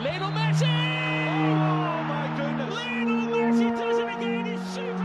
[0.00, 0.64] Lionel Messi!
[0.64, 2.72] Oh my goodness!
[2.74, 4.46] Lionel Messi does it again.
[4.48, 5.04] He's super.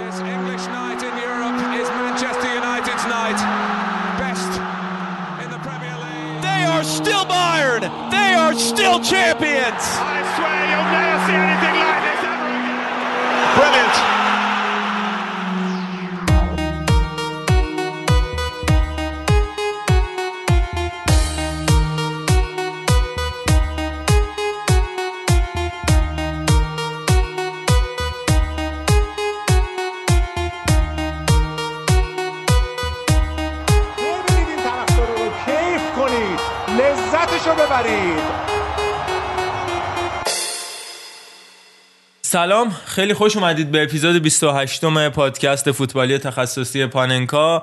[0.00, 3.36] This English night in Europe is Manchester United's night.
[4.16, 4.56] Best
[5.44, 6.40] in the Premier League.
[6.40, 7.82] They are still Bayern.
[8.10, 9.84] They are still champions.
[10.00, 11.73] I swear you'll never see anything
[42.44, 42.70] سلام.
[42.86, 47.62] خیلی خوش اومدید به اپیزود 28 م پادکست فوتبالی تخصصی پاننکا.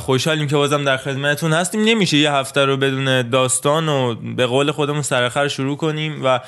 [0.00, 1.84] خوشحالیم که بازم در خدمتتون هستیم.
[1.84, 6.40] نمیشه یه هفته رو بدون داستان و به قول خودمون سرخر شروع کنیم و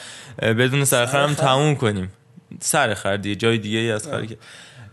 [0.43, 2.13] بدون سرخر هم تموم کنیم.
[2.61, 4.37] سرخر دیگه جای دیگه ای از خری که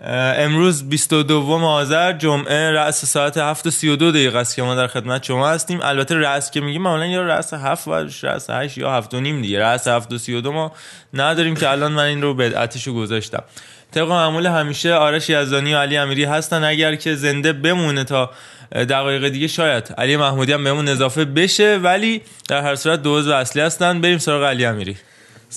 [0.07, 5.23] امروز 22 آذر جمعه رأس ساعت 7 و 32 دقیقه است که ما در خدمت
[5.23, 5.79] شما هستیم.
[5.81, 9.41] البته رأس که میگیم معمولا یا رأس 7 و رأس 8 یا 7 و نیم
[9.41, 9.59] دیگه.
[9.59, 10.71] رأس 7 و 32 ما
[11.13, 13.43] نداریم که الان من این رو بدعتشو گذاشتم.
[13.91, 16.63] طبق معمول همیشه آرش یزدانی و علی امیری هستن.
[16.63, 18.31] اگر که زنده بمونه تا
[18.71, 21.77] دقایق دیگه شاید علی محمودی هم بهمون اضافه بشه.
[21.77, 24.01] ولی در هر صورت دو اصلی هستن.
[24.01, 24.97] بریم سراغ علی امیری.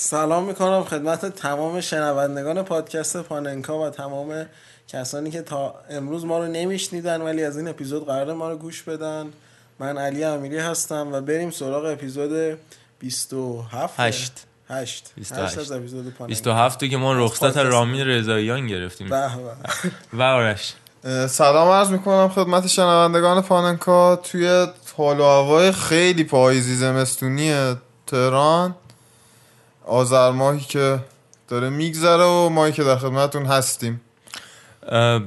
[0.01, 4.47] سلام می‌کنم خدمت تمام شنوندگان پادکست پاننکا و تمام
[4.89, 8.83] کسانی که تا امروز ما رو نمیشنیدن ولی از این اپیزود قرار ما رو گوش
[8.83, 9.27] بدن
[9.79, 12.59] من علی امیری هستم و بریم سراغ اپیزود
[12.99, 14.33] 27 هشت.
[14.69, 15.43] 8 28.
[15.43, 17.57] 8 از اپیزود پاننکا 27 که ما رخصت.
[17.57, 20.19] رامین رضاییان گرفتیم به به.
[20.19, 20.75] و آرش
[21.29, 27.75] سلام عرض می‌کنم خدمت شنوندگان پاننکا توی حال و هوای خیلی پاییزی زمستونی
[28.07, 28.75] تهران
[29.89, 30.99] آذر ماهی که
[31.49, 34.01] داره میگذره و ماهی که در خدمتتون هستیم.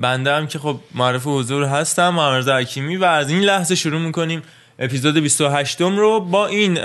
[0.01, 4.41] بنده هم که خب معرف حضور هستم محمد حکیمی و از این لحظه شروع می‌کنیم
[4.79, 6.77] اپیزود 28 م رو با این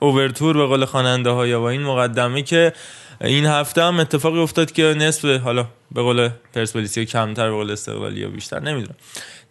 [0.00, 2.72] اوورتور به قول خواننده ها یا با این مقدمه که
[3.20, 8.20] این هفته هم اتفاقی افتاد که نصف حالا به قول پرسپولیسی کمتر به قول استقلالی
[8.20, 8.94] یا بیشتر نمی‌دونم.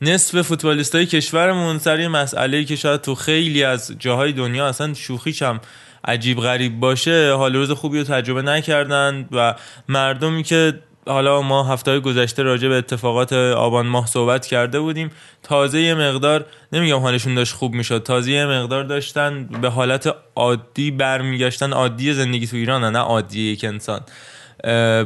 [0.02, 5.42] نصف فوتبالیست های کشورمون سر مسئله که شاید تو خیلی از جاهای دنیا اصلا شوخیش
[5.42, 5.60] هم
[6.08, 9.56] عجیب غریب باشه حال روز خوبی رو تجربه نکردن و
[9.88, 10.74] مردمی که
[11.08, 15.12] حالا ما هفته گذشته راجع به اتفاقات آبان ماه صحبت کرده بودیم
[15.44, 20.92] تازه یه مقدار نمیگم حالشون داشت خوب می‌شد تازه یه مقدار داشتن به حالت عادی
[20.92, 24.02] برمیگشتن عادی زندگی تو ایران نه عادی یک انسان.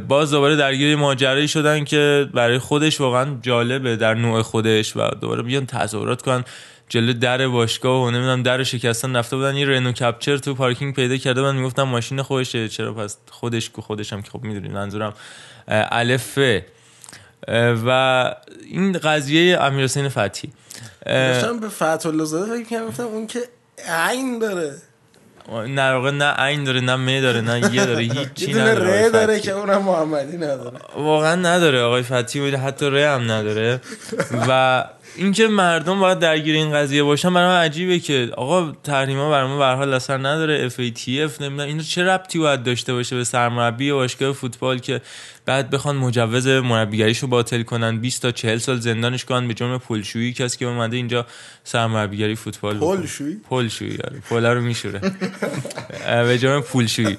[0.08, 5.42] باز دوباره درگیر ماجرایی شدن که برای خودش واقعا جالبه در نوع خودش و دوباره
[5.42, 6.44] بیان تظاهرات کنن.
[6.88, 11.16] جلو در باشگاه و نمی‌دونم در شکستن رفته بودن یه رنو کپچر تو پارکینگ پیدا
[11.16, 11.56] کرده بودن.
[11.56, 15.14] می‌گفتن ماشین خودشه چرا پس خودش کو خودشم که خب می‌دونید منظورم
[15.68, 16.04] اه،
[17.86, 18.34] و
[18.66, 20.52] این قضیه امیر حسین فتحی
[21.06, 23.40] اه، داشتم به فتح الله زاده فکر گفتم اون که
[23.88, 24.72] عین داره.
[25.48, 29.40] نه واقع نه عین داره نه می داره نه یه داره هیچی نداره ره داره.
[29.40, 33.80] که اونم محمدی نداره واقعا نداره آقای فتی بوده حتی ره هم نداره
[34.48, 34.84] و
[35.16, 39.58] اینکه مردم باید درگیر این قضیه باشن برای من عجیبه که آقا تحریما برای ما
[39.58, 43.92] به هر حال اثر نداره FATF نمی‌دونم اینو چه ربطی باید داشته باشه به سرمربی
[43.92, 45.00] باشگاه فوتبال که
[45.46, 50.32] بعد بخوان مجوز مربیگریشو باطل کنن 20 تا 40 سال زندانش کنن به جرم پولشویی
[50.32, 51.26] کسی که اومده اینجا
[51.64, 52.96] سرمربیگری فوتبال بکنه.
[52.96, 55.00] پلشویی؟ پلشویی آره پولا رو میشوره
[56.26, 57.18] به جرم پولشویی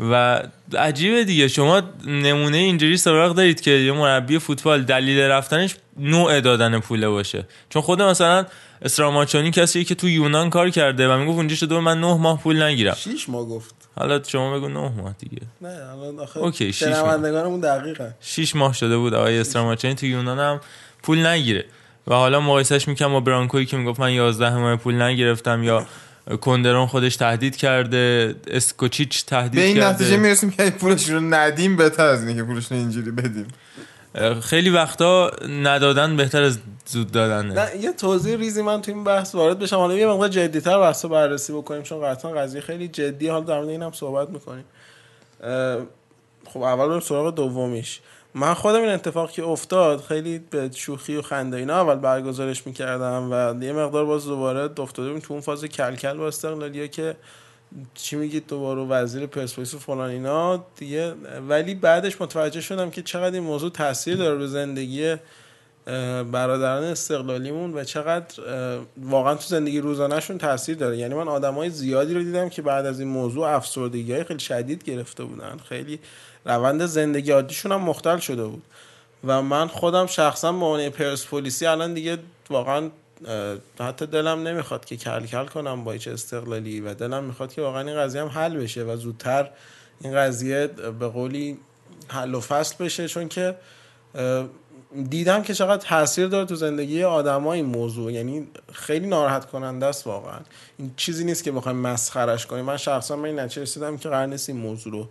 [0.00, 0.42] و
[0.78, 1.48] عجیبه دیگه.
[1.48, 7.46] شما نمونه اینجوری سراغ دارید که یه مربی فوتبال دلیل رفتنش نوع دادن پوله باشه.
[7.70, 8.46] چون خود مثلا
[8.82, 12.62] اسراماچانی کسی که تو یونان کار کرده و می‌گفت اونجا شده من نه ماه پول
[12.62, 12.94] نگیرم.
[12.94, 13.74] شیش ما گفت.
[13.96, 15.42] حالا شما بگو نه ماه دیگه.
[15.60, 16.94] نه الان آخه اوکی، شیش ماه.
[16.94, 18.14] شنوندگانمون دقیقه.
[18.20, 19.14] شیش ماه شده بود.
[19.14, 20.60] آقای استراماچانی تو یونان هم
[21.02, 21.64] پول نگیره.
[22.06, 25.86] و حالا مقایسش می‌کنم با برانکوی که می‌گفت من 11 ماه پول نگرفتم یا
[26.36, 29.94] کندرون خودش تهدید کرده اسکوچیچ تهدید به این کرده.
[29.94, 33.46] نتیجه می‌رسیم که پولش رو ندیم بهتر از اینه که پولش رو اینجوری بدیم.
[34.42, 37.54] خیلی وقتا ندادن بهتر از زود دادنه.
[37.54, 39.76] نه یه توضیح ریزی من تو این بحث وارد بشم.
[39.76, 43.56] حالا یه مقدار جدیتر بحث رو بررسی بکنیم چون قطعا قضیه خیلی جدیه حالا در
[43.56, 44.64] مورد اینم صحبت می‌کنیم.
[46.44, 48.00] خب اول بریم سراغ دومیش.
[48.34, 53.28] من خودم این اتفاق که افتاد خیلی به شوخی و خنده اینا اول برگزارش می‌کردم
[53.30, 57.16] و یه مقدار باز دوباره افتاده تو اون فاز کلکل با استقلالیا که
[57.94, 61.14] چی میگید دوباره وزیر پرسپولیس و فلان اینا دیگه.
[61.48, 65.16] ولی بعدش متوجه شدم که چقدر این موضوع تاثیر داره به زندگی
[66.32, 68.42] برادران استقلالیمون و چقدر
[69.02, 70.96] واقعا تو زندگی روزانهشون تاثیر داره.
[70.96, 74.84] یعنی من آدمای زیادی رو دیدم که بعد از این موضوع افسردگی های خیلی شدید
[74.84, 75.56] گرفته بودن.
[75.68, 75.98] خیلی
[76.48, 78.62] روند زندگی عادیشون هم مختل شده بود.
[79.24, 82.18] و من خودم شخصا به عنوان پرسپولیسی الان دیگه
[82.50, 82.90] واقعا
[83.80, 87.80] حتی دلم نمی‌خواد که کل کل کنم با هیچ استقلالی و دلم می‌خواد که واقعا
[87.80, 89.50] این قضیه هم حل بشه و زودتر
[90.00, 90.66] این قضیه
[91.00, 91.58] به قولی
[92.08, 93.08] حل و فصل بشه.
[93.08, 93.56] چون که
[95.08, 98.12] دیدم که چقدر تاثیر داره تو زندگی آدما این موضوع.
[98.12, 100.38] یعنی خیلی ناراحت کننده است واقعا.
[100.78, 102.64] این چیزی نیست که بخوایم مسخرش کنیم.
[102.64, 105.08] من شخصا به این نتیجه رسیدم که قرار نیست این موضوع رو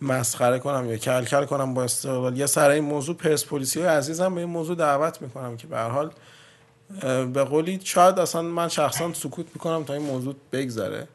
[0.00, 2.36] مسخره کنم یا کل کل کنم با استقلال.
[2.36, 5.88] یا سر این موضوع پرسپولیسی های عزیزم به این موضوع دعوت می‌کنم که به هر
[5.88, 6.10] حال
[7.32, 11.08] به قولی شاید اصلا من شخصا سکوت می‌کنم تا این موضوع بگذره.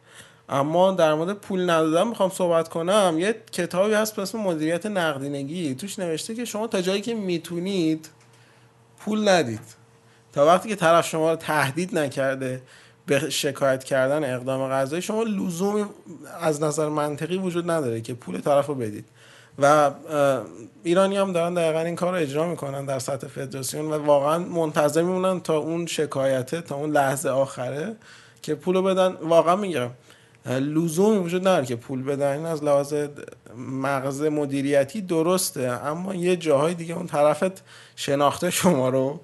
[0.50, 3.16] اما در مورد پول ندادن می‌خوام صحبت کنم.
[3.20, 5.76] یه کتابی هست به اسم مدیریت نقدینگی.
[5.76, 8.10] توش نوشته که شما تا جایی که می‌تونید
[9.00, 9.82] پول ندید.
[10.34, 12.62] تا وقتی که طرف شما رو تهدید نکرده
[13.06, 15.86] به شکایت کردن اقدام قضایی شما لزومی
[16.42, 19.06] از نظر منطقی وجود نداره که پول طرف رو بدید.
[19.60, 19.92] و
[20.84, 25.02] ایرانی هم دارن دقیقا این کار رو اجرا می‌کنن در سطح فدراسیون و واقعا منتظر
[25.02, 27.96] میمونن تا اون شکایته تا اون لحظه آخره
[28.42, 29.14] که پول بدن.
[29.14, 29.90] واقعا میگم
[30.46, 32.38] لزومی وجود نداره که پول بدن.
[32.38, 32.94] این از لحاظ
[33.58, 37.64] مغز مدیریتی درسته اما یه جاهای دیگه اون طرفت
[37.96, 39.20] شناخته شما رو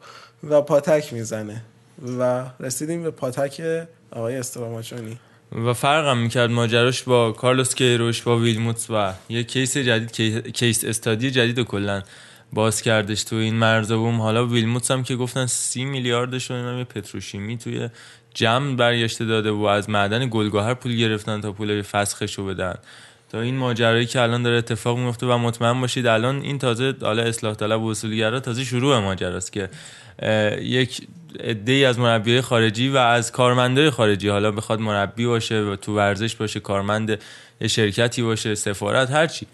[0.50, 1.62] و پاتک می‌زنه.
[2.20, 3.62] و رسیدیم به پاتک
[4.12, 5.18] آقای استراماچونی.
[5.66, 10.84] و فرقم می‌کرد ماجراش با کارلوس کیروش با ویلموتس و یه case جدید کی- case
[10.84, 12.02] study جدید کلا
[12.54, 17.58] باز کردش تو این مرزبوم حالا ویلموتس هم که گفتن سی میلیاردش رو یه پتروشیمی
[17.58, 17.90] توی
[18.34, 22.76] جمع برگشته داده و از معدن گلگهر پول گرفتن تا پول فسخش رو بدن.
[23.32, 27.24] تا این ماجرایی که الان داره اتفاق میفته و مطمئن باشید الان این تازه حالا
[27.24, 29.70] اصلاح طلب و اصولگرا تازه شروع ماجراست که
[30.62, 31.08] یک
[31.44, 36.36] عده از مربیای خارجی و از کارمندای خارجی حالا بخواد مربی باشه و تو ورزش
[36.36, 37.20] باشه کارمند
[37.62, 39.48] یه شرکتی باشه سفارت هرچی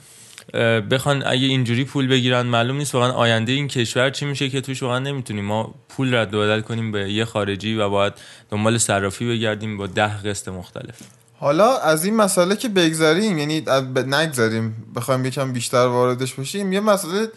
[0.92, 4.84] بخوان اگه اینجوری پول بگیرن معلوم نیست واقعا آینده این کشور چی میشه که توش
[4.84, 5.46] واقعا نمی‌تونیم.
[5.46, 8.14] ما پول رد و بدل کنیم به یه خارجی و باید
[8.52, 11.23] دنبال صرافی بگردیم با ده قسط مختلف.
[11.44, 13.66] حالا از این مسئله که بگذریم یعنی
[14.07, 17.28] نگذریم بخوایم یکم بیشتر واردش بشیم یه مسئله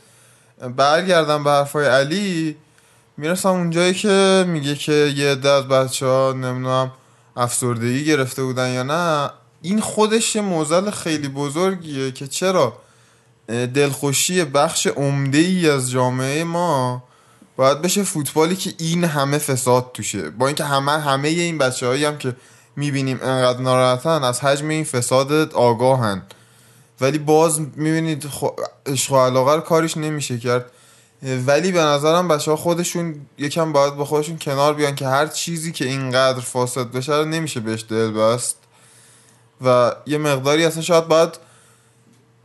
[0.77, 2.57] برگردم به حرفای علی.
[3.17, 6.93] می‌رسم اونجایی که میگه که یه عده از بچه ها نمی‌دونم
[7.37, 9.31] افسردگی گرفته بودن یا نه.
[9.63, 12.77] این خودش یه موزل خیلی بزرگیه که چرا؟
[13.49, 17.03] دلخوشی بخش عمده ای از جامعه ما
[17.57, 20.31] باید بشه فوتبالی که این همه فساد توشه.
[20.31, 22.37] با اینکه همه همه این بچه هم که
[22.77, 26.23] می‌بینیم انقدر ناراحتن از حجم این فساد آگاهن.
[27.01, 28.47] ولی باز می‌بینید خو...
[28.87, 30.71] عشق و علاقه رو کاریش نمیشه کرد.
[31.47, 35.73] ولی به نظرم بچه ها خودشون یکم باید با خودشون کنار بیان که هر چیزی
[35.73, 38.57] که اینقدر فاسد بشه رو نمیشه بهش دل بست.
[39.65, 41.39] و یه مقداری اصلا شاید باید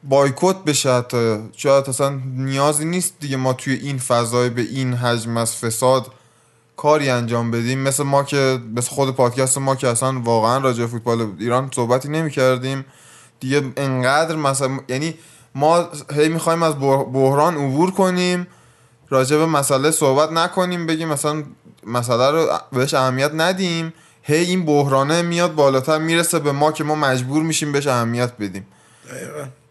[0.03, 1.37] بایکوت بشه حتی.
[1.57, 6.11] شاید اصلا نیازی نیست دیگه ما توی این فضای به این حجم از فساد
[6.81, 7.79] کاری انجام بدیم.
[7.79, 12.09] مثل ما که مثل خود پادکست ما که اصلا واقعا راجع به فوتبال ایران صحبتی
[12.09, 12.85] نمی کردیم
[13.39, 15.13] دیگه انقدر مثلا یعنی
[15.55, 18.47] ما هی می‌خوایم از بح- بحران عبور کنیم.
[19.09, 21.43] راجع به مسئله صحبت نکنیم بگیم مثلا
[21.87, 23.93] مسئله رو بهش اهمیت ندیم.
[24.23, 28.67] هی این بحرانه میاد بالاتر می‌رسه به ما که ما مجبور میشیم بهش اهمیت بدیم.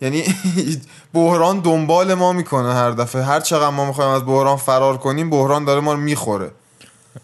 [0.00, 0.24] یعنی
[1.14, 3.22] بحران دنبال ما می‌کنه هر دفعه.
[3.22, 6.50] هر چقدر ما می‌خوایم از بحران فرار کنیم بحران داره ما رو می‌خوره.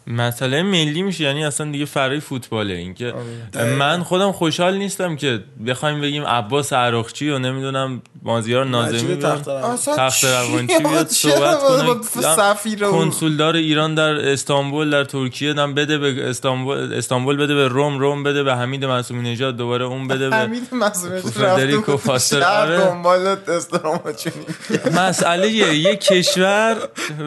[0.07, 2.75] مسئله ملی میشه یعنی اصلا دیگه فرای فوتباله.
[2.75, 3.15] اینکه
[3.79, 8.99] من خودم خوشحال نیستم که بخوایم بگیم عباس عراقچی و نمی‌دونم مازیار ناظمی.
[9.73, 11.91] اصلا تخت چی- روانچی بیاد صحبت کنه.
[11.91, 11.95] و-
[12.93, 18.23] کنسولدار ایران در استانبول در ترکیه دم بده به استانبول استانبول بده به روم روم
[18.23, 22.79] بده به حمید معصومی نژاد دوباره اون بده به حمید مسئولیت فدریکو فاستر، آره.
[24.97, 26.77] مسئله یک کشور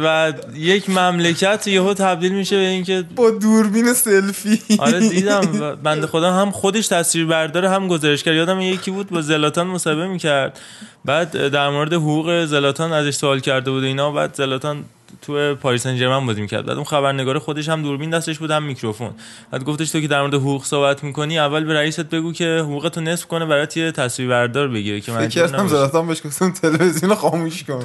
[0.04, 4.60] و یک مملکت یهو تبدیل میشه به اینکه با دوربین سلفی.
[4.79, 8.34] آره دیدم بنده خدا هم خودش تصویر برداره هم گزارشگر.
[8.34, 10.60] یادم یکی بود با زلاتان مصاحبه می‌کرد.
[11.06, 14.12] بعد در مورد حقوق زلاتان ازش سوال کرده بود و اینا.
[14.12, 14.84] بعد زلاتان
[15.22, 16.65] تو پاریس سن ژرمن بازی می‌کرد.
[16.65, 19.10] بعد اون خبرنگار خودش هم دوربین دستش بود هم میکروفون.
[19.51, 23.01] بعد گفتش تو که در مورد حقوق صحبت می‌کنی اول به رئیست بگو که حقوقتو
[23.01, 25.68] نصف کنه برات یه تصویر بردار بگیره که فکر مجبور کردم.
[25.68, 27.84] زلاتان بهش گفتم تلویزیون خاموش کن.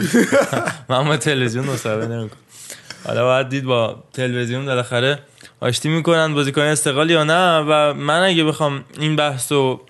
[0.89, 2.39] من تلویزیون مصاحبه نمی‌کنم.
[3.05, 5.19] حالا باید دید با تلویزیون بالاخره
[5.61, 9.81] آشتی می‌کنن بازیکن استقلال یا نه و من اگه بخوام این بحث رو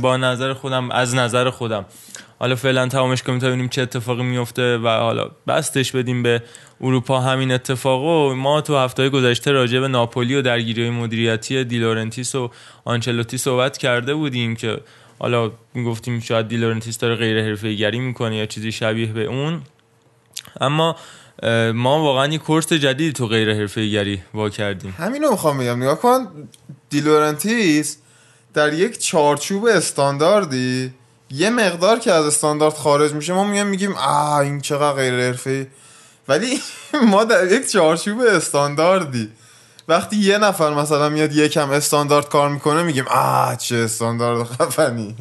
[0.00, 1.84] با نظر خودم از نظر خودم.
[2.38, 6.42] حالا فعلا تمامش کنیم تا ببینیم چه اتفاقی میفته و حالا بستش بدیم به
[6.80, 7.20] اروپا.
[7.20, 12.50] همین اتفاقو ما تو هفته گذشته راجع به ناپولی و درگیری مدیریتی دیلورنتیس و
[12.84, 14.80] آنچلوتی صحبت کرده بودیم که
[15.18, 19.62] حالا می‌گفتیم شاید دیلورنتیس داره غیر حرفه گری می‌کنه یا چیزی شبیه به اون.
[20.60, 20.96] اما
[21.74, 24.94] ما واقعا یه کورس جدیدی تو غیر حرفه گری وا کردیم.
[24.98, 25.82] همینو می‌خوام بگم.
[25.82, 26.26] نگاه کن
[26.90, 27.96] دیلورنتیس
[28.54, 30.92] در یک چارچوب استانداردی
[31.30, 35.66] یه مقدار که از استاندارد خارج میشه ما میگیم میگیم آ این چقدر غیر حرفه
[36.28, 36.60] ولی
[37.10, 39.28] ما در یک چارچوب استانداردی
[39.88, 45.16] وقتی یه نفر مثلا میاد یکم استاندارد کار می‌کنه میگیم آ چه استاندارد خفنی.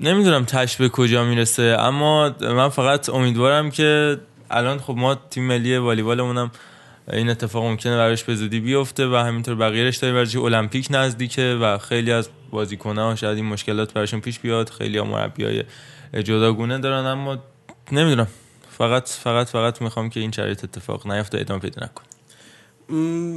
[0.00, 4.18] نمی‌دونم تش به کجا می‌رسه اما من فقط امیدوارم که
[4.50, 6.50] الان خب ما تیم ملی والیبالمونم
[7.12, 11.78] این اتفاق ممکنه براش به زودی بیفته و همینطور بقیه رشته ورزشی المپیک نزدیکه و
[11.78, 14.70] خیلی از بازیکن‌ها شاید این مشکلات براشون پیش بیاد.
[14.70, 15.64] خیلی مربیای
[16.24, 17.38] جداگونه دارن اما
[17.92, 18.26] نمی‌دونم.
[18.78, 22.08] فقط فقط فقط می‌خوام که این شرایط اتفاق نیفته ادامه پیدا نکنه.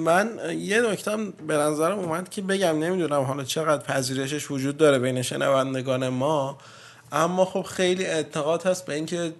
[0.03, 5.21] من یه نکته به نظرم اومد که بگم نمی‌دونم حالا چقدر پذیرشش وجود داره بین
[5.21, 6.57] شنوندگان ما
[7.11, 9.33] اما خب خیلی اعتقاد هست به اینکه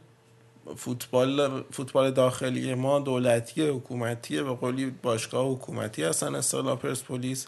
[0.75, 7.47] فوتبال فوتبال داخلی ما دولتی حکومتی به قولی باشگاه حکومتی هستن استقلال پرسپولیس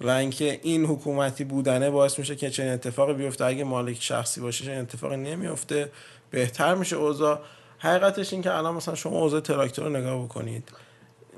[0.00, 3.44] و اینکه این حکومتی بودنه باعث میشه که چنین اتفاقی بیفته.
[3.44, 5.90] اگه مالک شخصی باشه چنین اتفاقی نمیفته.
[6.30, 7.38] بهتر میشه اوضاع.
[7.78, 10.68] حقیقتش این که الان مثلا شما اوضاع تراکتور رو نگاه بکنید.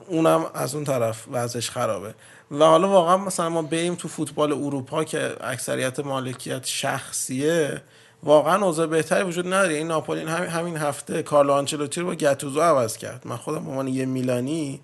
[0.07, 2.15] اونم از اون طرف وضعش خرابه.
[2.51, 7.83] و حالا واقعا مثلا ما بریم تو فوتبال اروپا که اکثریت مالکیت شخصیه.
[8.23, 12.61] واقعا اوضاع بهتری وجود نداره این ناپولین همین همین هفته کارلو آنچلوتی رو با گتوزو
[12.61, 14.81] عوض کرد من خودم به عنوان یه میلانی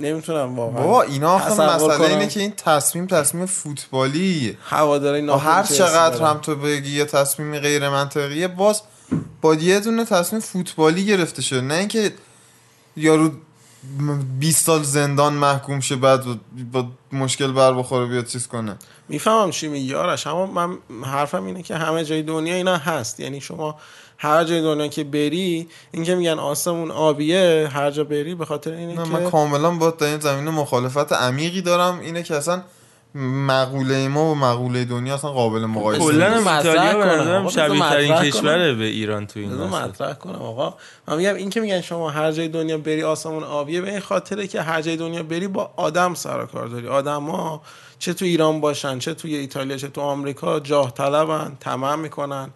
[0.00, 2.10] نمی‌تونم واقعا بابا اینا آخه تصور مسئله.
[2.10, 6.24] اینه که این تصمیم تصمیم فوتبالی هواداری ناپولی هر چقدر.
[6.24, 8.82] هم تو بگی یه تصمیم غیر منطقیه باز
[9.40, 12.12] با یه دونه تصمیم فوتبالی گرفته شده نه اینکه
[12.96, 13.30] یارو
[14.38, 16.24] 20 سال زندان محکوم شه بعد
[16.72, 18.76] با مشکل بر بخوره بیاد چیز کنه.
[19.08, 23.20] می‌فهمم چی میگی آرش اما من حرفم اینه که همه جای دنیا اینا هست.
[23.20, 23.76] یعنی شما
[24.18, 28.72] هر جای دنیا که بری این که میگن آسمون آبیه هر جا بری به خاطر
[28.72, 32.00] اینه نه که من کاملا با این زمینه مخالفت عمیقی دارم.
[32.00, 32.62] اینه که اصلا
[33.46, 36.46] مقوله ما و مقوله دنیا اصلا قابل مقایسه کلا نیست.
[36.46, 37.20] ایتالیا به کنم.
[37.20, 40.74] نظرم شبیه ترین کشوره به ایران تو این مطرح کنم آقا
[41.08, 44.46] من میگم این که میگن شما هر جای دنیا بری آسمون آبیه به این خاطره
[44.46, 46.88] که هر جای دنیا بری با آدم سر و کار داری.
[46.88, 47.62] آدما
[47.98, 52.50] چه تو ایران باشن چه توی ایتالیا چه تو آمریکا جاه طلبن طمع می‌کنن.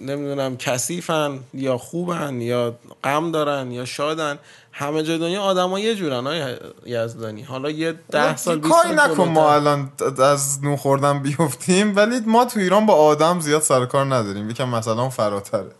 [0.00, 2.74] نمی‌دونم کثیفن یا خوبن یا
[3.04, 4.38] غم دارن یا شادن.
[4.72, 7.42] همه جای دنیا آدما یه جورن های یزدانی.
[7.42, 9.54] حالا یه ده سال 20 کاری سال نکن ما.
[9.54, 14.50] الان از نو خوردن بیفتیم ولی ما تو ایران با آدم زیاد سر کار نداریم.
[14.50, 15.70] یکم مثلا فراتره.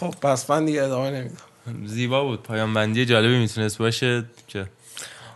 [0.00, 1.86] خب پس من دیگه ادامه نمیدم.
[1.86, 2.42] زیبا بود.
[2.42, 4.66] پایان بندی جالبی می‌تونست باشه که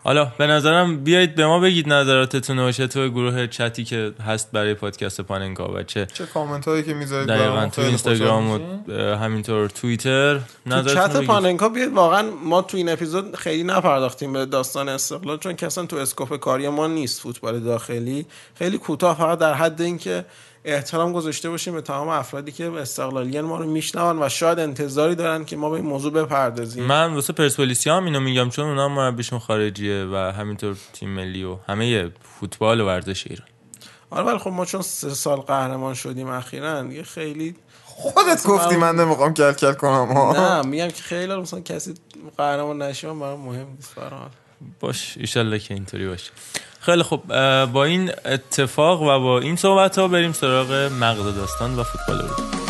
[0.04, 4.75] حالا به نظرم بیایید به ما بگید نظراتتون و تو گروه چتی که هست برای
[4.75, 8.59] پادکست پاننکا و چه چه کامنت هایی که می‌ذارید دقیقا تو اینستاگرام و
[9.16, 10.40] همینطور توییتر.
[10.71, 11.16] تو چت.
[11.16, 15.87] پاننکا بیاد واقعا ما تو این اپیزود خیلی نپرداختیم به داستان استقلال چون که اصلا
[15.87, 18.26] تو اسکوپ کاری ما نیست فوتبال داخلی.
[18.54, 20.25] خیلی کوتاه فقط در حد اینکه
[20.64, 25.45] احترام گذاشته باشیم به تمام افرادی که استقلالیان ما رو میشنون و شاید انتظاری دارن
[25.45, 26.85] که ما به این موضوع بپردازیم.
[26.85, 31.45] من واسه پرسپولیسی هم اینو میگم چون اونا هم مربیشون خارجیه و همینطور تیم ملی
[31.45, 33.49] و همه فوتبال و ورزش ایران.
[34.11, 38.97] آره ولی خب ما چون سه سال قهرمان شدیم اخیرا دیگه خیلی خودت گفتی من
[38.97, 41.95] نمی‌خوام کل کل کنم ها نه میگم که خیلی مثلا کسی
[42.37, 44.31] قهرمان نشه من برام مهم نیست برام
[44.81, 46.31] باش ایشالله که اینطوری باشه.
[46.81, 51.83] خیلی اه، با این اتفاق و با این صحبت ها بریم سراغ مغز داستان و
[51.83, 52.62] فوتبال رو.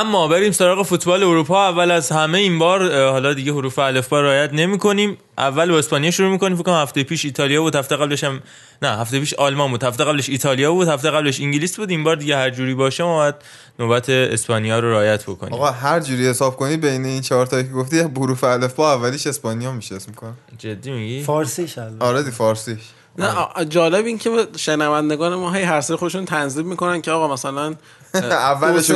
[0.00, 1.68] اما بریم سراغ فوتبال اروپا.
[1.68, 6.10] اول از همه این بار حالا دیگه حروف الفبا رعایت نمی کنیم اول با اسپانیا
[6.10, 6.56] شروع می‌کنیم.
[6.56, 8.40] فکر کنم هفته پیش ایتالیا بود هفته قبلش هم
[8.82, 9.84] نه هفته پیش آلمان بود.
[9.84, 11.90] هفته قبلش ایتالیا بود هفته قبلش انگلیس بود.
[11.90, 13.34] این بار دیگه هر جوری باشه ما باید
[13.78, 15.54] نوبت اسپانیا رو رعایت بکنیم.
[15.54, 19.26] آقا هر جوری حساب کنی بین این چهار تا که گفتی حروف الف با اولیش
[19.26, 22.04] اسپانیا میشه اسم کنم جدی میگی؟ فارسیش البته.
[22.04, 22.80] آره دی فارسیش.
[23.18, 27.74] نه جالب این که شنوندگان ما هی هر سری خودشون تنظیم می‌کنن که آقا مثلا
[28.30, 28.90] اولش.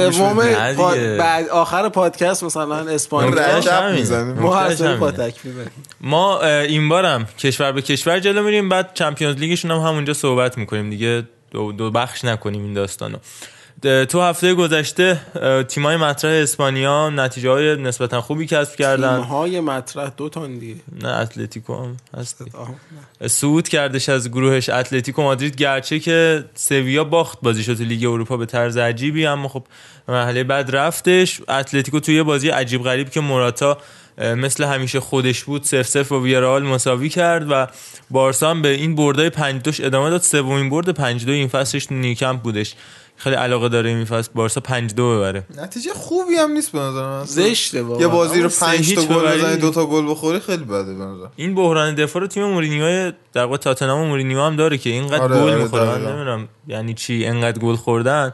[1.19, 3.31] بعد آخر پادکست مثلا اسپانیا.
[3.93, 4.39] می‌زنیم.
[6.01, 10.91] ما این بارم کشور به کشور جلو میریم بعد چمپیونز لیگشون هم همونجا صحبت می‌کنیم
[10.91, 13.17] دیگه دو, دو بخش نکنیم این داستانو
[13.85, 15.21] تو هفته گذشته
[15.69, 19.17] تیمای مطرح اسپانیا نتیجه های نسبتا خوبی کسب کردن.
[19.17, 20.75] تیم‌های مطرح دو تا دیگه.
[21.03, 22.45] نه اتلتیکو هم هستی.
[22.53, 22.75] آه.
[23.29, 24.69] صعود کردش از گروهش.
[24.69, 29.65] اتلتیکو مادرید گرچه که سویا باخت بازیشو تو لیگ اروپا به طرز عجیبی اما خب
[30.09, 31.41] مرحله بعد رفتش.
[31.49, 33.79] اتلتیکو توی یه بازی عجیب غریب که موراتا
[34.19, 37.67] مثل همیشه خودش بود صفر صفر با ویارئال مساوی کرد و
[38.11, 40.23] بارسا هم به این بردای 5 دوش ادامه داد.
[40.23, 42.75] سومین برد 5 دو این فصلش نیوکمپ بودش.
[43.17, 44.31] خیلی علاقه داره این فصل.
[44.35, 45.47] بارسا 5 دو ببره.
[45.63, 47.25] نتیجه خوبی هم نیست به نظر من.
[47.25, 48.01] زشته واقعا.
[48.01, 49.39] یه بازی رو اما سه 5 تا گل.
[49.39, 51.27] بزنی دو تا گل بخوری خیلی بده به نظر.
[51.37, 55.23] این بحران دفاع رو تیم مورینیو در واقع تاتنهام و مورینیو هم داره که اینقدر
[55.23, 56.07] آره، گل آره، می‌خوره من.
[56.07, 58.33] نمی‌دونم یعنی چی اینقدر گل خوردن.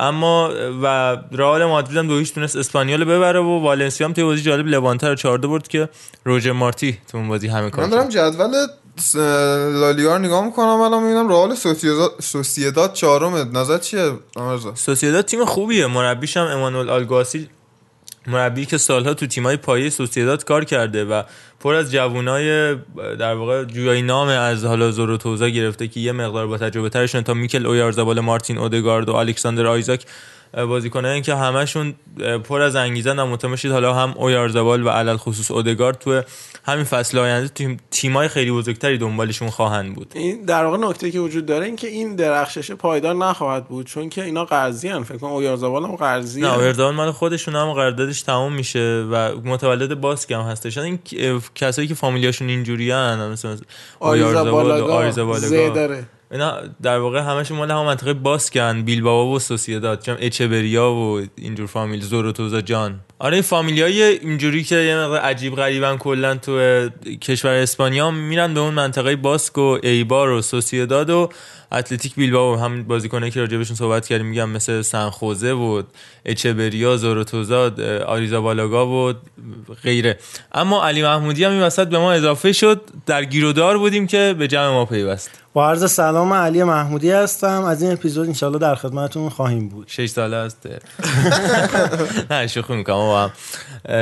[0.00, 0.50] اما
[0.82, 4.42] و رئال مادرید هم دو هیچ تونست اسپانیال رو ببره و والنسیا هم توی بازی
[4.42, 5.88] جالب لوانته رو 4 برد که
[6.24, 8.08] روژر مارتی تو اون بازی همه کار من دارم.
[8.08, 8.66] جدول
[9.80, 11.54] لالیگا رو نگاه می‌کنم الان می‌بینم رئال
[12.20, 15.86] سوسییداد- چهارمه نظر چیه؟ آمرزا سوسییداد تیم خوبیه.
[15.86, 17.48] مربیش هم امانوئل آلگاسی
[18.26, 21.22] مربی که سالها تو تیمای پایه سوسییداد کار کرده و
[21.60, 22.74] پر از جوونای
[23.18, 27.34] در واقع جویای نام از حالا زوروتوزا گرفته که یه مقدار با تجربه ترشون تا
[27.34, 30.04] میکل اویارزابال مارتین اودگارد و الکساندر آیزاک
[30.52, 31.94] بازیکنایی که همشون
[32.44, 36.22] پر از انگیزن و متمشید حالا هم اویارزابال و علل خصوص اودگارد تو
[36.64, 40.12] همین فصل آینده تیم تیمای خیلی بزرگتری دنبالشون خواهند بود.
[40.14, 44.08] این در واقع نکته که وجود داره این که این درخشش پایدار نخواهد بود چون
[44.08, 48.22] که اینا قرضی ان فکر کنم اویارزابال هم قرضی نه اویرزابال مال خودشون هم قراردادش
[48.22, 50.78] تمام میشه و متولد باسک هم هستش.
[50.78, 53.56] این ک- کسایی که فامیلیاشون اینجوری ان مثل
[53.98, 60.92] اویارزابال و اینا در واقع همشون مال هم منطقه باسکن بیلباو و سوسییداد چم اچبریا
[60.92, 63.00] و اینجور فامیل زوروتوزا جان.
[63.18, 66.88] آره این فامیلیای اینجوری که یه مقدار عجیب غریبن کلا تو
[67.20, 71.28] کشور اسپانیا میرن به اون منطقه باسک و ایبار و سوسییداد و
[71.72, 75.82] اتلتیک بیلباو هم بازیکنایی که راجبشون صحبت کردیم میگم مثل سنخوزه و
[76.24, 77.72] اچبریا زوروتوزا
[78.06, 79.14] آریزابالاگا و
[79.82, 80.18] غیره.
[80.52, 82.80] اما علی محمودی هم این وسط به ما اضافه شد.
[83.06, 85.30] در گیرودار بودیم که به جمع ما پیوست.
[85.52, 87.64] با عرض سلام علی محمودی هستم.
[87.64, 89.88] از این اپیزود انشالله در خدمتتون خواهیم بود.
[89.88, 90.66] شش ساله است.
[92.30, 93.30] نه شوخی می‌کنم با هم.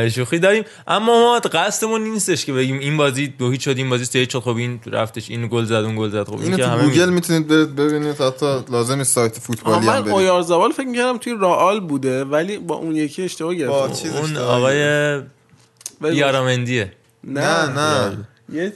[0.09, 0.65] شوخی داریم.
[0.87, 4.33] اما ما قصدمون نیستش که بگیم این بازی دو هیچ شد این بازی سه هیچ
[4.33, 4.39] شد.
[4.39, 6.25] خب این رفتش این گل زد اون گل زد.
[6.25, 10.01] خب این تو همه گوگل می- می‌تونید برید ببینید حتی لازم سایت فوتبالی هم من
[10.01, 10.15] برید.
[10.15, 13.93] اویارزابال فکر می‌کردم توی رئال بوده ولی با اون یکی اشتباه گرفتم.
[13.93, 14.37] چیز اون.
[14.37, 15.21] آقای
[16.01, 16.93] بیارامندیه.
[17.25, 17.69] نه.
[17.69, 18.73] نه یه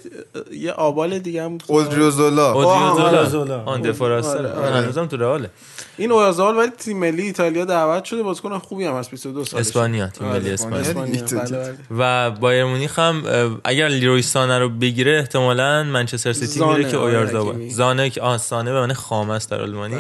[0.52, 1.58] یه آبال دیگه هم.
[1.66, 3.62] اودریوزولا اودریوزولا اودریوزولا.
[3.64, 4.76] آن دفاراستر آره، آره.
[4.76, 5.50] هنوزم تو رئاله
[5.96, 10.06] این اویارزابال ولی تیم ملی ایتالیا دعوت شده بازیکن خوبی هم هست 22 سالشه اسپانیا
[10.06, 11.74] تیم آره، ملی اسپانیا بله، بله.
[11.98, 13.22] و بایر مونیخ هم
[13.64, 17.70] اگر لیروی سانه رو بگیره احتمالاً منچستر سیتی میره که اویارزابال حکیمی.
[17.70, 19.96] زانه که آه سانه به معنی خام است در آلمانی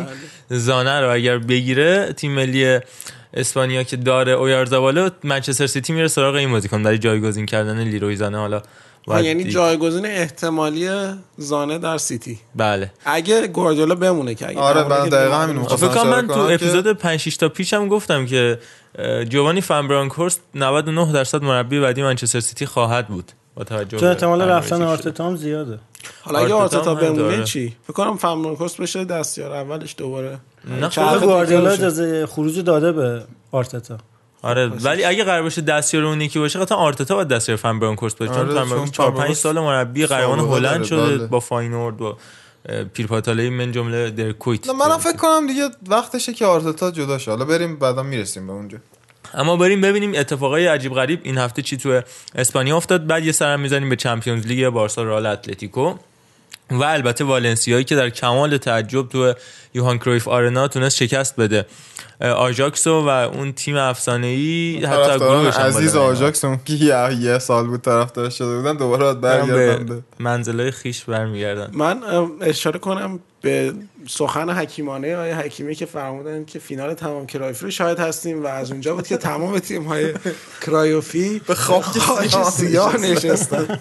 [0.50, 0.58] بله.
[0.58, 2.78] زانه رو اگر بگیره تیم ملی
[3.34, 8.38] اسپانیا که داره اویارزابال منچستر سیتی میره سراغ این بازیکن برای جایگزین کردن لیروی زانه
[8.38, 8.62] حالا
[9.06, 9.44] باید یعنی.
[9.44, 10.88] جایگزین احتمالی
[11.38, 15.36] زانه در سیتی بله اگه گواردیولا بمونه که اگه آره، من که دقیقاً.
[15.36, 18.58] همین فکر کنم من تو اپیزود 5 6 تا پیشم گفتم که
[19.28, 24.06] جووانی فن برانکورست 99 درصد مربی بعدی منچستر سیتی خواهد بود با توجه چون به
[24.08, 24.82] احتمال رفتن.
[24.82, 25.78] آرتتا هم زیاده
[26.22, 27.44] حالا اگه آرتتا هم بمونه.
[27.44, 30.38] چی فکر کنم فن برانکورست بشه دستیار اولش دوباره
[30.80, 31.70] نه دیگه گواردیولا.
[31.70, 33.98] اجازه خروج داده به آرتتا
[34.42, 38.18] آره ولی اگه قرار باشه دستیار اون یکی باشه قطعا آرتتا باید دستیار فن برانکورست
[38.18, 38.32] باشه.
[38.32, 41.26] چون آره، چون برانکورست 4 5 فن برانکورست سال مربی قهرمان هلند شده بله.
[41.26, 42.16] با فاینورد و
[42.68, 47.30] اه، پیرپاتاله من جمله در کویت منم فکر کنم دیگه وقتشه که آرتتا جدا شه.
[47.30, 48.78] حالا بریم بعدا می‌رسیم به اونجا.
[49.34, 51.20] اما بریم ببینیم اتفاقای عجیب غریب.
[51.22, 52.00] این هفته چی تو
[52.34, 55.94] اسپانیا افتاد؟ بعد یه سرم می‌زنیم به Champions League بارسا رئال اتلتیکو.
[56.70, 59.34] و البته والنسیایی که در کمال تعجب تو
[59.74, 61.66] یوهان کرویف آرنا تونست شکست بده
[62.20, 66.16] اه، آژاکسو و اون تیم افسانه ای حتی گروهش هم عزیز بالا نمیاد.
[66.16, 71.70] آژاکس اون که یه, سال بود طرفدار شده بودن دوباره برگردن به منزلای خیش برمیگردن
[71.72, 72.02] من
[72.40, 73.72] اشاره کنم به
[74.08, 78.70] سخن حکیمانه آقای حکیمی که فرمودن که فینال تمام کرایفی رو شاهد هستیم و از
[78.70, 80.14] اونجا بود که تمام تیم های
[80.66, 83.80] کرایوفی به خاک سیاه سیاه نشستن.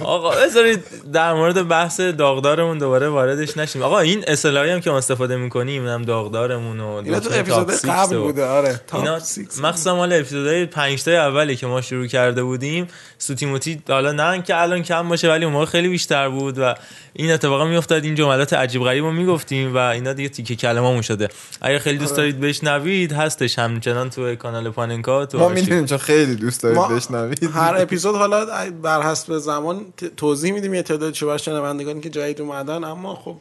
[0.00, 3.82] آقا بذارید در مورد بحث داغدارمون دوباره واردش نشیم.
[3.82, 8.16] آقا این اصطلاحی هم که ما استفاده می‌کنیم هم داغدارمون و اینا تو اپیزود قبل
[8.16, 9.18] بوده آره اینا.
[9.62, 12.86] مخصوصا مال اپیزودهای 5 تا اولی که ما شروع کرده بودیم.
[13.18, 16.74] سوتیموتی حالا نه که الان کم باشه ولی اون موقع خیلی بیشتر بود و
[17.12, 18.04] این اتفاقا میافتاد.
[18.04, 21.28] این جملات عجیب غریب رو می‌گفتیم گفتیم و اینا دیگه تیکه کلممون شده.
[21.60, 25.48] اگه خیلی دوست دارید بشنوید هستش همچنان تو کانال پاننکا تو ما.
[25.48, 27.44] می‌دونیم چون خیلی دوست دارید بشنوید.
[27.44, 29.84] هر اپیزود حالا بر حسب زمان
[30.16, 33.36] توضیح میدیم یه تعداد شبه شنوندگانی که جدید اومدن اما خب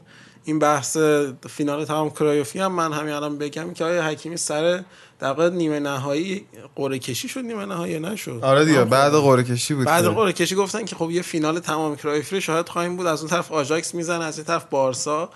[0.46, 0.98] این بحث
[1.50, 4.84] فینال تمام کرایوفی هم من همین الان بگم که آیا حکیمی سر
[5.20, 9.74] در واقع نیمه نهایی قرعه کشی شد نیمه نهایی نشد؟ آره دیگه بعد قرعه کشی
[9.74, 13.08] بود بعد قرعه کشی گفتن که خب یه فینال تمام کرایفی رو شاهد خواهیم بود
[13.08, 15.30] از اون طرف آژاکس می‌زنه از این طرف بارسا.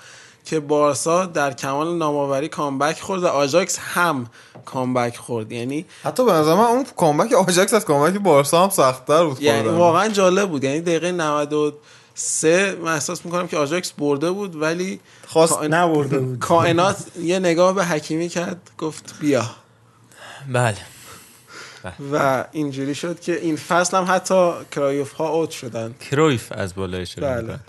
[0.49, 4.25] که بارسا در کمال ناباوری comeback خورد و آژاکس هم
[4.65, 5.51] comeback خورد.
[5.51, 9.61] یعنی حتی به نظر من اون comeback آژاکس از comeback بارسا هم سخت‌تر بود یعنی
[9.63, 9.77] خوردن.
[9.77, 10.63] واقعا جالب بود.
[10.63, 16.39] یعنی دقیقه 93 من احساس می‌کنم که آژاکس برده بود ولی خواست کائن- نبرده بود.
[16.39, 19.45] کائنات یه نگاه به حکیمی کرد گفت بیا.
[20.53, 20.77] بله.
[22.13, 25.95] و اینجوری شد که این فصل هم حتی کرایف ها اوت شدن.
[26.11, 27.59] کرویف از بالای شده بله.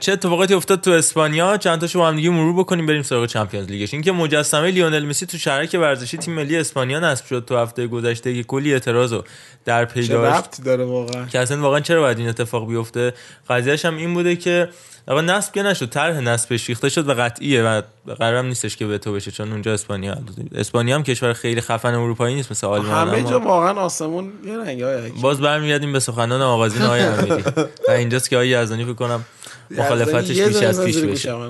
[0.00, 3.66] چه اتفاقاتی افتاد تو اسپانیا؟ چند تاشو با هم دیگه مرور بکنیم بریم سراغ Champions
[3.66, 3.94] League ش.
[3.94, 8.34] اینکه مجسمه لیونل مسی تو شهرک ورزشی تیم ملی اسپانیا نصب شد تو هفته گذشته
[8.34, 9.24] که کلی اعتراضو
[9.64, 13.14] در پی داشت داره واقعا؟ که اصلا واقعا چرا باید این اتفاق بیفته؟
[13.50, 14.68] قضیهش هم این بوده که
[15.06, 17.82] آقا نصب که نشد طرح نصبش ریخته شد و قطعیه و
[18.18, 20.16] قرارم نیستش که به تو بشه چون اونجا اسپانیا
[20.54, 23.08] اسپانیا هم کشور خیلی خفن اروپایی نیست مثل آلمان.
[23.08, 27.42] همه جا واقعا آسمون یه رنگ های باز برمیگردیم به سخنان آغازین آقای امیری.
[27.88, 29.24] و اینجاست که آقای یزدانی فکر کنم
[29.70, 31.34] مخالفتش بیش از پیش بشه.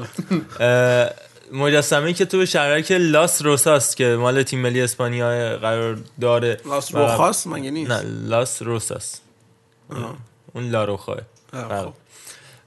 [1.52, 6.60] مجسمه که تو به شهرک لاس روساس که مال تیم ملی اسپانیا قرار داره.
[6.66, 9.20] لاس روخاس مگه نیست؟ نه لاس روساس.
[10.54, 11.20] اون لاروخاه.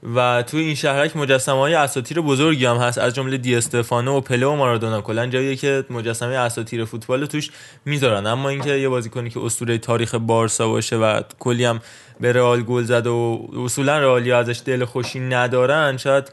[0.04, 2.98] و توی این شهرک مجسمه های اساطیر بزرگی هم هست.
[2.98, 5.00] از جمله دی استفانو و پله و مارادونا.
[5.00, 7.50] کلا جاییه که مجسمه اساطیر فوتبال توش
[7.84, 8.26] می‌ذارن.
[8.26, 11.80] اما اینکه یه بازیکنی که اسطوره تاریخ بارسا باشه و کلی هم
[12.20, 16.32] به رئال گل زد و اصولا رئالیا ازش دل خوشی ندارن شاید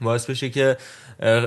[0.00, 0.76] باعث بشه که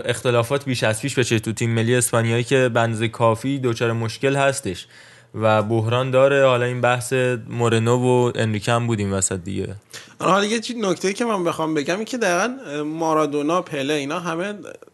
[0.06, 4.88] اختلافات بیش از پیش بشه تو تیم ملی اسپانیایی که بنز کافی دچار مشکل هستش.
[5.36, 6.46] و بحران داره.
[6.46, 7.14] حالا این بحث
[7.50, 9.76] مورنو و انریکه هم بودیم وسط دیگه.
[10.20, 14.20] آره، حالا یه چیز نکته که من بخوام بگم این که دقیقا مارادونا پله اینا
[14.20, 14.54] همه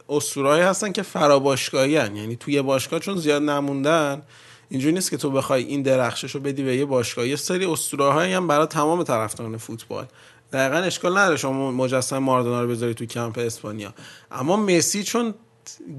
[0.10, 1.92] اسطورهایی هستن که فراباشگاهی.
[1.92, 4.22] یعنی توی باشگاه چون زیاد نموندن
[4.70, 8.34] اینجوری نیست که تو بخوای این درخشش رو بدی به یه باشگاه یه سری اسطوره‌هایی
[8.34, 10.06] هم برای تمام طرفداران فوتبال.
[10.54, 13.94] دقیقا اشکال نداره شما مجسمه مارادونا رو بذاری تو کمپ اسپانیا.
[14.32, 15.34] اما مسی چون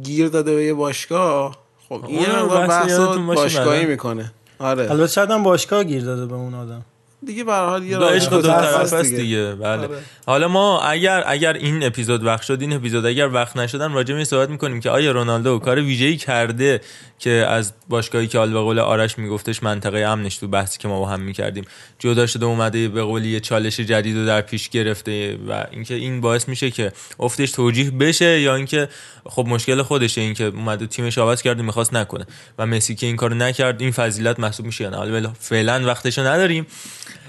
[0.03, 2.99] گیر داده به یه باشگاه خب این مقدار بحث
[3.37, 3.87] باشگاهی.
[3.87, 4.33] می‌کنه.
[4.59, 4.91] آره.
[4.91, 6.83] البته شاید هم باشگاه گیر داده به اون آدم.
[7.27, 9.55] دیگه به هر حال یه عشق دو طرف است دیگه.
[9.55, 9.71] بله.
[9.71, 9.89] آره.
[10.27, 14.17] حالا ما اگر اگر این اپیزود وقت شد این اپیزود اگر وقت نشدن راجع به
[14.17, 16.81] این صحبت می‌کنیم که آیا رونالدو کار ویژه‌ای کرده
[17.19, 20.99] که از باشگاهی که حال به قول آرش میگفتش منطقه امنش تو بحثی که ما
[21.01, 21.65] با هم می‌کردیم.
[21.99, 26.21] جدا شده اومده به قولی یه چالش جدید رو در پیش گرفته و اینکه این
[26.21, 28.89] باعث میشه که افتش توجیه بشه یا اینکه
[29.27, 32.27] خب مشکل خودشه اینکه اومده تیمش عوض کرده می‌خواست نکنه.
[32.59, 34.85] و مسی که این کارو نکرد این فضیلت محسوب میشه.
[34.85, 36.67] یا نه حالا فعلا وقتشو نداریم.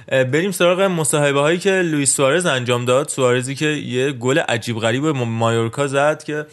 [0.08, 3.10] بریم سراغ مصاحبه هایی که لوئیس سوارز انجام داد.
[3.10, 6.46] سوارزی که یه گل عجیب غریب مایورکا زد که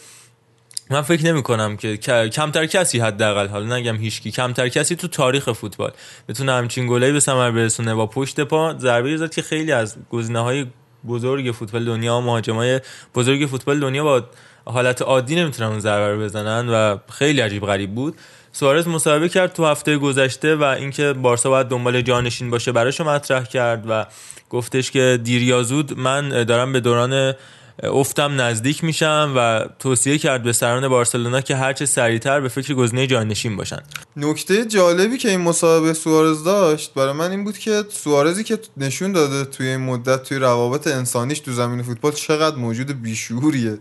[0.90, 1.96] من فکر نمی کنم که
[2.28, 5.92] کمتر کسی حداقل حالا نگم هیچکی کمتر کسی تو تاریخ فوتبال
[6.28, 8.74] بتونه همچین گلایی به ثمر برسونه با پشت پا.
[8.78, 10.66] ضربه زد که خیلی از گزینه‌های
[11.08, 12.80] بزرگ فوتبال دنیا و مهاجمای
[13.14, 14.24] بزرگ فوتبال دنیا با
[14.64, 18.14] حالت عادی نمی‌تونن اون ضربه رو بزنن و خیلی عجیب غریب بود.
[18.52, 23.44] سوارز مصاحبه کرد تو هفته گذشته و اینکه بارسا باید دنبال جانشین باشه براشو مطرح
[23.44, 24.06] کرد و
[24.50, 25.54] گفتش که دیر
[25.96, 27.34] من دارم به دوران
[27.82, 33.06] افتم نزدیک میشم و توصیه کرد به سران بارسلونا که هرچه سریعتر به فکر گزینه
[33.06, 33.82] جانشین باشن.
[34.16, 39.12] نکته جالبی که این مسابقه سوارز داشت برای من این بود که سوارزی که نشون
[39.12, 43.78] داده توی این مدت توی روابط انسانیش تو زمین فوتبال چقدر موجود بیشوریه.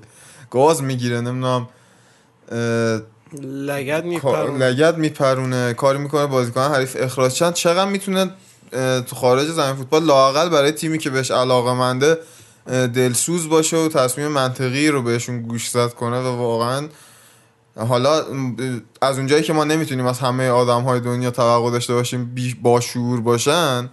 [0.50, 1.70] گاز می‌گیره نمی‌دونم
[3.42, 4.70] لگد میپرونه.
[4.70, 7.32] لگد میپرونه کاری می‌کنه بازیکن حریف اخراج.
[7.32, 8.32] چند چقدر می‌تونه
[9.08, 12.18] تو خارج زمین فوتبال لاقل برای تیمی که بهش علاقه منده
[12.68, 16.88] دلسوز باشه و تصمیم منطقی رو بهشون گوش زد کنه و واقعا
[17.78, 18.24] حالا
[19.02, 23.90] از اونجایی که ما نمی‌تونیم از همه آدم های دنیا توقع داشته باشیم باشور باشن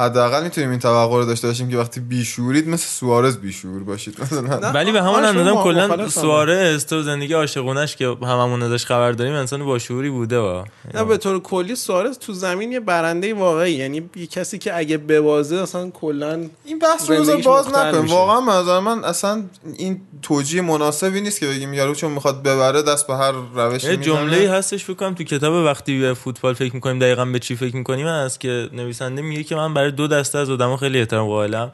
[0.00, 4.20] حداقل می‌تونیم این توقع رو داشته باشیم که وقتی بیشورید مثل سوارز بیشور باشید.
[4.20, 4.70] مثلا.
[4.70, 9.64] ولی به همون اندازه کلا سوارز تو زندگی عاشقونش که هممون ازش خبر داریم انسان
[9.64, 14.26] باشوری بوده و نه به طور کلی سوارز تو زمین یه برنده واقعی یعنی یه
[14.26, 18.06] کسی که اگه ببازه اصلا کلا این بحث رو باز نکنیم.
[18.06, 19.42] واقعا نظر من اصلا
[19.76, 23.96] این توجیه مناسبی نیست که بگیم یارو چون می‌خواد ببره دست به هر روشی یه
[23.96, 27.76] جمله هستش فکر کنم تو کتاب وقتی به فوتبال فکر می‌کنیم دقیقا به چی فکر
[27.76, 31.72] می‌کنیم هست که نویسنده میگه که من برای دو دسته از آدما خیلی احترام قائلم.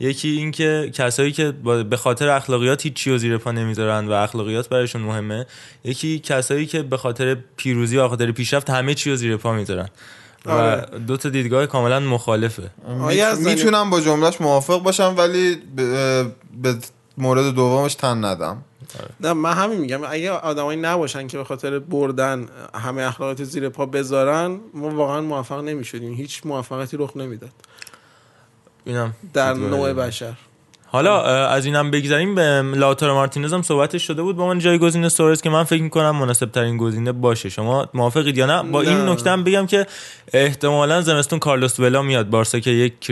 [0.00, 4.68] یکی اینکه کسایی که با- به خاطر اخلاقیات هیچی رو زیر پا نمی‌ذارن و اخلاقیات
[4.68, 5.46] برایشون مهمه
[5.84, 9.88] یکی کسایی که به خاطر پیروزی و خاطر پیشرفت همه چی رو زیر پا می‌ذارن.
[10.46, 10.86] و آره.
[11.06, 12.70] دو تا دیدگاه کاملا مخالفه.
[13.00, 16.22] آیا زنی- می‌تونم با جملهش موافق باشم ولی به,
[16.62, 16.76] به
[17.18, 18.64] مورد دومش تن ندم.
[19.20, 20.00] نه من همین میگم.
[20.08, 25.60] اگه آدمایی نباشن که به خاطر بردن همه اخلاقات زیر پا بذارن ما واقعا موفق
[25.60, 26.14] نمی‌شدیم.
[26.14, 27.50] هیچ موفقیتی رخ نمی‌داد.
[28.84, 29.92] اینم در نوع.
[29.92, 30.32] بشر.
[30.86, 34.36] حالا از اینم بگذریم به لاتارو مارتینز هم صحبتش شده بود.
[34.36, 37.48] با من جایگزین سوارز که من فکر می‌کنم مناسب ترین گزینه باشه.
[37.48, 39.12] شما موافقید یا نه؟ با این نه.
[39.12, 39.86] نکته هم بگم که
[40.32, 42.30] احتمالا زمستون کارلوس ولا میاد.
[42.30, 43.06] بارسا که یک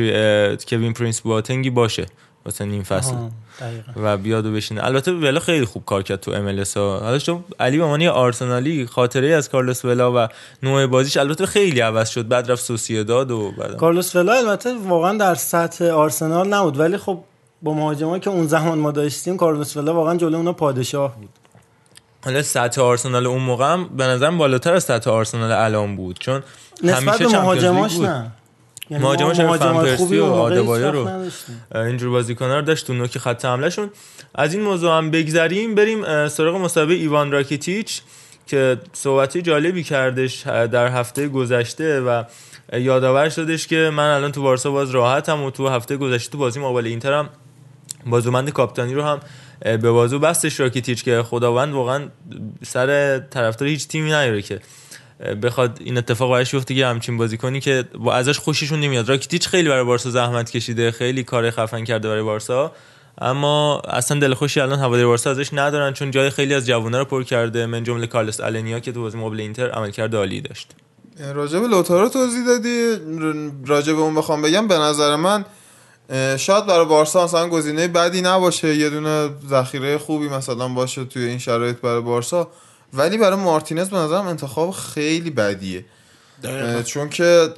[0.68, 2.06] کوین پرینس بواتنگی باشه.
[2.44, 3.14] واسه نیم فصل.
[3.60, 3.92] دقیقاً.
[3.96, 4.84] و بیاد و بشینه.
[4.84, 6.98] البته ولا خیلی خوب کار کرد تو MLS.
[7.00, 10.28] حالا شما علی یه آرسنالی خاطره از کارلوس ولا و
[10.62, 12.28] نوع بازیش البته خیلی عوض شد.
[12.28, 16.80] بعد رفت سوسییداد و بعد کارلوس ولا البته واقعا در سطح آرسنال نبود.
[16.80, 17.18] ولی خب
[17.62, 21.28] با مهاجمایی که اون زمان ما داشتیم کارلوس ولا واقعا جلو اونا پادشاه بود.
[22.24, 26.18] حالا سطح آرسنال اون موقع هم به نظرم بالاتر از سطح آرسنال الان بود.
[26.20, 26.42] چون
[26.82, 27.98] نسبت همیشه به مهاجماش.
[27.98, 28.32] نه.
[28.90, 31.08] مهاجماش هم فن خوبی پرسی و وقت رو.
[31.78, 33.90] اینجور بازیکن‌ها رو داشت تو نوک خط حملهشون
[34.34, 38.00] از این موضوع هم بگذریم بریم سراغ مسابقه ایوان راکیتیچ
[38.46, 42.24] که صحبتی جالبی کردش در هفته گذشته و
[42.72, 46.60] یادآور شدش که من الان تو بارسا باز راحتم و تو هفته گذشته تو بازی
[46.60, 47.28] مقابل اینتر هم
[48.06, 49.20] بازوبند کاپیتانی رو هم
[49.60, 52.08] به بازو بستش راکیتیچ که خداوند واقعا
[52.62, 54.60] سر طرفدار هیچ تیمی نیاره که
[55.42, 59.08] بخواد این اتفاق براش بیفته که همچین بازیکنی که با ازش خوششون نمیاد.
[59.08, 62.72] راکیتیچ خیلی برای بارسا زحمت کشیده خیلی کار خفن کرده برای بارسا.
[63.20, 67.22] اما اصلا دلخوشی الان هواداری بارسا ازش ندارن چون جای خیلی از جوونا رو پر
[67.22, 67.66] کرده.
[67.66, 70.70] من جمله کارلس النیا که تو بازی مقابل اینتر عملکرد عالی داشت.
[71.34, 72.94] راجع به لوتارو توضیح دادی.
[73.18, 75.44] ر- راجع به اون بخوام بگم به نظر من
[76.36, 78.76] شاید برای بارسا مثلا گزینه بدی نباشه.
[78.76, 82.48] یه دونه ذخیره خوبی مثلا باشه توی این شرایط برای بارسا.
[82.92, 85.84] ولی برای مارتینز به نظرم انتخاب خیلی بدیه.
[86.84, 87.48] چون که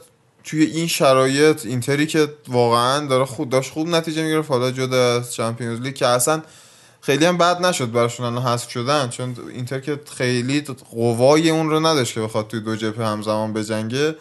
[0.44, 5.34] توی این شرایط اینتری که واقعا داره خود داشت خوب نتیجه می‌گرفت حالا جدا از
[5.34, 6.42] چمپیونز لیگ که اصلا
[7.00, 10.60] خیلی هم بد نشد براشون الان حذف شدن چون اینتر که خیلی
[10.90, 14.14] قوای اون رو نداشت که بخواد توی دو جبهه همزمان بجنگه.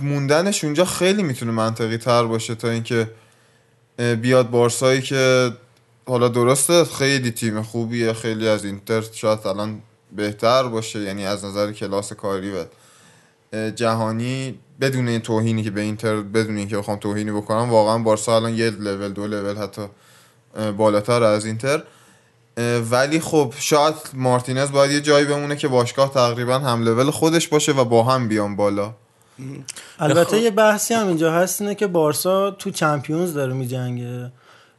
[0.00, 3.10] موندنش اونجا خیلی می‌تونه منطقی تر باشه تا اینکه
[4.20, 5.52] بیاد بارسایی که
[6.08, 11.72] حالا درسته خیلی تیم خوبیه خیلی از اینتر شاید الان بهتر باشه یعنی از نظر
[11.72, 12.64] کلاس کاری و
[13.70, 18.54] جهانی بدون این توهینی که به اینتر بدون اینکه بخوام توهینی بکنم واقعا بارسا الان
[18.54, 19.82] یه لول دو لول حتی
[20.76, 21.82] بالاتر از اینتر.
[22.90, 27.72] ولی خب شاید مارتینز باید یه جایی بمونه که باشگاه تقریبا هم لول خودش باشه
[27.72, 28.94] و با هم بیان بالا.
[29.98, 34.32] البته یه بحثی هم اینجا هست اینه که بارسا تو چمپیونز داره میجنگه.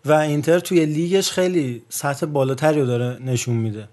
[0.06, 3.88] و اینتر توی لیگش خیلی سطح بالاتری رو داره نشون میده.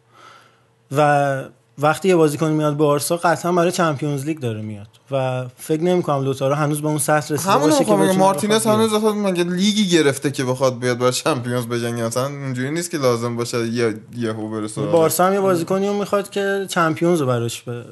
[0.92, 1.44] و
[1.78, 4.86] وقتی یه بازیکن میاد بارسا قطعا برای چمپیونز لیگ داره میاد.
[5.10, 8.66] و فکر نمی‌کنم لوتارو هنوز به اون سطح رسیده همون باشه که مارتینز.
[8.66, 12.98] هنوز اصلا مگه لیگی گرفته که بخواد بیاد برای Champions بجنگه؟ مثلا اینجوری نیست که
[12.98, 17.62] لازم باشه یه یهو برسه بارسا هم یه بازیکنی رو می‌خواد که Champions رو براش
[17.62, 17.84] به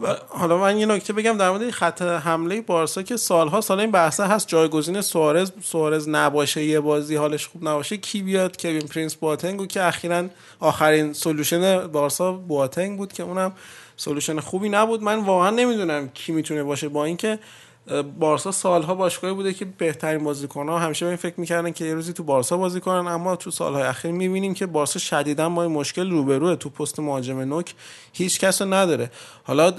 [0.00, 3.90] و حالا من یه نکته بگم در مورد خط حمله بارسا که سالها سال این
[3.90, 9.14] بحثه هست جایگزین سوارز سوارز نباشه یه بازی حالش خوب نباشه کی بیاد؟ کوین پرینس
[9.14, 10.24] بواتنگ و که اخیرا
[10.60, 13.52] آخرین solution بارسا بواتنگ بود که اونم
[13.96, 15.02] solution خوبی نبود.
[15.02, 17.38] من واقعا نمی‌دونم کی می‌تونه باشه با اینکه
[18.20, 22.12] بارسا سالها باشگاهی بوده که بهترین بازیکن‌ها همیشه به این فکر می‌کردن که یه روزی
[22.12, 26.10] تو بارسا بازی کنن اما تو سالهای اخیر می‌بینیم که بارسا شدیدا با این مشکل
[26.10, 27.74] روبروه تو پست مهاجم نوک.
[28.12, 29.10] هیچ کس نداره.
[29.44, 29.70] حالا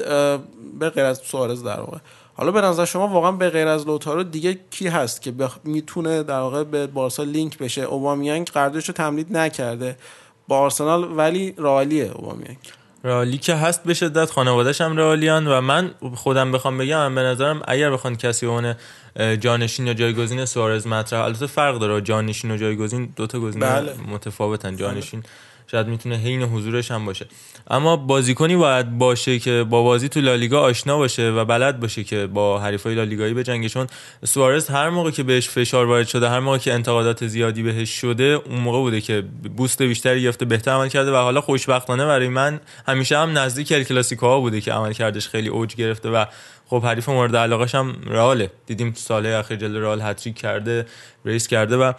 [0.80, 1.98] به غیر از سوارز در واقع.
[2.38, 5.58] حالا به نظر شما واقعا به غیر از لوتارو دیگه کی هست که بخ...
[5.64, 9.98] می‌تونه در واقع به بارسا لینک بشه؟ اوبامیانگ قراردادش رو تمدید نکرده.
[10.48, 12.58] با آرسنال ولی رالیه اوبامیانگ.
[13.06, 17.22] رالی که هست به شدت خانواده‌ش هم رالیان و من خودم بخوام بگم من به
[17.22, 18.76] نظرم اگر بخوان کسی اون
[19.40, 23.94] جانشین یا جایگزین سوارز مطرح البته فرق داره جانشین و جایگزین دو تا گزینه بله.
[24.08, 25.24] متفاوتن جانشین
[25.72, 27.26] شاید می‌تونه حین حضورش هم باشه.
[27.70, 32.28] اما بازیکنی باید باشه که با بازی تو لالیگا آشنا باشه و بلد باشه که
[32.28, 33.88] با حریفای لالیگایی بجنگه چون
[34.26, 38.24] سوارز هر موقع که بهش فشار وارد شده هر موقع که انتقادات زیادی بهش شده
[38.24, 39.24] اون موقع بوده که
[39.58, 43.84] بوست بیشتری گرفته بهتر عمل کرده و حالا خوشبختانه برای من همیشه هم نزدیک ال
[43.84, 46.26] کلاسیکوها بوده که عمل کردش خیلی اوج گرفته و
[46.70, 48.52] خب حریف مورد علاقش هم رئاله.
[48.66, 50.86] دیدیم سال اخیر جلوی رئال هتریک کرده
[51.26, 51.94] ریس کرده و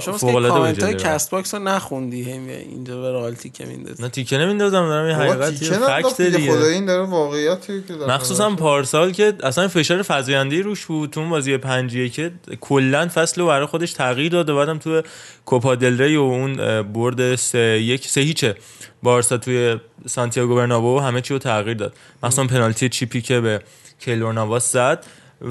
[0.00, 1.14] شما فوق العاده بود کامنت های جلوی رئال.
[1.14, 4.02] کست باکس رو نخوندی اینجا به رئال تیکه میندازی.
[4.02, 8.14] نه تیکه نمیندازم دارم یه ننداخت فکت دیگه خدای این داره واقعیتی که داره.
[8.14, 13.40] مخصوصا پارسال که اصلا فشار فزاینده روش بود تو اون بازی پنجیه که کلا فصل
[13.40, 15.02] رو برای خودش تغییر داد و بعدم تو
[15.46, 18.54] کوپا دل ری و اون برد سه یک سه هیچه.
[19.04, 21.94] بارسا توی سانتیاگو برنابو همه چی رو تغییر داد.
[22.22, 23.60] مثلا پنالتی چیپی که به
[24.00, 25.06] کیلور نواس زد.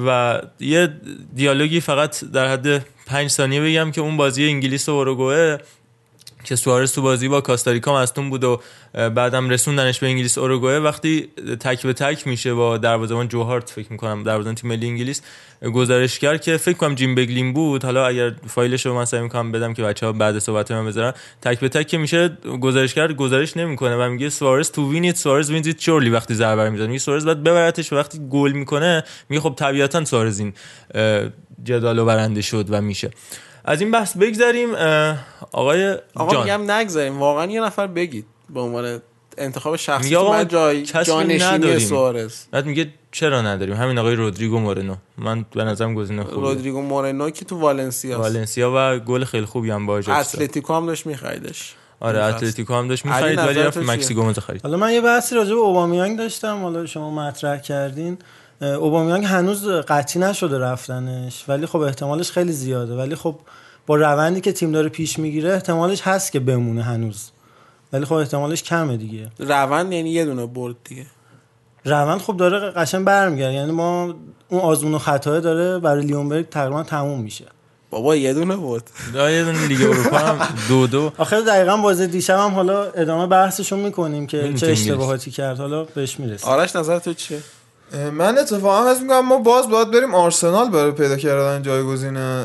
[0.06, 0.88] و یه
[1.34, 5.58] دیالوگی فقط در حد پنج ثانیه بگم که اون بازی انگلیس و اوروگوئه
[6.44, 8.60] که سوارز تو بازی با کاستاریکا مصدوم بود و
[8.92, 11.28] بعدم رسوندنش به انگلیس اوروگوئه وقتی
[11.60, 15.22] تک به تک میشه با دروازه‌بان جوهارت فکر می‌کنم دروازه‌بان تیم ملی انگلیس
[15.62, 17.84] اه، گزارشگر که فکر کنم جیم بگلین بود.
[17.84, 21.12] حالا اگر فایلش رو من سعی می‌کنم بدم که بچه‌ها بعد صحبت من بذارن.
[21.42, 22.28] تک به تک که میشه
[22.60, 26.98] گزارشگر گزارش نمی‌کنه و میگه سوارز تو وینیت سوارز وینز چورلی وقتی ضربه می‌زنه میگه
[26.98, 30.52] سوارز بعد ببرتش و وقتی گل می‌کنه میگه خب طبیعتا سوارز این
[30.94, 31.30] اه،
[31.64, 33.10] جدالو برنده شد و میشه.
[33.64, 35.16] از این بحث بگذریم اه،
[35.52, 36.42] آقای آقا جان.
[36.42, 39.00] میگم نگذاریم واقعا یه نفر بگید به عنوان
[39.38, 41.78] انتخاب شخصی میگه تو آقا من جای جانشینی نداریم.
[41.78, 42.34] سوارز.
[42.50, 44.94] بعد میگه چرا نداریم؟ همین آقای رودریگو مورنو.
[45.18, 49.70] من به نظرم گزینه خوبه رودریگو مورنو که تو والنسیا والنسیا و گل خیلی خوبی
[49.70, 49.98] هم با.
[49.98, 51.74] اتلتیکو هم داشت میخریدش.
[52.00, 54.62] آره اتلتیکو هم داشت می‌خرید ولی رفت؟ مکسی گومز خرید.
[54.62, 58.18] حالا من یه بحثی راجع به اوبامیانگ داشتم حالا شما مطرح کردین.
[58.62, 62.94] اوبامیانگ هنوز قطعی نشده رفتنش ولی خب احتمالش خیلی زیاده.
[62.94, 63.36] ولی خب
[63.86, 67.30] با روندی که تیم داره پیش می‌گیره احتمالش هست که بمونه هنوز.
[67.92, 69.30] ولی خب احتمالش کمه دیگه.
[69.38, 71.06] روند یعنی یه دونه برد دیگه.
[71.84, 73.54] روند خب داره قشنگ برمیگرده.
[73.54, 74.14] یعنی ما
[74.48, 77.44] اون آزمون و خطای داره برای لیونبرگ تقریبا تموم میشه.
[77.90, 78.90] بابا یه دونه برد.
[79.14, 81.12] دا یه دونه لیگ اروپا هم دو دو.
[81.18, 84.66] آخر دقیقا بازی دیشب هم حالا ادامه بحثشون می‌کنیم که چه.
[84.66, 85.58] اشتباهاتی کرد.
[85.58, 86.48] حالا بهش می‌رسیم.
[86.48, 87.40] آرش نظر تو چیه؟
[88.12, 92.44] من اتفاقا حس می‌کنم ما باز باید بریم آرسنال برای پیدا کردن جایگزین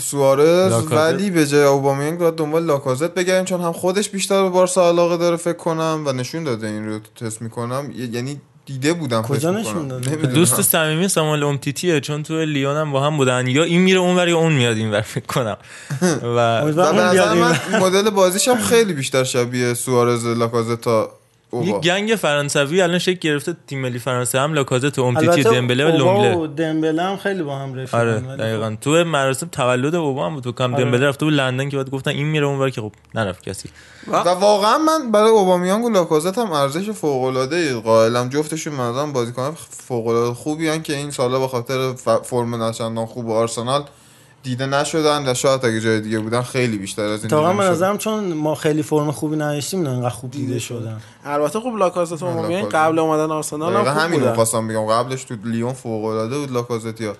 [0.00, 0.92] سوارز لاکازت.
[0.92, 5.16] ولی به جای اوبامیانگ باید دنبال لاکازت بگردیم چون هم خودش بیشتر به بارسا علاقه
[5.16, 9.88] داره فکر کنم و نشون داده این رو تست می‌کنم یعنی دیده بودم کجا نشون.
[9.88, 13.98] داده؟ دوست صمیمی ساموئل امتیتیه چون تو لیون هم با هم بودن یا این میره
[13.98, 15.56] اونور یا اون میاد اینور فکر کنم
[16.36, 16.92] و و
[17.80, 20.86] مدل بازیش هم خیلی بیشتر شبیه سوارز لاکازت
[21.52, 25.96] یه گنگ فرانسوی الان شکل گرفته تیم ملی فرانسه هم لاکازت و امتیتی دمبله و
[25.96, 28.36] لونگله و دمبله هم خیلی با هم رفیقن آره خب.
[28.36, 28.76] دقیقا.
[28.80, 30.44] تو مراسم تولد اوبا هم بود.
[30.44, 30.84] تو کام آره.
[30.84, 33.68] دمبله رفته بود لندن که بعد گفتن این میره اونور که خب نرفت کسی.
[34.08, 38.28] و واقعا من برای اوبامیانگ و لاکازت هم ارزش فوق العاده قائلم.
[38.28, 43.30] جفتشون منظرم بازیکن فوق العاده خوبی هن که این سالا به خاطر فرم نچندان خوب
[43.30, 43.84] آرسنال
[44.42, 47.70] دیده نشدن و شاید اگه جای دیگه بودن خیلی بیشتر از این دیده به می‌شدن.
[47.70, 51.00] نظرم چون ما خیلی فرم خوبی نداشتیم اینا انقدر خوب دیده شدن.
[51.24, 52.74] البته خب لاکازت لاکازت.
[52.74, 54.34] قبل اومدن آرسنال هم خوب همین رو بودن.
[54.34, 54.86] خواستم بگم.
[54.86, 57.16] قبلش تو لیون فوق العاده بود لاکازت یا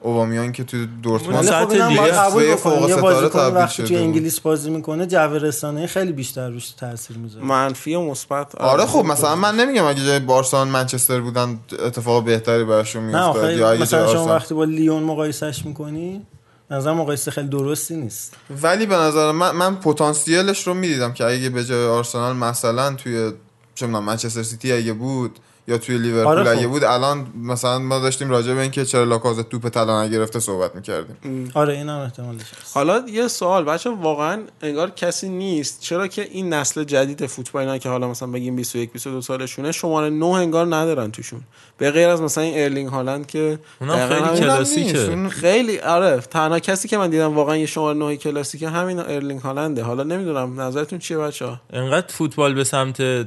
[0.00, 3.96] اوبامیان که تو دورتموند خب اینم دیگه فوق ستاره تبدیل وقتی شده بود.
[3.96, 7.44] انگلیس بازی می‌کنه جو رسانه خیلی بیشتر روش تاثیر می‌ذاره.
[7.44, 8.54] منفی و مثبت.
[8.54, 13.08] آره خب مثلا من نمیگم اگه جای بارسا و منچستر بودن اتفاق بهتری براشون نه
[13.08, 16.26] میافتاد یا اگه مثلا شما وقتی با لیون مقایسش می‌کنی
[16.70, 18.34] نظر مقایسه خیلی درستی نیست.
[18.62, 23.32] ولی به نظر من من پتانسیلش رو می‌دیدم که اگه به جای آرسنال مثلا توی
[23.74, 26.58] چه منچستر سیتی اگه بود یا توی لیورپول آره خب.
[26.58, 30.76] اگه بود الان مثلا ما داشتیم راجع به اینکه چرا لاکازت توپ طلا نگرفته صحبت
[30.76, 31.50] می‌کردیم.
[31.54, 35.80] آره این هم احتمالش هست حالا یه سوال بچه واقعا انگار کسی نیست.
[35.80, 40.10] چرا که این نسل جدید فوتبال اینا که حالا مثلا بگیم 21 22 سالشونه شماره
[40.10, 41.40] 9 انگار ندارن توشون.
[41.78, 45.28] به غیر از مثلا این ارلینگ هالند که اونم خیلی کلاسیکه.
[45.28, 49.82] خیلی آره تنها کسی که من دیدم واقعا یه شماره 9 کلاسیکه همین ارلینگ هالنده.
[49.82, 53.26] حالا نمی‌دونم نظرتون چیه بچه ها انقدر فوتبال به سمت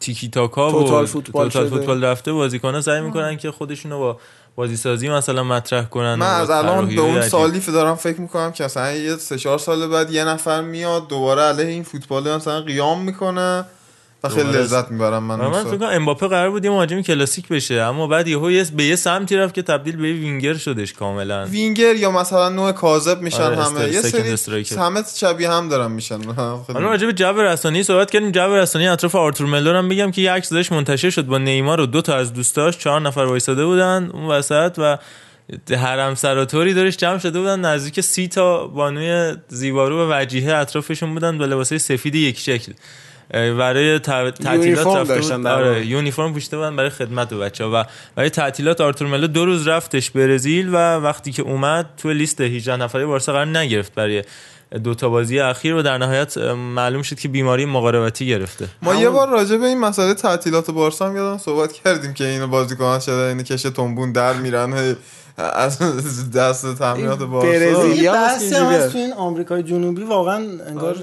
[0.00, 1.68] تیکی تاکا و total football total.
[1.68, 4.18] football رفته بازیکن‌ها سعی می‌کنن که خودشونو با
[4.56, 7.28] بازی سازی مثلا مطرح کنن من از الان به اون.
[7.28, 11.42] سالی دارم فکر می‌کنم که مثلا یه سه چهار سال بعد یه نفر میاد دوباره
[11.42, 13.64] علیه این فوتبال مثلا قیام می‌کنه
[14.24, 15.64] و خیلی لذت می‌برم من من.
[15.64, 18.96] فکر کنم امباپه قرار بود یه مهاجم کلاسیک بشه اما بعد یهو یه به یه
[18.96, 21.44] سمتی رفت که تبدیل به وینگر شدش کاملا.
[21.44, 23.88] وینگر یا مثلا نوع کاذب میشن آره، همه.
[23.88, 24.64] یه سری.
[24.78, 26.24] همه شبیه هم دارن میشن.
[26.74, 28.30] حالا راجع به جو رسانه‌ای صحبت کردیم.
[28.30, 31.80] جو رسانه‌ای اطراف آرتور ملر هم بگم که یه عکس ازش منتشر شد با نیمار
[31.80, 32.78] و دو تا از دوستاش.
[32.78, 34.98] چهار نفر وایساده بودن اون وسط و
[35.76, 37.60] حرم سراتوری دارش جمع شده بودن.
[37.60, 42.72] نزدیک سی تا بانوی زیبارو و وجیه اطرافشون بودن با لباسای سفید یک شکل.
[43.30, 45.46] برای تعطیلات رفته داشتن بود.
[45.46, 47.70] آره یونیفرم پوشیده بودن برای خدمت به بچه‌ها.
[47.74, 47.84] و
[48.16, 52.76] برای تعطیلات آرتور ملو دو روز رفتش برزیل و وقتی که اومد تو لیست 18
[52.76, 54.24] نفره بارسا قرار نگرفت برای
[54.84, 58.68] دو تا بازی اخیر و در نهایت معلوم شد که بیماری مقاربتی گرفته.
[58.82, 62.46] ما یه بار راجع به این مسئله تعطیلات بارسا هم یادم صحبت کردیم که اینو
[62.46, 64.96] بازیکنان شده اینو کشه تنبون در میرن
[65.38, 65.78] از
[66.30, 67.82] دست تمرینات بارسا.
[67.82, 68.02] برزیل.
[68.02, 70.96] یه هم بحثی هم تو این آمریکای جنوبی واقعا انگار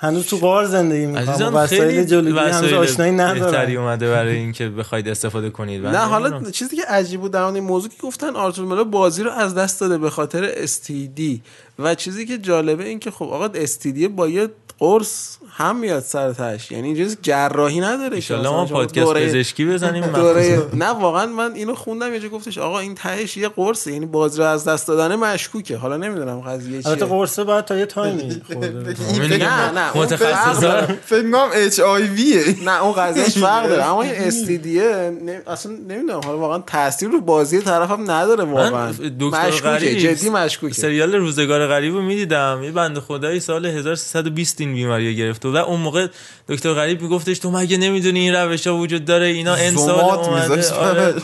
[0.00, 4.36] هنوز تو غار زندگی می‌کنن عزیزان وسایل خیلی جلوگیری هنوز وسایل آشنایی ندارن اومده برای
[4.36, 5.86] اینکه بخواید استفاده کنید.
[5.86, 6.50] نه حالا نمی‌دونم.
[6.52, 9.80] چیزی که عجیب بود در این موضوع که گفتن آرتور ملو بازی رو از دست
[9.80, 11.42] داده به خاطر استیدی
[11.78, 14.48] و چیزی که جالبه این که خب آقا استیدی با یه
[14.80, 20.06] قرص هم میاد سر تاش یعنی اینجوری جراحی نداره انشالله ما پادکست دوره- پزشکی بزنیم
[20.06, 24.06] دوره نه واقعا من اینو خوندم یه جا گفتش آقا این تهش یه قرصه یعنی
[24.06, 25.76] بازی رو از دست دادن مشکوکه.
[25.76, 26.88] حالا نمی‌دونم قضیه چیه.
[26.90, 29.38] البته قرصه باید تا یه تایمی خورده.
[29.38, 29.80] نه نه.
[29.80, 33.84] اون متخصصا فکر کنم اچ آی ویه نه اون قضیهش فرق داره.
[33.84, 35.12] اما این استیدیه
[35.46, 36.20] اصلا نمی‌دونم.
[36.24, 38.92] حالا واقعا تاثیر رو بازی طرفم نداره واقعا.
[39.20, 40.74] دکتر جدی مشکوکه.
[40.74, 42.60] سریال روزگار غریب رو می‌دیدم.
[42.64, 46.06] یه بنده خدایی سال 1320 این بیماری گرفته و اون موقع
[46.48, 50.00] دکتر غریب میگفتش تو مگه نمی‌دونی این روش ها وجود داره؟ اینا انسان.
[50.00, 51.14] آره.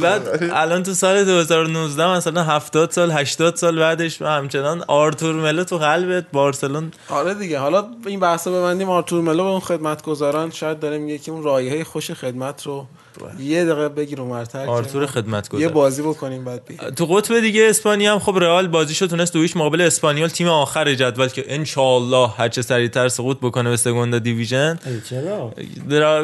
[0.00, 5.78] بعد الان تو سال 2019 مثلا 70 سال 80 سال بعدش همچنان آرتور ملو تو
[5.78, 6.90] قلبت بارسلون.
[7.08, 7.58] آره دیگه.
[7.58, 11.42] حالا این بحث رو ببندیم آرتور ملو به اون خدمتگزاران شاید داره میگه که اون
[11.42, 12.86] رایحه خوش خدمت رو
[13.38, 16.90] یه دقیقه بگیر اونورتر آرتور یه خدمتگزار بازی بکنیم بعد بگیم.
[16.90, 21.28] تو قطب دیگه اسپانیا هم خب رئال بازیشو تونست دویش مقابل اسپانیال تیم آخر جدول
[21.28, 21.66] که ان
[22.36, 24.78] هر چه سریعتر سقوط بکنه به سگوندا دیویژن.
[24.86, 25.52] ای چرا؟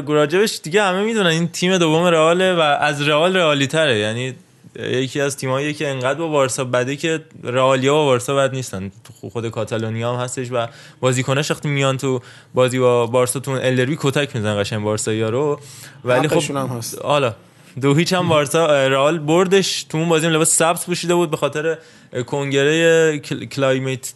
[0.06, 4.34] راجبش دیگه همه می‌دونن این تیم دوم رئاله و از رئال رئالی تره یعنی
[4.78, 8.92] یکی از تیمایی که انقدر با بارسا بده که رئالیا با بارسا بد نیستن.
[9.32, 10.66] خود کاتالونیا هم هستش و
[11.00, 12.20] بازیکناش وقتی میان تو
[12.54, 15.60] بازی با بارسا تو الدربی کتک می‌زنن قشنگ بارسا رو
[16.04, 17.02] ولی حقشون هم خب هست.
[17.02, 17.34] حالا
[17.80, 19.82] دو هیچ هم بارسا رئال بردش.
[19.84, 21.78] تو اون بازی لباس سبز پوشیده بود به خاطر
[22.26, 24.12] کنگره کل- کلایمیت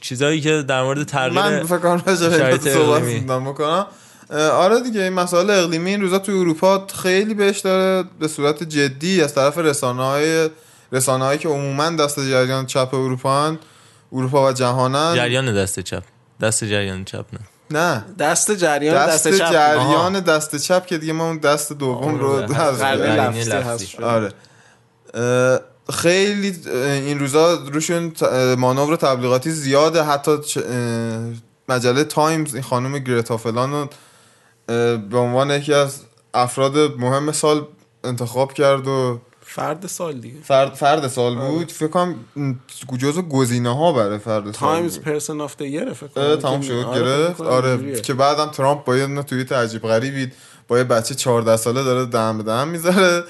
[0.00, 2.02] چیزایی که در مورد تغییر من فکر کنم
[4.38, 9.22] آره دیگه این مسائل اقلیمی این روزا تو اروپا خیلی بهش داره به صورت جدی
[9.22, 10.50] از طرف رسانه های
[10.92, 13.58] رسانه هایی که عموما دست جریان چپ اروپا هن،
[14.12, 15.14] اروپا و جهانن.
[15.14, 16.02] جریان دست چپ.
[16.40, 17.40] دست جریان چپ نه.
[17.70, 18.04] نه.
[18.18, 19.52] دست جریان دست, دست, چپ.
[19.52, 23.96] جریان دست چپ که دیگه ما اون دست دوم رو از جریان لفظی.
[24.02, 24.32] آره.
[25.92, 28.12] خیلی این روزا روشون
[28.58, 30.02] مانور تبلیغاتی زیاده.
[30.02, 30.32] حتی
[31.68, 33.88] مجله تایمز این خانم گرتا فلان رو
[35.10, 36.00] به عنوان یکی از
[36.34, 37.66] افراد مهم سال
[38.04, 40.40] انتخاب کرد و فرد سال دیگه.
[40.42, 41.72] فرد, فرد سال بود.
[41.72, 42.14] فکر کنم
[42.98, 44.98] جزو گزینه ها برای فرد سال تایمز.
[44.98, 47.40] Person of the Year فکر تمام شد آره، گرفت.
[47.40, 48.00] آره.
[48.00, 50.32] که بعدم ترامپ با یه توییت عجیب غریبی
[50.68, 53.24] با یه بچه 14 ساله داره دم به دم می‌ذاره.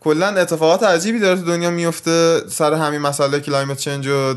[0.00, 4.34] کلا اتفاقات عجیبی داره تو دنیا میفته سر همین مسئله climate change و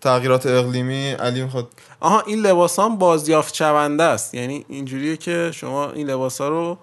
[0.00, 1.68] تغییرات اقلیمی علی می‌خواد
[2.00, 6.78] آها این لباس هم بازیافت شونده است یعنی اینجوریه که شما این لباس ها رو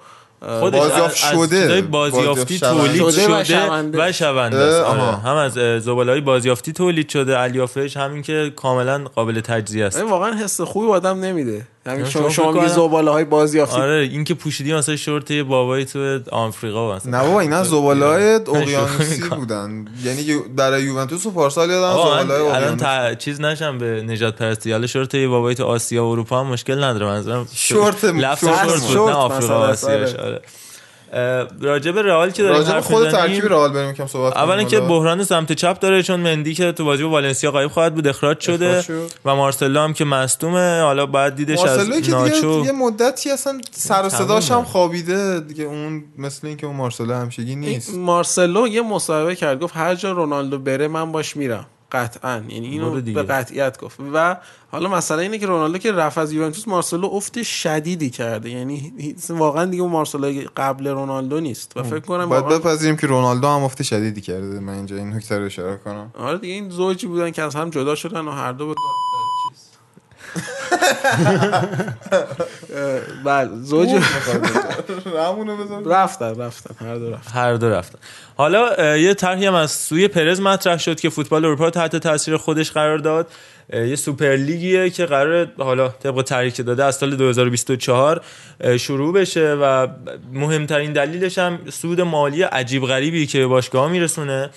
[0.59, 1.81] خودش بازیافت از- از شده.
[1.81, 4.09] بازیافتی بازیافت تولید شده و شده شونده.
[4.09, 4.81] و شونده است.
[4.81, 5.11] آها.
[5.11, 5.53] هم از
[5.83, 10.87] زباله های بازیافتی تولید شده الیافش همین که کاملا قابل تجزیه است واقعا حس خوبی
[10.87, 13.81] به آدم نمیده همین شما شما کنم- زباله های بازیافتی.
[13.81, 17.11] آره این که پوشیدی مثلا شورت یه بابایی تو آفریقا مثلا.
[17.21, 19.21] نه بابا اینا زباله های اقیانوسی.
[19.29, 19.85] بودن.
[20.03, 20.25] یعنی
[20.57, 23.13] در یوونتوس و پارسال یادم زباله های الان تا...
[23.15, 24.71] چیز نشم به نجات پرستی.
[24.71, 27.05] حالا شورت یه بابایی تو آسیا و اروپا هم مشکل نداره.
[27.05, 30.15] منظورم شورت- لفظ شورت بود نه آفریقا مثلا، آسیاش.
[30.15, 30.41] آره.
[31.11, 34.79] به رئال که داریم حرف خود ترکیب رئال بریم یکم صحبت کنیم اولا که.
[34.79, 38.39] بحران سمت چپ داره چون مندی که تو بازی با والنسیا غایب خواهد بود اخراج
[38.39, 38.69] شده.
[38.69, 39.11] اخراج شد.
[39.25, 40.81] و مارسلو هم که مصدومه.
[40.81, 42.65] حالا باید دیدش از که ناچو.
[42.65, 44.63] یه مدتی اصلا سر و صداش هم.
[44.63, 45.39] خوابیده.
[45.39, 47.95] دیگه اون مثل اینکه اون مارسلو همیشگی نیست.
[47.95, 51.65] مارسلو یه مصاحبه کرد گفت هر جا رونالدو بره من باش میرم.
[51.91, 52.43] قطعا.
[52.47, 53.01] یعنی اینو.
[53.01, 53.99] به قطعیت گفت.
[54.13, 54.37] و
[54.71, 58.49] حالا مسئله اینه که رونالدو که رفت از یوونتوس مارسلو افت شدیدی کرده.
[58.49, 58.93] یعنی
[59.29, 61.77] واقعا دیگه اون مارسلو قبل رونالدو نیست.
[61.77, 64.59] و فکر کنم باید واقعا بپذیریم که رونالدو هم افت شدیدی کرده.
[64.59, 66.11] من اینجا این نکته رو اشاره کنم.
[66.17, 68.73] آره دیگه این زوجی بودن که از هم جدا شدن و هر دو به
[73.25, 73.89] بله زوج
[75.85, 77.39] رفتن رفتن هر دو رفتن.
[77.39, 77.99] هر دو رفتن.
[78.35, 82.71] حالا یه طرحی هم از سوی پرز مطرح شد که فوتبال اروپا تحت تاثیر خودش
[82.71, 83.27] قرار داد.
[83.73, 88.21] یه سوپر لیگیه که قرار حالا طبق طرحی که داده از سال 2024
[88.61, 89.87] اه، شروع بشه و
[90.33, 94.49] مهمترین دلیلش هم سود مالی عجیب غریبی که به باشگاه میرسونه.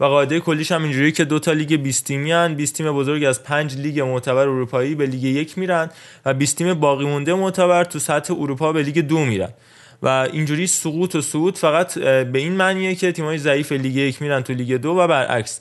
[0.00, 3.24] و قاعده کلیش هم اینجوریه که دو تا لیگ 20 تیمی هن 20 تیم بزرگ
[3.24, 5.90] از پنج لیگ معتبر اروپایی به لیگ یک میرن
[6.24, 9.50] و 20 تیم باقی مونده معتبر تو سطح اروپا به لیگ دو میرن.
[10.02, 14.42] و اینجوری سقوط و صعود فقط به این معنیه که تیم‌های ضعیف لیگ یک میرن
[14.42, 15.60] تو لیگ دو و برعکس.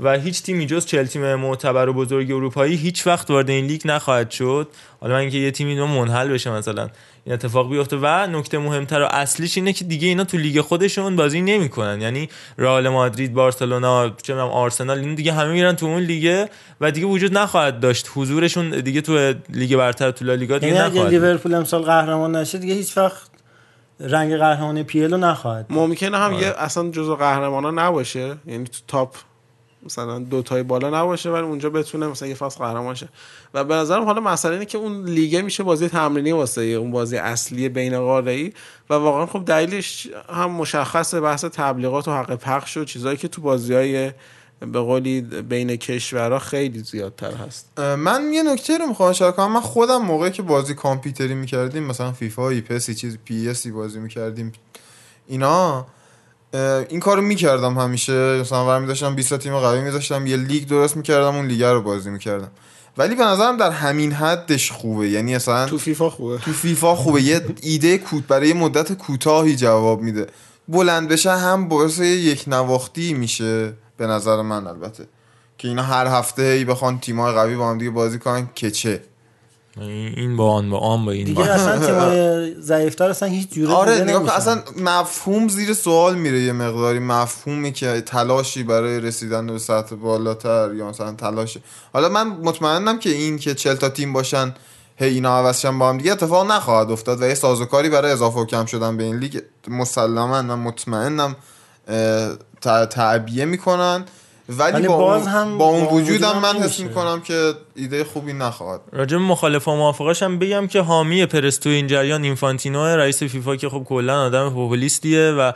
[0.00, 3.82] و هیچ تیمی جز چل تیم معتبر و بزرگ اروپایی هیچ وقت وارد این لیگ
[3.84, 4.68] نخواهد شد.
[5.00, 6.88] حالا من اینکه یه تیمی رو منحل بشه مثلا.
[7.26, 11.16] این اتفاق بیفته و نکته مهمتر و اصلیش اینه که دیگه اینا تو لیگ خودشون
[11.16, 12.00] بازی نمی‌کنن.
[12.00, 16.46] یعنی رئال مادرید بارسلونا چه آرسنال این دیگه همه میرن تو اون لیگ
[16.80, 18.10] و دیگه وجود نخواهد داشت.
[18.14, 22.58] حضورشون دیگه تو لیگ برتر تو لالیگا دیگه یعنی نخواهد اگه لیورپول امسال قهرمان نشه
[22.58, 23.30] دیگه هیچ وقت
[24.00, 25.66] رنگ قهرمانی PL رو نخواهد.
[25.70, 26.42] ممکنه هم آره.
[26.42, 28.36] یه اصلا جزو قهرمانا نباشه.
[28.46, 29.14] یعنی تو تاپ
[29.84, 33.08] مثلا دو تای بالا نباشه ولی اونجا بتونه مثلا یه فصل قهرمان شه
[33.54, 37.16] و به نظرم حالا مسئله اینه که اون لیگه میشه بازی تمرینی واسه اون بازی
[37.16, 38.52] اصلی بین قاره
[38.90, 43.42] و واقعا خب دلیلش هم مشخصه بحث تبلیغات و حق پخش و چیزایی که تو
[43.42, 44.12] بازی های
[44.60, 47.78] به قولی بین کشورها خیلی زیادتر هست.
[47.78, 49.52] من یه نکته رو می‌خوام اشاره کنم.
[49.52, 54.52] من خودم موقعی که بازی کامپیوتری می‌کردیم مثلا فیفا یا PES چیز پی بازی می‌کردیم.
[55.26, 55.86] اینا
[56.88, 58.40] این کارو می‌کردم همیشه.
[58.40, 62.10] مثلا ور میداشتم 20 تیم قوی میذاشتم یه لیگ درست می‌کردم اون لیگ رو بازی
[62.10, 62.50] می‌کردم.
[62.98, 65.08] ولی به نظرم در همین حدش خوبه.
[65.08, 66.38] یعنی اصلا تو فیفا خوبه.
[66.38, 67.22] تو فیفا خوبه.
[67.22, 70.26] یه ایده کوت برای مدت کوتاهی جواب میده.
[70.68, 75.06] بلند بشه هم باعث یک نواختی میشه به نظر من البته.
[75.58, 79.02] که اینا هر هفته ای بخوان تیمای قوی با هم دیگه بازی کنن که چه؟
[79.80, 81.24] این با آن با آن با این.
[81.24, 84.36] دیگه اصلا تیمای ضعیفتر اصلا هیچ جوره آره نگاه.
[84.36, 86.98] اصلا مفهوم زیر سوال میره یه مقداری.
[86.98, 91.58] مفهومی که تلاشی برای رسیدن به سطح بالاتر یا مثلا تلاش
[91.92, 94.54] حالا من مطمئنم که این که 40 تا تیم باشن
[94.96, 98.46] هی اینا عوضشن با هم دیگه اتفاق نخواهد افتاد و یه سازوکاری برای اضافه و
[98.46, 101.36] کم شدن به این لیگ مسلما من مطمئنم
[102.90, 104.04] تعبیه می‌کنن.
[104.48, 106.80] ولی, با, باز اون- هم با اون وجودم من حس.
[106.80, 111.56] می‌کنم که ایده خوبی نخواهد راجع به مخالف و موافقاش هم بگم که حامی پرس
[111.56, 115.52] تو این جریان اینفانتینو رئیس فیفا که خب کلا آدم پوپولیستیه و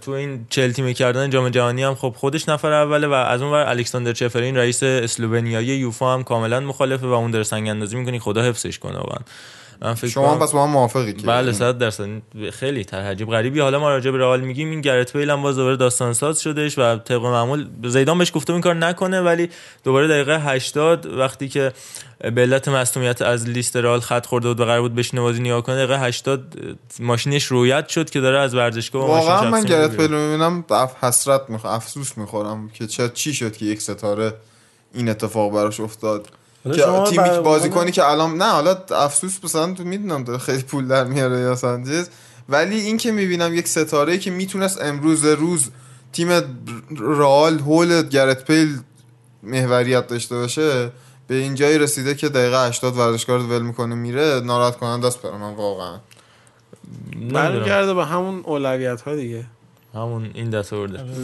[0.00, 3.52] تو این چل تیمه کردن جام جهانی هم خب خودش نفر اوله و از اون
[3.52, 8.18] ور الکساندر چفرین رئیس اسلوونیایی یوفا هم کاملا مخالفه و اون داره سنگ اندازی می‌کنی
[8.18, 9.18] خدا حفظش کنه واقعا
[9.84, 11.26] من فکر شما هم پس با هم موافقی که.
[11.26, 12.08] بله صد درصد.
[12.52, 13.60] خیلی عجیب غریبی.
[13.60, 16.78] حالا ما راجع به رئال میگیم این گرت بیل هم باز دوباره داستان ساز شدش
[16.78, 19.50] و طبق معمول زیدان بهش گفته این کار نکنه ولی
[19.84, 21.72] دوباره دقیقه 80 وقتی که
[22.20, 25.62] به علت مصونیت از لیست رئال خط خورده بود و قرار بود بشینه بازی نگاه
[25.62, 26.58] کنه دقیقه 80
[27.00, 30.64] ماشینش رویت شد که داره از ورزشگاه واقعا من گرت بیل می‌بینم
[31.00, 34.34] حسرت می‌خوام افسوس می‌خورم که چه چی شد که یک ستاره
[34.94, 36.28] این اتفاق براش افتاد.
[37.16, 41.04] بر- بازی کنی که الان نه حالا افسوس مثلا تو می‌دونم داره خیلی پول در
[41.04, 42.08] میاره یا سانچز
[42.48, 45.70] ولی این که می‌بینم یک ستاره که می‌تونست امروز روز
[46.12, 46.28] تیم
[46.98, 48.78] رئال هول گرت پیل
[49.42, 50.90] محوریت داشته باشه
[51.26, 55.22] به این جایی رسیده که دقیقه 80 ورزشکار رو ول می‌کنه میره ناراحت کننده است
[55.22, 55.98] برای من واقعا.
[57.32, 59.44] برمیگرده به همون اولویت ها دیگه.
[59.94, 60.72] همون این دست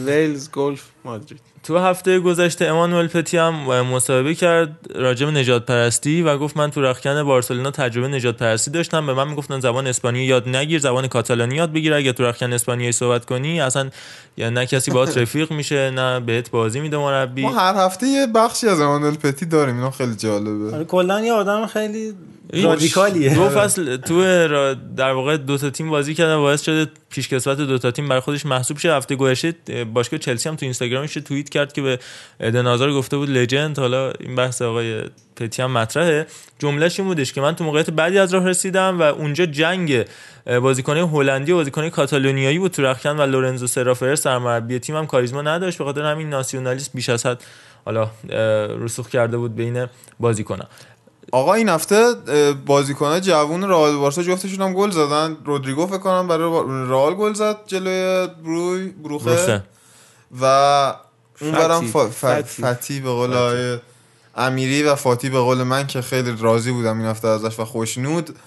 [0.05, 0.83] ویلز گلف.
[1.05, 1.41] مادرید.
[1.63, 6.71] تو هفته گذشته امانوئل پتی هم مصاحبه کرد راجع به نجات پرستی و گفت من
[6.71, 9.05] تو رخکن بارسلونا تجربه نجات پرستی داشتم.
[9.05, 11.93] به من می‌گفتن زبان اسپانیایی یاد نگیر زبان کاتالانی یاد بگیر.
[11.93, 13.89] اگه تو رخکن اسپانیایی صحبت کنی اصلا
[14.37, 17.41] یعنی نه کسی باهات رفیق میشه نه بهت بازی میده مربی.
[17.41, 19.75] ما هر هفته یه بخشی از امانوئل پتی داریم.
[19.75, 20.75] اینا خیلی جالبه.
[20.75, 22.13] آره کلا یه آدم خیلی
[22.53, 23.35] رادیکالیه.
[23.35, 27.57] دو فصل تو را- در واقع دو تا تیم بازی کرده و باعث شده پیشکسوت
[27.57, 28.93] دو تا تیم برای خودش محسوب شه.
[28.93, 31.99] هفته گذشته باشگاه چلسی هم تو اینستاگرامش توییت کرد که به
[32.39, 35.03] ادن آزار گفته بود لجند حالا این بحث آقای
[35.35, 36.27] پتی هم مطرحه.
[36.59, 40.05] جملهش این بودش که من تو موقعیت بعدی از راه رسیدم و اونجا جنگ
[40.61, 45.77] بازیکنای هلندی و بازیکنای کاتالونیایی بود تو رخکن و لورنزو سرافر سرمربی تیمم کاریزما نداشت
[45.77, 47.43] به خاطر همین ناسیونالیست بیش از حد
[47.85, 48.09] حالا
[48.79, 49.87] رسوخ کرده بود بین
[50.19, 50.67] بازیکنان
[51.31, 52.13] آقا این هفته
[52.65, 55.37] بازیکنان جوون رئال بارسا جفتشون هم گل زدن.
[55.45, 59.63] رودریگو فکر کنم برای رئال گل زد جلوی بروی بروخه بروخه.
[60.41, 60.45] و
[61.41, 62.99] اون برم فتی.
[62.99, 63.79] به قول آقای
[64.35, 68.35] امیری و فاتی به قول من که خیلی راضی بودم این هفته ازش و خوشنود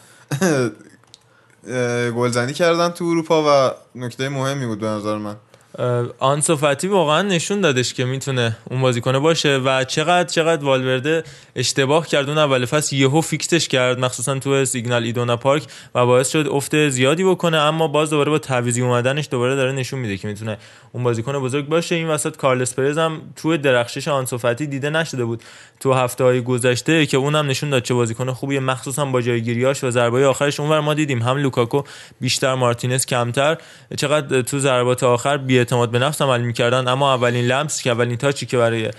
[2.16, 5.36] گلزنی کردن تو اروپا و نکته مهمی بود به نظر من.
[6.18, 9.56] آنسو فاتی واقعا نشون دادش که می‌تونه اون بازیکنه باشه.
[9.58, 11.24] و چقدر چقدر والورده
[11.56, 12.28] اشتباه کرد.
[12.28, 15.62] اون اول فصل یهو فیکسش کرد مخصوصا تو سیگنال ایدونا پارک
[15.94, 17.56] و باعث شد افت زیادی بکنه.
[17.56, 20.58] اما باز دوباره با تعویضی اومدنش دوباره داره نشون میده که می‌تونه
[20.92, 21.94] اون بازیکن بزرگ باشه.
[21.94, 25.42] این وسط کارلس پرز هم تو درخشش آنسو فاتی دیده نشده بود
[25.80, 28.60] تو هفته های گذشته که اونم نشون داد چه بازیکن خوبیه.
[28.60, 30.60] مخصوصا با جایگیریاش و ضربه آخرش.
[30.60, 31.82] اونور ما دیدیم هم لوکاکو
[32.20, 33.56] بیشتر مارتینز کمتر.
[33.96, 38.16] چقدر تو ضربات آخر بی اعتماد به نفس عمل می‌کردن اما اولین لمس که اولین
[38.16, 38.90] تاچی که برای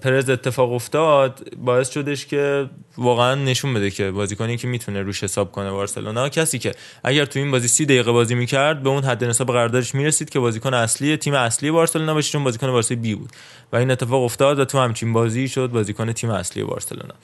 [0.00, 5.52] پرز اتفاق افتاد باعث شدش که واقعا نشون بده که بازیکنی که می‌تونه روش حساب
[5.52, 6.28] کنه بارسلونا.
[6.28, 9.94] کسی که اگر تو این بازی سی دقیقه بازی می‌کرد به اون حد نصاب قراردادش
[9.94, 13.30] می‌رسید که بازیکن اصلی تیم اصلی بارسلونا باشه چون بازیکن بارسای بی بود.
[13.72, 17.14] و این اتفاق افتاد و تو همچین بازی شد بازیکن تیم اصلی بارسلونا.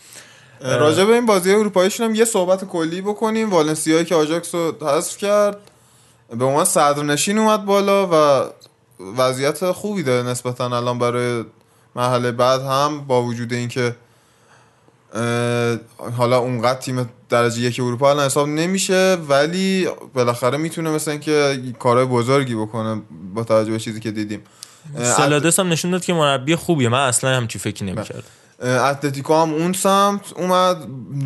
[0.60, 3.50] راجع به این بازی اروپاییشون هم یه صحبت کلی بکنیم.
[3.50, 5.56] والنسیایی که آژاکس رو حذف کرد.
[6.38, 8.46] به عنوان صدرنشین اومد بالا و
[9.16, 11.44] وضعیت خوبی داره نسبتا الان برای
[11.96, 13.96] مرحله بعد هم با وجود اینکه
[16.16, 22.06] حالا اونقدر تیم درجه یک اروپا الان حساب نمیشه ولی بالاخره می‌تونه مثل اینکه کارهای
[22.06, 23.02] بزرگی بکنه
[23.34, 24.42] با توجه به چیزی که دیدیم.
[25.02, 26.88] سلادس هم نشون داد که مربی خوبیه.
[26.88, 28.22] من اصلا همچی فکری نمی‌کردم.
[28.62, 30.76] اتلتیکو هم اون سمت اومد.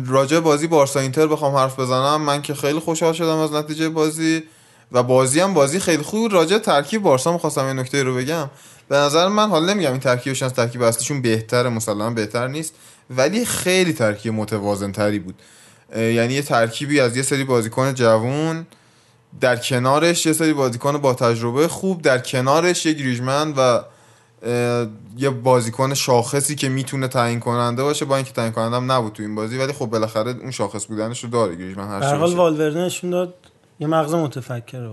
[0.07, 2.21] راجع بازی بارسا اینتر بخوام حرف بزنم.
[2.21, 4.43] من که خیلی خوشحال شدم از نتیجه بازی.
[4.91, 6.33] و بازی هم بازی خیلی خوب.
[6.33, 8.49] راجع ترکیب بارسا می‌خواستم یه نکته رو بگم
[8.89, 12.73] به نظر من حالا نمیگم این ترکیبش از ترکیب اصلیشون بهتره مسلما بهتر نیست
[13.09, 15.35] ولی خیلی ترکیب متوازن تری بود
[15.95, 18.67] یعنی یه ترکیبی از یه سری بازیکن جوون
[19.41, 23.81] در کنارش یه سری بازیکن با تجربه خوب در کنارش یه گریجمن و
[25.17, 29.23] یه بازیکن شاخصی که می‌تونه تعیین کننده باشه با اینکه تعیین کننده هم نبود تو
[29.23, 32.35] این بازی ولی خب بالاخره اون شاخص بودنش رو داره گریجمن هر به حال باشه.
[32.35, 33.33] والورده نشون داد
[33.79, 34.89] یه مغز متفکر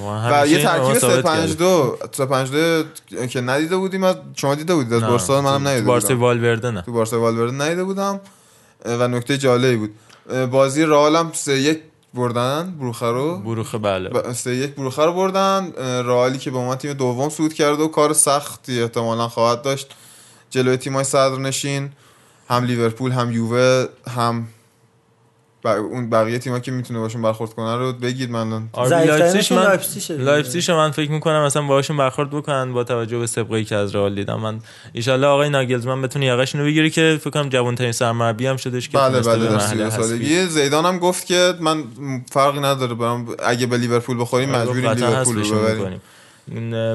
[0.00, 1.54] و همیشه یه ترکیب ما 3 ثابت 5 کردیم.
[1.56, 5.86] 2 3 5 2 که ندیده بودیم از شما دیده بودید از بارسا منم ندیده
[5.92, 6.20] بودم.
[6.20, 6.82] والورده نه.
[6.82, 8.20] تو بارسا والورده ندیده بودم.
[8.84, 9.94] و نکته جالبی بود.
[10.50, 11.80] بازی رئال هم 3 1
[12.14, 13.38] بردن بروخه رو.
[13.38, 14.08] بروخه بله.
[14.08, 15.72] ب- سه یک بروخه رو بردن.
[16.04, 19.94] رئالی که به عنوان تیم دوم صعود کرده و کار سختی احتمالا خواهد داشت.
[20.50, 21.90] جلوی تیمای صدرنشین
[22.48, 24.46] هم لیورپول هم یووه هم
[25.64, 30.24] اون بقیه تیمایی که می‌تونه باشون برخورد کنن رو بگید من ضعیف‌ترینشون لایپزیگ من.
[30.24, 33.94] لایپزیگ رو من فکر می‌کنم مثلا باهاشون برخورد بکنن با توجه به سابقه‌ای که از
[33.94, 34.40] رئال دیدم.
[34.40, 34.58] من
[35.06, 38.98] این آقای ناگلزمن بتونه یقهشون رو بگیره که فکر کنم جوان‌ترین سرمربی هم شدش که
[38.98, 40.02] بله بله در مرحله 32 حذفی.
[40.02, 40.46] سالگی.
[40.46, 41.84] زیدان هم گفت که من
[42.30, 43.28] فرقی نداره برام.
[43.44, 46.00] اگه به لیورپول بخوریم مجبوریم آره، قطعا لیورپول رو ببریم.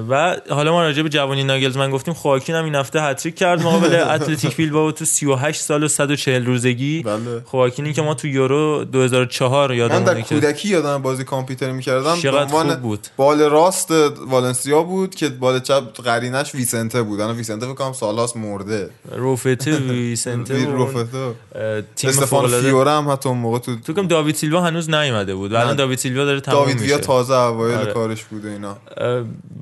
[0.09, 3.95] و حالا ما راجع به جوانی ناگلزمن گفتیم خواکین هم این هفته هتریک کرد مقابل
[4.15, 7.03] اتلتیک بیلبائو تو 38 سال و 140 روزگی.
[7.03, 7.41] بله.
[7.45, 12.15] خواکینی که ما تو یورو 2004 من یادمونه در کودکی یادم بازی کامپیوتر می‌کردم.
[12.15, 13.07] به چقدر عنوان خوب بود.
[13.17, 13.91] بال راست
[14.27, 17.21] والنسیا بود که بال چپ قرینش ویسنته بود.
[17.21, 18.89] الان ویسنته فکر کنم سالهاست مرده.
[19.11, 21.33] روفته ویسنته روفته.
[21.95, 25.53] تیم استفان فیوره هم حتی اون موقع تو تو کم داوید سیلوا هنوز نیومده بود.
[25.53, 25.75] الان.
[25.75, 26.97] داوید سیلوا داره داوید میشه.
[26.97, 27.93] تازه اوایل آره.
[27.93, 28.77] کارش بوده اینا.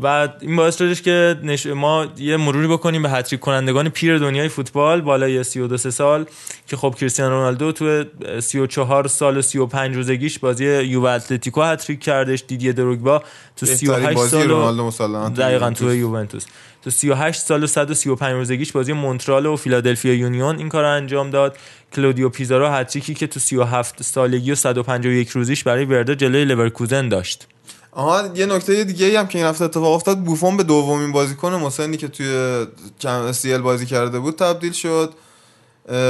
[0.02, 1.66] و این باعث شدش که نش...
[1.66, 6.26] ما یه مروری بکنیم به هتریک کنندگان پیر دنیای فوتبال بالای 32 سه سال
[6.68, 8.04] که خب کریستیانو رونالدو تو
[8.40, 13.20] 34 سال و 35 روزگیش بازی یووه اتلتیکو هتریک کردش دیدیه دروگبا
[13.56, 15.96] تو بهترین 38 بازی سال و دقیقا تو یوونتوس.
[15.96, 16.46] یوونتوس.
[16.84, 21.30] تو 38 سال و 135 روزگیش بازی مونترال و فیلادلفیا یونیون این کار رو انجام
[21.30, 21.58] داد.
[21.96, 27.48] کلودیو پیزارو هتریکی که تو 37 سالگی و 151 روزیش برای وردر جلوی لورکوزن داشت.
[27.96, 31.54] آها یه نکته دیگه ای هم که این هفته اتفاق افتاد بوفون به دومین بازیکن
[31.54, 32.66] مسنی که توی
[33.00, 35.14] چم- CL بازی کرده بود تبدیل شد.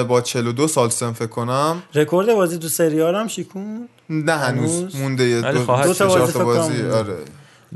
[0.08, 1.84] با 42 سال سن فکر کنم.
[1.96, 5.66] رکورد بازی تو سری آ هم شیکوند؟ نه هنوز هنوز؟ مونده دو, دو.
[6.32, 7.18] تا بازی, بازی آره.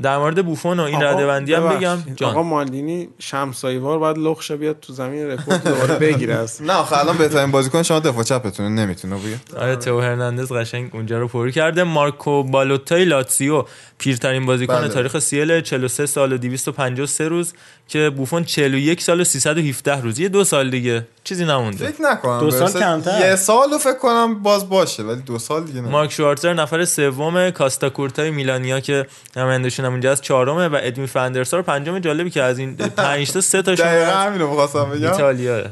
[0.02, 1.98] در مورد بوفون و این رده بندی هم بگم.
[2.16, 2.30] جان.
[2.30, 6.34] آقا مالدینی شمسایوار باید لخشه بیاد تو زمین رکورد دوباره بگیره.
[6.34, 10.90] اصلا نه آخه الان بهترین بازیکن شما دفاع چپتونه نمی‌تونه بیاد آره تو هرناندز قشنگ
[10.94, 11.82] اونجا رو پر کرده.
[11.84, 13.64] مارکو بالوتای لاتسیو
[13.98, 14.88] پیرترین بازیکن بله.
[14.88, 17.52] تاریخ CL 43 سال و 253 روز
[17.88, 20.18] که بوفون 41 سال و 317 روز.
[20.18, 21.06] یه دو سال دیگه.
[21.24, 21.86] چیزی نمونده.
[21.86, 22.40] فکر نکنم.
[22.40, 22.80] دو سال برسه.
[22.80, 23.20] کمتر.
[23.20, 25.88] یه سال رو فکر کنم باز باشه ولی دو سال دیگه نه.
[25.88, 29.06] مارک شوارتر نفر سوم کاستا کورتای میلانیا که
[29.36, 33.40] نمایندشون هم اونجا از چهارمه و ادمی فندرسار پنجم جالبی که از این پنج تا
[33.40, 35.12] سه تاشون دقیقا همینو می‌خواستم بگم.
[35.12, 35.64] ایتالیا.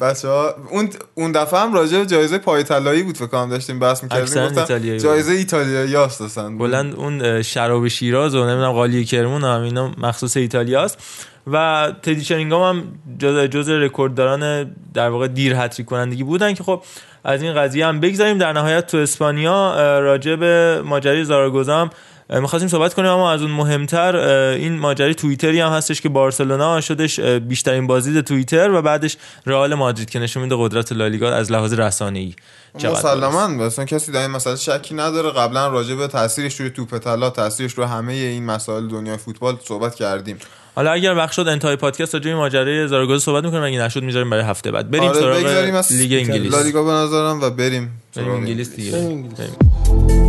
[0.00, 3.78] بچه ها اون اون دفعه هم راجع به جایزه پای طلایی بود فکر کنم داشتیم
[3.78, 4.98] بحث می‌کردیم گفتم.
[4.98, 10.36] جایزه ایتالیایی هست اصلا بلند اون شراب شیراز و نمی‌دونم قالی کرمون هم اینا مخصوص
[10.36, 10.98] ایتالیاست.
[11.52, 12.84] و تدی شرینگام هم
[13.18, 16.82] جز جز رکوردداران در واقع دیر هتریک کنندگی بودن که خب
[17.24, 21.90] از این قضیه هم بگذاریم در نهایت تو اسپانیا راجع به ماجرای زاراگوزا
[22.30, 27.20] می‌خواستیم صحبت کنیم اما از اون مهمتر این ماجرای توییتری هم هستش که بارسلونا شدش
[27.20, 32.34] بیشترین بازدید توییتر و بعدش رئال مادرید که نشون میده قدرت لالیگا از لحاظ رسانه‌ای.
[32.74, 35.30] مسلما مثلا کسی در این مسئله شکی نداره.
[35.30, 39.94] قبلا راجع به تاثیرش روی توپ طلا تاثیرش روی همه این مسائل دنیای فوتبال صحبت
[39.94, 40.38] کردیم.
[40.74, 44.30] حالا اگر وقت شد انتهای پادکست راجع به ماجرای زاراگوزا صحبت می‌کنیم اگه نشد می‌ذاریم
[44.30, 48.76] برای هفته بعد بریم آره، سراغ لیگ انگلیس لالیگا به نظرم و بریم بریم انگلیس
[48.76, 49.38] دیگه بریم انگلیس.
[49.38, 50.19] بریم.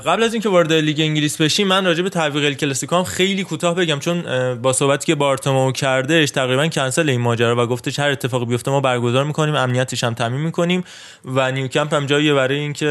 [0.00, 3.44] قبل از اینکه وارد لیگ انگلیس بشیم من راجع به تعویق ال کلاسیکو هم خیلی
[3.44, 4.22] کوتاه بگم چون
[4.54, 8.80] با صحبتی که بارتومو کردش تقریبا کنسل این ماجرا و گفتش هر اتفاقی بیفته ما
[8.80, 10.84] برگزار می‌کنیم امنیتش هم تامین می‌کنیم
[11.24, 12.88] و نیوکمپ هم جاییه برای اینکه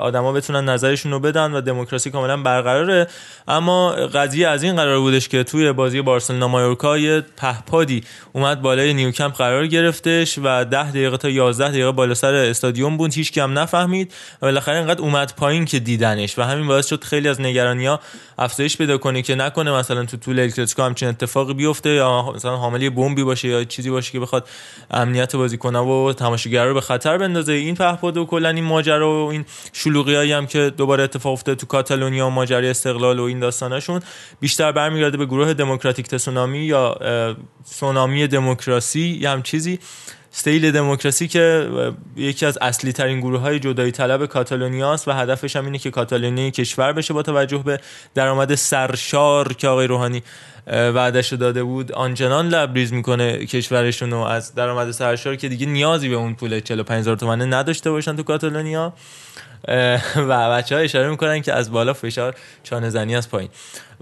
[0.00, 3.06] آدما بتونن نظرشون رو بدن و دموکراسی کاملا برقراره.
[3.48, 8.94] اما قضیه از این قرار بودش که توی بازی بارسلونا مایورکا یه پهپادی اومد بالای
[8.94, 13.40] نیوکمپ قرار گرفتش و 10 دقیقه تا 11 دقیقه بالا سر استادیوم بود هیچ کی
[13.40, 14.12] هم نفهمید
[14.42, 16.29] و بالاخره اینقدر اومد پایین که دیدنش.
[16.38, 18.00] و همین باعث شد خیلی از نگرانی‌ها
[18.38, 22.56] افزایش پیدا کنه که نکنه مثلا تو طول ال کلاسیکو همچین اتفاقی بیفته یا مثلا
[22.56, 24.48] حامل یه بمبی باشه یا چیزی باشه که بخواد
[24.90, 27.52] امنیت بازیکن‌ها و تماشاگرها رو به خطر بندازه.
[27.52, 31.66] این پهپاد و کلا این ماجرا و این شلوغیایی هم که دوباره اتفاق افتاده تو
[31.66, 34.00] کاتالونیا و ماجرای استقلال و این داستاناشون
[34.40, 36.96] بیشتر برمیگرده به گروه دموکراتیک تسونامی یا
[37.64, 39.78] سونامی دموکراسی یا هم چیزی.
[40.32, 41.68] استیل دموکراسی که
[42.16, 45.90] یکی از اصلی ترین گروه های جدایی طلب کاتالونیا است و هدفش هم اینه که
[45.90, 47.80] کاتالونیا کشور بشه با توجه به
[48.14, 50.22] درآمد سرشار که آقای روحانی
[50.66, 51.92] وعدش داده بود.
[51.92, 57.00] آنچنان لبریز می‌کنه کشورشون رو از درآمد سرشار که دیگه نیازی به اون پول 45
[57.00, 58.92] هزار تومنه نداشته باشن تو کاتالونیا.
[60.16, 63.50] و بچه ها اشاره می‌کنن که از بالا فشار چانه زنی از پایین.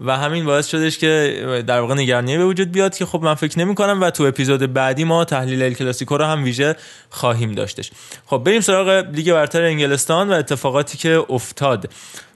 [0.04, 3.58] و همین باعث شدش که در واقع نگرانی به وجود بیاد که خب من فکر
[3.58, 6.76] نمی کنم و تو اپیزود بعدی ما تحلیل ال کلاسیکو رو هم ویژه
[7.10, 7.90] خواهیم داشتش.
[8.26, 11.90] خب بریم سراغ لیگ برتر انگلستان و اتفاقاتی که افتاد.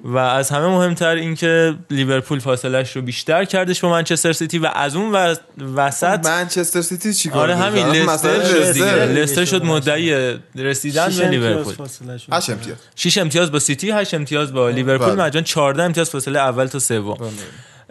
[0.04, 4.96] و از همه مهمتر اینکه لیورپول فاصلش رو بیشتر کردش با منچستر سیتی و از
[4.96, 5.34] اون و-
[5.76, 11.74] وسط منچستر سیتی چیکار آره؟ همین لستر شد دیگه لستر شد مدعی رسیدن به لیورپول.
[11.74, 12.32] فاصله شد.
[12.32, 12.76] هشت امتیاز.
[12.96, 15.06] 6 امتیاز با سیتی 8 امتیاز با لیورپول.
[15.14, 15.24] بله.
[15.24, 17.10] مجان 14 امتیاز فاصله اول تا سوم.
[17.10, 17.30] اه،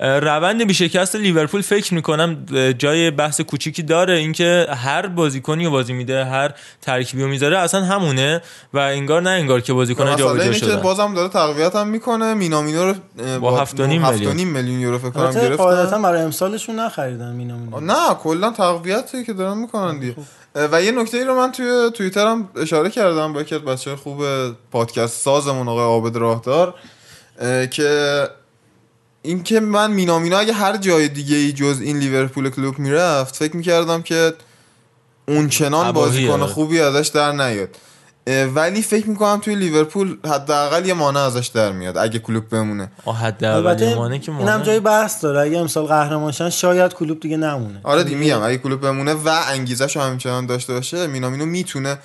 [0.02, 2.46] روند بی‌شکست لیورپول فکر می‌کنم
[2.78, 4.14] جای بحث کوچیکی داره.
[4.14, 8.42] اینکه هر بازیکنی رو بازی میده هر ترکیبی رو می‌ذاره اصلا همونه
[8.74, 12.34] و انگار نه انگار که بازیکن جابجا شده بازم داره تقویت هم می‌کنه.
[12.34, 12.94] مینامینو رو
[13.40, 14.36] با هفت و نیم هفت میلیون.
[14.36, 17.80] نیم میلیون یورو فکر کنم البته قاعدتا گرفتن برای امسالشون نخریدن مینامینو.
[17.80, 20.16] نه کلا تقویتی که دارن می‌کنن دیگه.
[20.56, 23.62] اه، و یه نکته ای رو من توی توییتر هم اشاره کردم با یکی از
[23.62, 24.24] بچه خوب
[24.72, 26.74] پادکست سازمون آقای عابد راهدار
[27.42, 28.28] اه، که
[29.22, 34.02] اینکه من مینامینا اگه هر جای دیگه ای جز این لیورپول کلوب می‌رفت فکر می‌کردم
[34.02, 34.34] که
[35.28, 36.28] اون چنان تباهیه.
[36.28, 37.70] بازیکن خوبی ازش در نیاد.
[38.56, 42.92] ولی فکر می‌کنم توی لیورپول حداقل یه مانع ازش در میاد اگه کلوب بمونه.
[43.22, 45.40] حداقل البته مانه که اینم مانه جای بحث داره.
[45.40, 47.80] اگه امسال قهرمان شن شاید کلوب دیگه نمونه.
[47.84, 51.98] آره دی میگم اگه کلوب بمونه و انگیزش رو همچنان داشته باشه مینامینو می‌تونه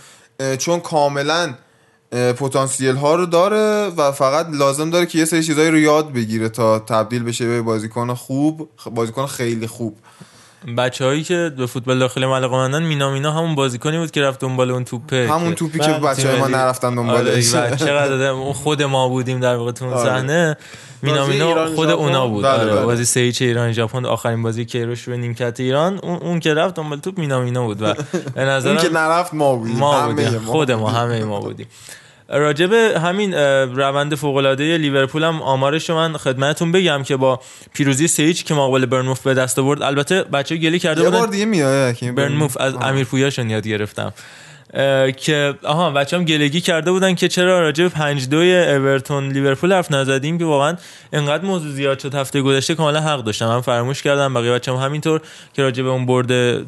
[0.59, 1.55] چون کاملا
[2.11, 6.49] پتانسیل ها رو داره و فقط لازم داره که یه سری چیزایی رو یاد بگیره
[6.49, 9.97] تا تبدیل بشه به بازیکن خوب بازیکن خیلی خوب.
[10.79, 14.71] بچه هایی که به فوتبال داخل ملقا مندن مینامینا همون بازیکنی بود که رفت دنبال
[14.71, 16.55] اون توپه همون که- توپی که بله، بچه های ما ملی.
[16.55, 20.05] نرفتن آره دنبالش و چقدر خود ما بودیم در واقع اون آره.
[20.05, 20.57] صحنه.
[21.03, 21.91] مینامینا ایران خود.
[21.91, 22.45] اونا بود.
[22.45, 22.85] بله، آره بله.
[22.85, 24.05] بازی سه هیچ ایران ژاپن.
[24.05, 25.99] آخرین بازی کیروش رو نیمکت ایران.
[26.03, 27.83] اون, اون که رفت دنبال توپ مینامینا بود.
[27.83, 27.97] و به
[28.37, 29.77] اون نظرم که نرفت ما بودیم.
[29.77, 30.39] ما همه بودیم.
[30.41, 31.67] خود ما همه ما بودیم.
[32.29, 33.35] راجب همین
[33.75, 37.41] روند فوق العاده لیورپول هم آمارش من خدمتتون بگم که با
[37.75, 41.19] پیروزی سیچ که مقابل برنموف به دست آورد البته بچه گلی کرده یه بودن.
[41.19, 44.13] بار دیگه میاد برنموف از امیر پویاشون یاد گرفتم.
[45.17, 49.73] که آها بچه هم گلگی کرده بودن که چرا راجع به پنج دوی اورتون لیورپول
[49.73, 50.77] حرف نزدیم که واقعا
[51.13, 54.79] انقدر موضوع زیاد شد هفته گذشته کاملا حق داشتم من فراموش کردم بقیه بچه هم
[54.79, 55.21] همینطور
[55.55, 56.27] که راجع به اون برد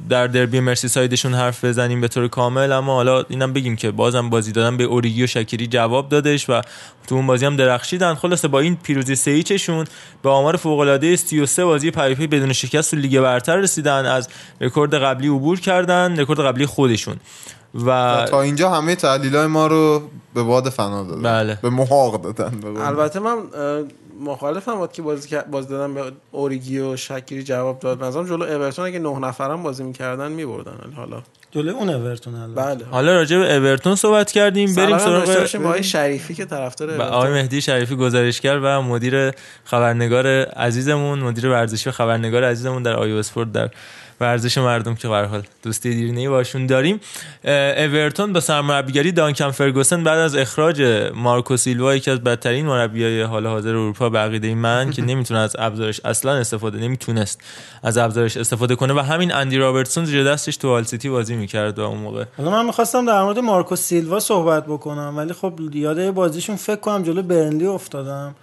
[0.08, 2.72] در دربی مرسی سایدشون حرف بزنیم به طور کامل.
[2.72, 6.60] اما حالا اینم بگیم که بازم بازی دادن به اوریگی و شکری جواب دادش و
[7.08, 8.14] تو اون بازی هم درخشیدن.
[8.14, 9.42] خلاصه با این پیروزی سه
[10.22, 14.06] به آمار فوق العاده 33 بازی پی‌در‌پی بدون شکست تو لیگ برتر رسیدن.
[14.06, 14.28] از
[14.60, 17.16] رکورد قبلی عبور کردن رکورد قبلی خودشون.
[17.74, 20.02] و تا اینجا همه تحلیل های ما رو
[20.34, 21.22] به باد فنا دادن.
[21.22, 21.58] بله.
[21.62, 22.76] به محاق دادن قول.
[22.76, 23.36] البته من
[24.20, 28.04] مخالفم بود که بازی بازی دادن به اوریگی و شکیری جواب داد.
[28.04, 31.22] مثلا جلو اورتون اگه نه نفرم بازی می‌کردن میبردن حالا.
[31.50, 32.74] جلوی اون اورتون البته.
[32.74, 32.84] بله.
[32.90, 34.74] حالا راجع به اورتون صحبت کردیم.
[34.74, 37.08] بریم سراغ آقای شریفی که طرفدار اورتون.
[37.08, 39.32] آقای مهدی شریفی گزارشگر و مدیر
[39.64, 43.70] خبرنگار عزیزمون مدیر ورزشی و خبرنگار عزیزمون در آیو اسپورت در
[44.20, 47.00] ورزش مردم که به حال دوستی دیرینه‌ای باشون داریم.
[47.44, 50.82] اورتون با سرمربیگری دانکن فرگوسن بعد از اخراج
[51.14, 55.56] مارکو سیلوا یکی از بدترین مربیای حال حاضر اروپا به عقیده من که نمی‌تونه از
[55.58, 57.40] ابزارش اصلا استفاده نمی‌تونست
[57.82, 61.78] از ابزارش استفاده کنه و همین اندی رابرتسون زیر دستش تو هال سیتی بازی می‌کرد
[61.78, 62.24] و اون موقع.
[62.36, 67.02] حالا من می‌خواستم در مورد مارکو سیلوا صحبت بکنم ولی خب یاد بازیشون فکر کنم
[67.02, 68.34] جلو برنلی افتادم.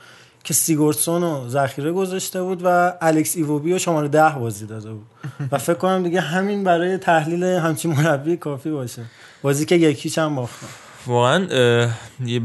[0.45, 5.05] که سیگورسون رو ذخیره گذاشته بود و الکس ایووبی رو شماره ده بازی داده بود.
[5.51, 9.01] و فکر کنم دیگه همین برای تحلیل همچین مربی کافی باشه.
[9.41, 10.67] بازی که یکیش هم باختن
[11.07, 11.47] واقعا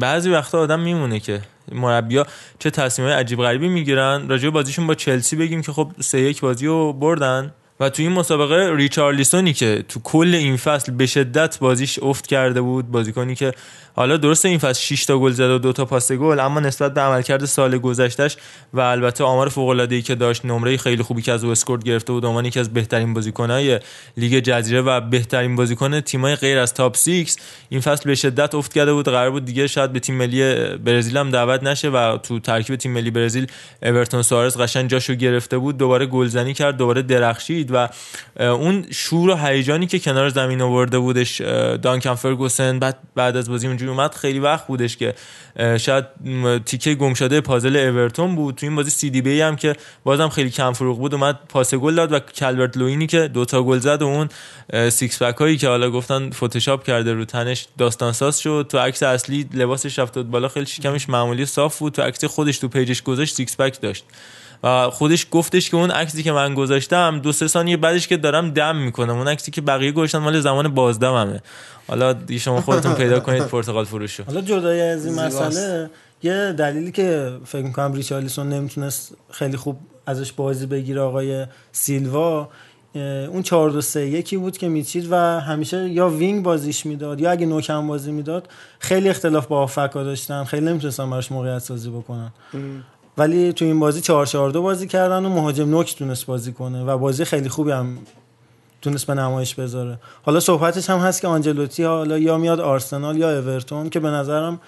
[0.01, 1.41] بعضی وقتا آدم میمونه که
[1.73, 2.27] مربیا
[2.59, 4.29] چه تصمیمای عجیب غریبی می‌گیرن.
[4.29, 7.53] راجع به بازیشون با چلسی بگیم که خب سه یک بازی رو بردن.
[7.81, 12.61] و تو این مسابقه ریچارلیسونی که تو کل این فصل به شدت بازیش افت کرده
[12.61, 13.53] بود بازیکنی که
[14.01, 16.95] حالا درسته این فصل 6 تا گل زد و 2 تا پاس گل اما نسبت
[16.95, 18.37] به عملکرد سال گذشتهش
[18.75, 22.13] و البته آمار فوق العاده ای که داشت نمره خیلی خوبی که از WhoScored گرفته
[22.13, 23.81] بود عنوان یکی از بهترین بازیکن‌های
[24.17, 27.35] لیگ جزیره و بهترین بازیکن تیم‌های غیر از top 6
[27.69, 31.17] این فصل به شدت افت کرده بود قرار بود دیگه شاید به تیم ملی برزیل
[31.17, 33.47] هم دعوت نشه و تو ترکیب تیم ملی برزیل
[33.83, 37.89] اورتون سوارز قشنگ جاشو گرفته بود دوباره گلزنی کرد دوباره درخشید و
[38.41, 41.41] اون شور و هیجانی که کنار زمین آورده بودش
[41.83, 45.15] دانکن فرگوسن بعد بعد از بازی اونجوری اومد خیلی وقت بودش که
[45.79, 46.05] شاید
[46.67, 48.55] تیکه گم شده پازل اورتون بود.
[48.55, 52.13] تو این بازی سیدیبه هم که بازم خیلی کم فروغ بود اومد پاس گل داد
[52.13, 54.29] و کالورت لوینی که دوتا گل زد و اون
[54.91, 58.67] six pack هایی که حالا گفتن فتوشاپ کرده رو تنش داستان ساز شد.
[58.69, 61.93] تو عکس اصلی لباسش رفت بالا خیلی شکمش معمولی صاف بود.
[61.93, 64.05] تو عکس خودش تو page ش گذاشت six pack داشت.
[64.91, 68.77] خودش گفتش که اون عکسی که من گذاشتم دو سه ثانیه بعدش که دارم دم
[68.77, 69.17] می‌کنم.
[69.17, 71.41] اون عکسی که بقیه گذاشتن مال زمان بازدممه.
[71.89, 74.25] حالا شما خودتون پیدا کنید پرتغال فروشو.
[74.25, 75.91] حالا جدای از این مسئله
[76.23, 82.49] یه دلیلی که فکر می‌کنم ریچارلیسون نمی‌تونست خیلی خوب ازش بازی بگیره آقای سیلوا
[82.95, 87.31] اون 4 2 3 یکی بود که میچید و همیشه یا وینگ بازیش می‌داد یا
[87.31, 88.49] اگه نوکم بازی می‌داد
[88.79, 90.45] خیلی اختلاف با آفکا داشتن.
[90.45, 92.33] خیلی نمی‌تونستن براش موقعیت سازی بکنن
[93.21, 96.85] ولی تو این بازی 4 4 2 بازی کردن و مهاجم نوک تونست بازی کنه
[96.85, 97.99] و بازی خیلی خوبی هم
[98.83, 99.99] تونست به نمایش بذاره.
[100.23, 104.61] حالا صحبتش هم هست که آنجلوتی حالا یا میاد آرسنال یا اورتون که به نظرم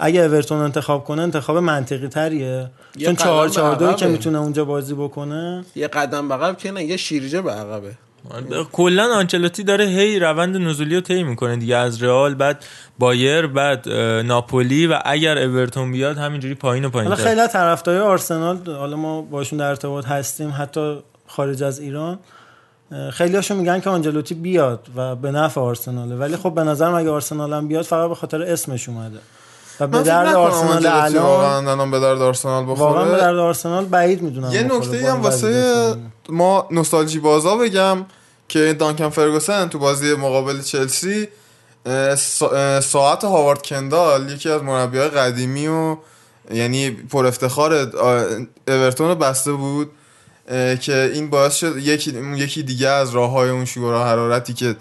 [0.00, 2.70] اگه اورتون انتخاب کنه انتخاب منطقی تریه.
[2.98, 5.64] چون 4 4 2 که می‌تونه اونجا بازی بکنه.
[5.74, 7.92] یه قدم عقب که نه یه شیرجه به عقبه.
[8.72, 11.76] کلا آنچلوتی داره هی روند نزولی رو طی می‌کنه دیگه.
[11.76, 12.64] از رئال بعد
[12.98, 13.88] بایر بعد
[14.26, 19.22] ناپولی و اگر اورتون بیاد همینجوری پایین و پایین حالا خیلی طرفدار آرسنال حالا ما
[19.22, 22.18] باشون در ارتباط هستیم حتی خارج از ایران
[23.12, 26.14] خیلی هاشون میگن که آنجلوتی بیاد و به نفع آرسناله.
[26.14, 29.18] ولی خب به نظرم اگه آرسنال هم بیاد فقط به خاطر اسمش اومده.
[29.80, 32.78] و به درد آرسنال الان الان به درد آرسنال بخوره.
[32.78, 35.94] واقعا به درد آرسنال بعید می‌دونم یه نکته هم واسه
[36.28, 38.06] ما نوستالژی بازا بگم
[38.48, 41.28] که دانکن فرگوسن تو بازی مقابل چلسی
[42.82, 45.96] ساعت هاوارد کندال یکی از مربیای قدیمی و
[46.50, 47.72] یعنی پر افتخار
[48.68, 49.90] اورتون رو بسته بود
[50.80, 54.76] که این باعث شد یکی یکی دیگه از راه های اون شور و حرارتی که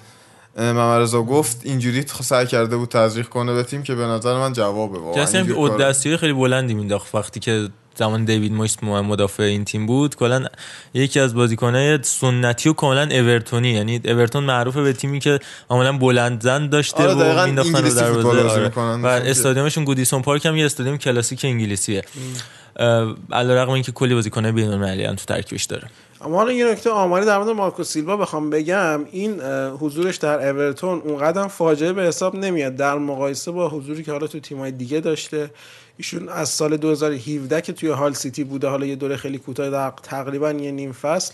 [0.58, 4.54] محمد رضا گفت اینجوری سعی کرده بود تزریق کنه به تیم که به نظر من
[4.54, 5.00] جوابه.
[5.00, 7.16] واقعا جسم که اودستی خیلی بلندی مینداخت.
[7.16, 10.46] وقتی که زمان دیوید مویس مدافع این تیم بود کلا
[10.94, 13.70] یکی از بازیکنهای سنتی و کاملا اورتونی.
[13.70, 15.40] یعنی اورتون معروفه به تیمی که
[15.70, 18.56] عملا بلند زن داشته آره و مینداختن رو دروازه.
[18.56, 18.72] آره.
[18.98, 22.04] و استادیومشون گودیسون پارک هم یه استادیوم کلاسیک انگلیسیه.
[23.32, 25.88] علیرغم اینکه کلی بازیکن بین‌المللی هم تو ترکیبش داره.
[26.26, 29.42] اما حالا یه نکته آماری در مورد مارکو سیلوا بخوام بگم این
[29.80, 32.76] حضورش در اورتون اونقدر فاجعه به حساب نمیاد.
[32.76, 35.52] در مقایسه با حضوری که حالا تو تیم‌های دیگه داشته
[35.98, 40.52] ایشون از سال 2017 که توی هال سیتی بوده حالا یه دوره خیلی کوتاه تقریبا
[40.52, 41.34] یه نیم فصل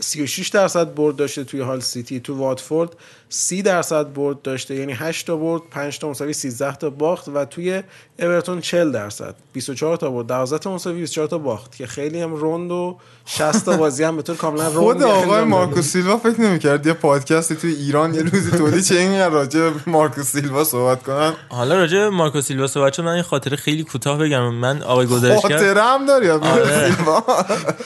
[0.00, 2.96] 36 درصد برد داشته توی هال سیتی تو واتفورد.
[3.32, 7.44] 30 درصد برد داشته یعنی 8 تا برد 5 تا مساوی 13 تا باخت و
[7.44, 7.82] توی
[8.18, 9.34] اورتون 40 درصد.
[9.52, 13.64] 24 تا برد 12 تا مساوی 24 تا باخت که خیلی هم روند و 60
[13.64, 17.56] تا بازی هم به طور کاملا روند خود آقای مارکو سیلوا فکر نمی‌کرد یه پادکستی
[17.56, 21.98] توی ایران یه روزی تولید چه اینقدر راجع به مارکو سیلوا صحبت کنن؟ حالا راجع
[21.98, 24.54] به مارکو سیلوا صحبت من این خاطره خیلی کوتاه بگم.
[24.54, 26.96] من آقای گزارشگر خاطره هم داری آره.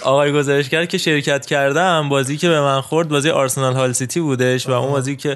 [0.03, 4.68] آقای گزارشگر که شرکت کردم بازی که به من خورد بازی آرسنال هال سیتی بودش
[4.68, 5.36] و اون بازی که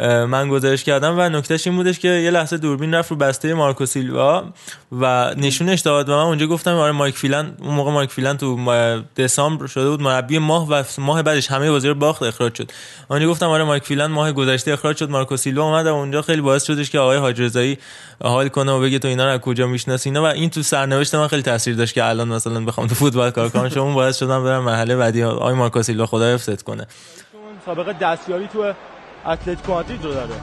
[0.00, 3.86] من گزارش کردم و نکتهش این بودش که یه لحظه دوربین رفت رو بسته مارکو
[3.86, 4.44] سیلوا
[4.92, 9.02] و نشونش داد و من اونجا گفتم آره مایک فیلن اون موقع مایک فیلن تو
[9.16, 12.70] دسامبر شده بود مربی ماه و ماه بعدش همه بازی رو باخت اخراج شد.
[13.10, 16.40] اونجا گفتم آره مایک فیلن ماه گذشته اخراج شد مارکو سیلوا اومد و اونجا خیلی
[16.40, 17.78] باعث شدش که آقای حاج رضایی
[18.22, 21.42] حال کنه و بگه تو اینا رو کجا می‌شناسی و این تو سرنوشت من خیلی
[21.42, 24.96] تاثیر داشت که الان مثلا بخوام تو فوتبال کار کنم شما باعث شدم برم مرحله
[24.96, 26.86] بعدی آقای مارکو سیلوا خدا حفظت کنه.
[27.66, 28.72] سابقه دستیاری تو
[29.28, 30.34] اتلتیکو مادرید رو داره.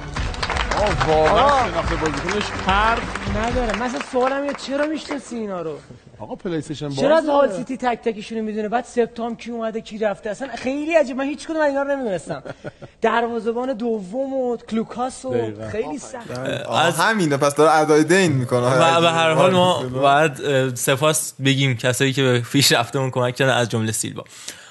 [0.78, 3.84] آه واقعا شناخته بازیکنش حرف نداره.
[3.84, 5.78] مثلا سوالم اینه چرا می‌شناسی اینا رو؟
[6.20, 9.98] آقا پلی استیشن چرا از هال سیتی تک تکشون می‌دونه؟ بعد سپتامبر کی اومده کی
[9.98, 11.18] رفته؟ اصلا خیلی عجیب.
[11.18, 12.44] من هیچ کدوم اینا رو نمی‌دونستم.
[13.02, 15.34] دروازه‌بان دوم و کلوکاس و
[15.72, 16.40] خیلی سخت.
[16.70, 18.98] از همینه پس داره ادای دین می‌کنه.
[18.98, 23.54] و به هر حال ما باید سپاس بگیم کسایی که به پیش رفتمون کمک کردن
[23.54, 24.24] از جمله سیلوا.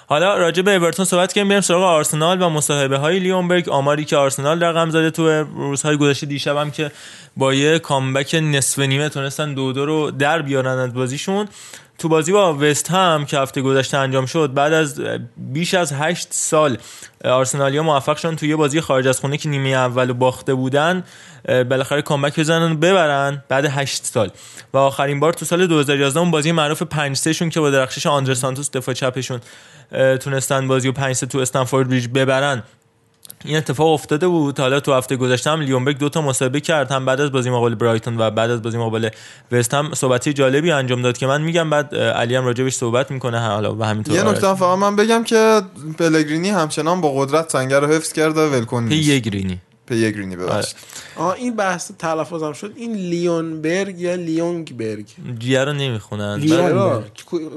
[0.07, 4.17] حالا راجع به اورتون صحبت کنیم بریم سراغ آرسنال و مصاحبه های لیونبرگ آماری که
[4.17, 6.91] آرسنال رقم زده تو روزهای گذشته دیشب هم که
[7.37, 11.49] با یه کامبک نصف نیمه تونستن دو دو رو در بیارن از بازیشون.
[11.99, 15.01] تو بازی با وست هم که هفته گذشته انجام شد بعد از
[15.37, 16.79] بیش از هشت سال
[17.25, 21.05] آرسنالیا موفق شدن توی یه بازی خارج از خونه که نیمه اول باخته بودن
[21.49, 24.31] بالاخره کامبک بزنن و ببرن بعد 8 سال.
[24.73, 28.07] و آخرین بار تو سال 2011 اون بازی معروف 5 3 شون که با درخشش
[28.07, 29.41] آندر سانتوس دفاع چپشون
[30.21, 32.63] تونستن بازی و 5 3 تو استنفورد بریج ببرن.
[33.45, 34.61] این اتفاق افتاده بود.
[34.61, 37.75] حالا تو هفته گذشته هم لیونبرگ دو تا مسابقه کرد هم بعد از بازی مقابل
[37.75, 39.09] برایتون و بعد از بازی مقابل
[39.53, 43.41] وست هم صحبتی جالبی انجام داد که من میگم بعد علی هم راجبش صحبت می‌کنه
[43.41, 45.63] حالا و همینطور یه نکته فقط من بگم که
[45.99, 49.11] پلگرینی همچنان با قدرت سنگر رو حفظ کرده ولکن نیست.
[49.11, 50.77] پیگرینی پیگرینی ببخشید.
[51.17, 52.73] آه این بحث تلفظم شد.
[52.77, 55.07] این لیونبرگ یا لیونگبرگ؟
[55.39, 56.41] جیه رو نمی‌خونن.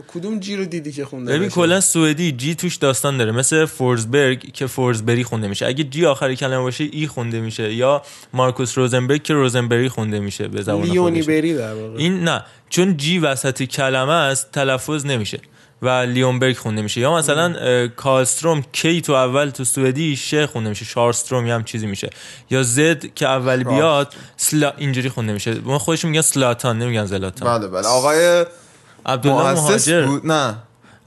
[0.07, 3.31] کدوم جی رو دیدی که خونده ببین کلا سوئدی جی توش داستان داره.
[3.31, 5.65] مثل فورزبرگ که فورزبری خونده میشه.
[5.65, 7.73] اگه جی آخری کلمه باشه ای خونده میشه.
[7.73, 8.01] یا
[8.33, 11.97] مارکوس روزنبرگ که روزنبری خونده میشه به زبان لیونی بری در واقع.
[11.97, 12.43] این نه.
[12.69, 15.39] چون جی وسط کلمه است تلفظ نمیشه.
[15.81, 17.01] و لیونبرگ خونده میشه.
[17.01, 20.85] یا مثلا کالستروم کی تو اول تو سوئدی شه خونده میشه.
[20.85, 22.09] شارستروم یا هم چیزی میشه.
[22.49, 25.53] یا زد که اول بیاد سلا اینجوری خونده میشه.
[25.53, 27.59] ما خودش میگن سلاتان نمیگن زلاتان.
[27.59, 27.87] بله بله.
[27.87, 28.45] آقای
[29.05, 30.05] عبدالله مهاجر.
[30.05, 30.55] بود نه.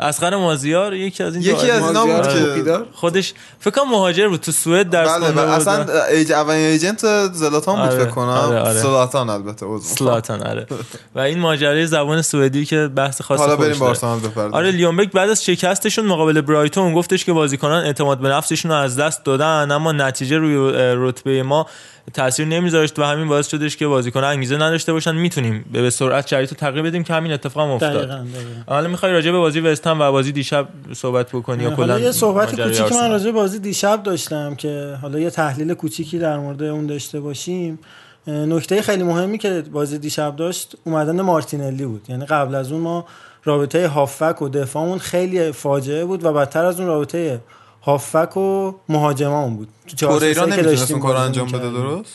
[0.01, 4.41] اسقر مازیار یکی از این یکی از اینا بود که خودش فکر کنم مهاجر بود.
[4.41, 8.05] تو سوئد درس بله بله اصلا ایج اولین ایجنت زلاتان بود آره.
[8.05, 8.29] فکر کنم.
[8.29, 8.73] آره آره.
[8.73, 10.67] زلاتان البته عذر سلاتان آره.
[11.15, 13.81] و این ماجرای زبان سوئدی که بحث خاص حالا بریم داره.
[13.81, 14.55] بارسلون بپردازیم.
[14.55, 18.97] آره لیونبرگ بعد از شکستشون مقابل برایتون گفتش که بازیکنان اعتماد به نفسشون رو از
[18.97, 21.67] دست دادن اما نتیجه روی رتبه ما
[22.15, 26.51] تاثیر نمیذاشت و همین باعث شدش که بازیکن انگیزه نداشته باشن می‌تونیم به سرعت شرایط
[26.51, 28.27] رو تغییر بدیم که همین اتفاق هم افتاد.
[28.67, 32.61] حالا می‌خوای راجع به بازی وستهم و بازی دیشب صحبت بکنی یا کلا یه صحبت
[32.61, 36.87] کوچیکی من؟ راجع به بازی دیشب داشتم که حالا یه تحلیل کوچیکی در مورد اون
[36.87, 37.79] داشته باشیم
[38.27, 43.07] نکته خیلی مهمی که بازی دیشب داشت اومدن مارتینلی بود یعنی قبل از اون ما
[43.45, 47.41] رابطه هافک و دفاعمون خیلی فاجعه بود و بدتر از اون رابطه
[47.83, 49.69] هافک و مهاجممون بود.
[49.89, 51.71] تو چهار توریرا نمی‌تونست اون کار انجام بده.
[51.71, 52.15] درست؟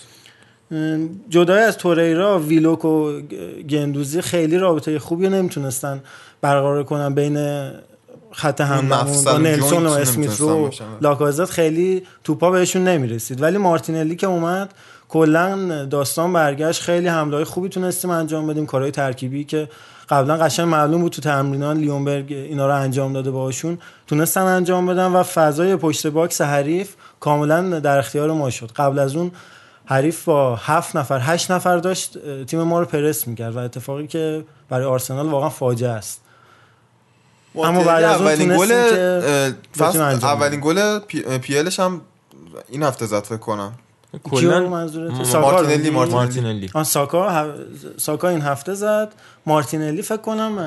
[1.30, 3.22] جدای از توریرا ویلوک و
[3.70, 6.02] گندوزی خیلی رابطه خوبی رو نمی‌تونستن
[6.42, 7.70] برقرار کنن بین
[8.32, 10.70] خط با و نلسون و اسمیت رو.
[11.02, 13.42] لاکازت خیلی توپا بهشون نمی‌رسید.
[13.42, 14.74] ولی مارتینلی که اومد
[15.10, 16.82] کلا داستان برگشت.
[16.82, 18.66] خیلی حمله خوبی تونستیم انجام بدیم.
[18.66, 19.70] کارهای ترکیبی که
[20.10, 23.78] قبلا قشنگ معلوم بود تو تمرینات لیونبرگ اینا رو انجام داده باهاشون.
[24.08, 28.72] تونستن انجام بدن و فضای پشت box حریف کاملا در اختیار ما شد.
[28.76, 29.32] قبل از اون
[29.86, 34.46] حریف با هفت نفر هشت نفر داشت تیم ما رو پرس می‌کرد و اتفاقی که
[34.70, 36.22] برای آرسنال واقعا فاجعه است.
[37.56, 38.72] اما بعد از اون اولین گل
[40.24, 42.02] اولین گل پی- پیلش هم
[42.70, 43.74] این هفته زد فکر کنم.
[44.24, 46.70] کلا؟ منظورت؟ مارتینلی،؟ مارتینلی.
[46.74, 47.54] آن ساکا
[47.98, 49.14] ساکا این هفته زد.
[49.48, 50.58] مارتینلی فکر کنم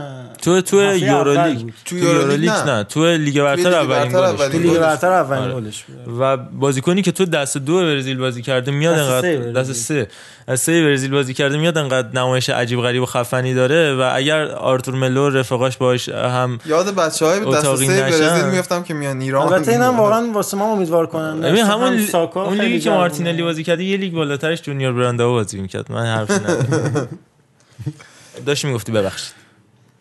[0.43, 1.70] تو تو یورولیگ.
[1.85, 2.85] تو یورولیگ نه.
[2.85, 5.55] تو لیگ برتر اولین گلش تو لیگ برتر اولین آره.
[5.55, 5.85] گلش
[6.20, 9.37] و بازیکنی که تو دست دو برزیل بازی کرده میاد انقدر.
[9.37, 10.09] دست سه
[10.47, 14.45] از سه برزیل بازی کرده میاد انقدر نمایش عجیب غریب و خفنی داره و اگر
[14.51, 18.01] آرتور ملو رفقاش باش هم یاد بچه های دست سه.
[18.01, 21.64] برزیل میفتم که میان ایران البته اینم واقعا واسه ما امیدوار کننده ببین.
[21.64, 22.91] همون اون لیگی که.
[22.91, 27.09] مارتینلی بازی کرده یه لیگ بالاترش جونیور براندائو بازی می‌کرد من حرفی ندارم
[28.47, 29.47] داشتی می‌گفتی ببخشید.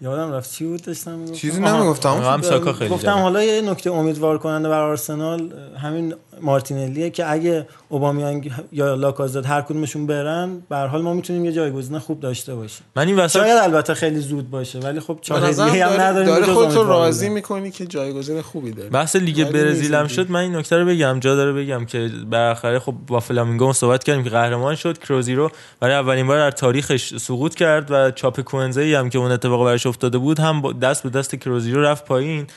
[0.02, 0.52] یادم رفت.
[0.54, 1.62] چی بود داشتم می‌گفتم؟ چیزی.
[1.62, 2.10] نمی‌گفتم.
[2.10, 3.12] هم ساکا خیلی گفتم.
[3.12, 9.62] حالا یه نکته امیدوار کننده برای آرسنال همین مارتینلیه که اگه اوبامیانگ یا لاکازت هر
[9.62, 12.86] کدومشون برن به هر حال ما می‌تونیم یه جایگزین خوب داشته باشیم.
[12.96, 16.36] من این وسط شاید البته خیلی زود باشه ولی خب چاره دیگه هم داری, نداریم
[16.36, 17.30] خودتو امیدوار راضی.
[17.30, 18.90] می‌کنی که جایگزین خوبی داری.
[18.90, 20.32] بحث لیگ برزیل هم شد.
[20.32, 24.24] من این نکته رو بگم جا داره بگم که بالاخره خب با فلامینگو صحبت کردیم
[24.24, 24.98] که قهرمان شد.
[24.98, 29.32] کروزی رو برای اولین بار در تاریخش سقوط کرد و چاپ کوئنزه هم که اون
[29.32, 32.48] اتفاق براش افتاده بود هم دست به دست کروزی رو رفت پایین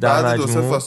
[0.00, 0.78] در بعد مجموع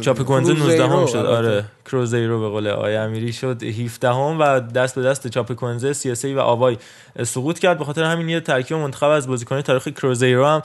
[0.00, 0.28] چاپ دیگه.
[0.28, 1.16] کوئنزه 19 کروزیرو هم شد.
[1.16, 5.92] آره کروزیرو به قول آقای امیری شد 17 هم و دست به دست چاپ کوئنزه
[5.92, 6.76] سیاسی و آوای
[7.22, 10.62] سقوط کرد به خاطر همین یه ترکیب منتخب از بازیکنان تاریخ کروزیرو هم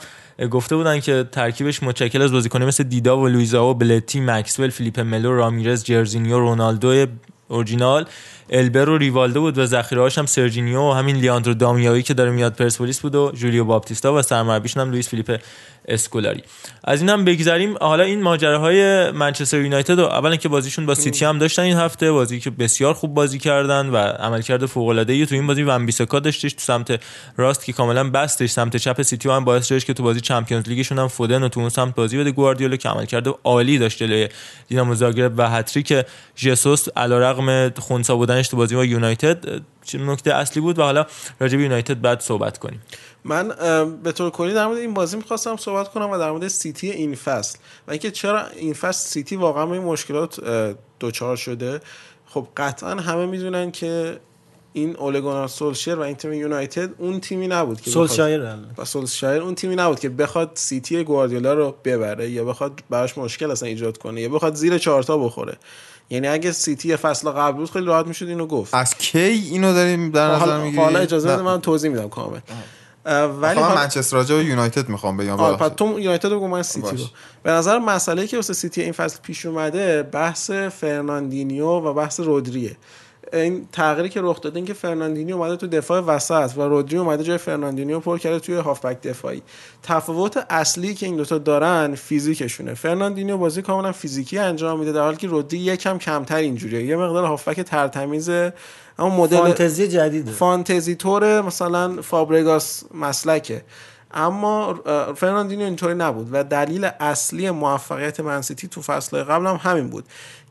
[0.48, 5.00] گفته بودن که ترکیبش متشکل از بازیکنان مثل دیدا و لویزا و بلتی مکسول فیلیپ
[5.00, 7.06] ملو رامیرز جرزینیو رونالدو
[7.48, 8.06] اورجینال
[8.50, 12.52] البر و ریوالدو بود و ذخیره‌هاش هم سرجینیو و همین لیاندرو دامیایی که داره میاد
[12.52, 15.40] پرسپولیس بود و جولیو باپتیستا و سرمربیشون هم لوئیس فیلیپ
[15.88, 16.42] اسکولاری.
[16.84, 17.76] از این هم بگذریم.
[17.80, 22.12] حالا این ماجراهای منچستر یونایتد و اولا که بازیشون با سیتی هم داشتن این هفته
[22.12, 25.62] بازی که بسیار خوب بازی کردن و عملکرد فوق العاده تو این بازی.
[25.62, 27.00] ون بیساکا داشتش تو سمت
[27.36, 30.86] راست که کاملا بستش سمت چپ سیتی هم باعث شدش که تو بازی Champions League
[30.86, 32.30] شون هم فودن و تو اون سمت بازی بده.
[32.30, 34.28] گواردیولا که عملکرد عالی داشت جلوی
[34.68, 35.94] دینامو زاگرب و هتریک.
[36.36, 39.62] ژسوس علیرغم خونسا بودنش تو بازی با یونایتد
[39.94, 41.06] نکته اصلی بود و حالا
[41.40, 42.82] راجع به یونایتد بعد صحبت کنیم.
[43.24, 43.48] من
[44.02, 47.14] به طور کلی در مورد این بازی می‌خواستم صحبت کنم و در مورد سیتی این
[47.14, 47.58] فصل.
[47.88, 50.40] و اینکه چرا این فصل سیتی واقعا به این مشکلات
[51.00, 51.80] دچار شده.
[52.26, 54.20] خب قطعا همه می‌دونن که
[54.72, 58.70] این اولگونار سولشر و این تیم یونایتد اون تیمی نبود که بخواد- سولشایر الان.
[58.78, 63.50] و سولشایر اون تیمی نبود که بخواد سیتی گواردیولا رو ببره یا بخواد براش مشکل
[63.50, 65.56] اصلا ایجاد کنه یا بخواد زیر چهارتا بخوره.
[66.10, 68.74] یعنی اگه سیتی فصل قبل بود خیلی راحت می‌شد اینو گفت.
[68.74, 72.40] از کی اینو داریم در نظر حالا, می‌گیری؟ حالا اجازه بده من توضیح میدم کامل.
[73.40, 75.56] ولی من منچستر راجع به یونایتد می‌خوام بگم آره.
[75.56, 77.00] پس تو یونایتد رو بگو من سیتی باش.
[77.00, 77.06] رو
[77.42, 82.76] به نظر مسئله که واسه سیتی این فصل پیش اومده بحث فرناندینیو و بحث رودریه.
[83.32, 87.24] این تغییری که رخ داده این که فرناندینیو اومده تو دفاع وسط و رودری اومده
[87.24, 89.42] جای فرناندینیو پر کرده توی هافبک دفاعی.
[89.82, 92.74] تفاوت اصلی که این دوتا دارن فیزیکشونه.
[92.74, 96.82] فرناندینیو بازی کاملا فیزیکی انجام میده در حالی که رودری یکم کمتر اینجوریه.
[96.82, 98.28] یه مقدار هافبک ترتمیز
[98.98, 100.30] اما مدل فانتزی جدیده.
[100.32, 103.62] فانتزی تور مثلا فابرگاس مسلکه.
[104.14, 104.74] اما
[105.16, 110.04] فرناندینیو اینطوری نبود و دلیل اصلی موفقیت منسیتی تو فصل قبل هم همین بود.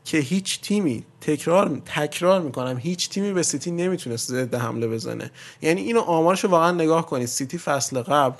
[0.04, 5.30] که هیچ تیمی تکرار تکرار می‌کنم هیچ تیمی به سیتی نمی‌تونست ضد حمله بزنه.
[5.62, 7.26] یعنی اینو آمارشو واقعا نگاه کنید.
[7.26, 8.36] سیتی فصل قبل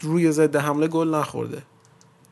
[0.00, 1.62] روی ضد حمله گل نخورده.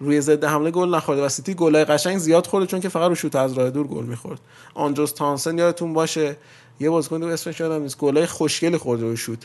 [0.01, 3.14] روی ضد حمله گل نخورده و سیتی گلای قشنگ زیاد خورده چون که فقط رو
[3.14, 4.41] شوت از راه دور گل می‌خورد.
[4.75, 6.37] آندروس تاونسند یادتون باشه
[6.83, 7.99] یه بازیکن دیگه اسمش یادم نیست.
[7.99, 9.39] گلای خوشگلی خورده رو شوت.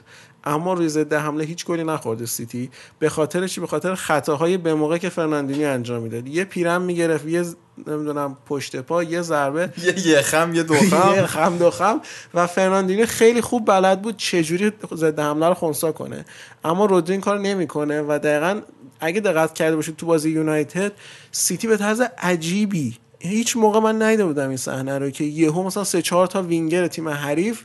[0.43, 2.69] اما روی ضد حمله هیچ گلی نخورده سیتی.
[2.99, 6.27] به خاطر چی؟ به خاطر خطاهای به موقع که فرناندینیو انجام می‌داد.
[6.27, 7.45] یه پیرهن می‌گرفت یه
[7.87, 9.69] نمی‌دونم پشت پا یه ضربه.
[9.85, 11.25] یه یه خم یه دو یه خم.
[11.25, 12.01] خم دو خم.
[12.33, 16.25] و فرناندینیو خیلی خوب بلد بود چجوری ضد حمله رو خونسا کنه.
[16.63, 18.61] اما رودری این کار نمی‌کنه و دقیقا
[18.99, 20.91] اگه دقت کرده باشید تو بازی یونایتد
[21.31, 25.83] سیتی به طرز عجیبی هیچ موقع من ندیده بودم این صحنه رو که یهو مثلا
[25.83, 27.61] سه چهار تا وینگر تیم حریف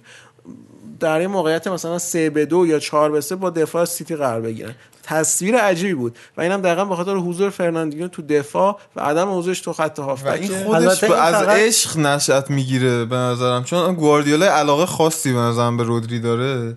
[1.00, 4.40] در این موقعیت مثلا سه به دو یا چهار به سه با دفاع سیتی قرار
[4.40, 4.74] بگیرن.
[5.02, 9.60] تصویر عجیبی بود و اینم دقیقا به خاطر حضور فرناندینیو تو دفاع و عدم حضورش
[9.60, 10.40] تو خط هافبک.
[10.40, 13.64] این خودش این از فقط- عشق نشأت می‌گیره به نظرم.
[13.64, 16.76] چون گواردیولا علاقه خاصی به نظرم به رودری داره.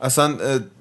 [0.00, 0.34] اصلا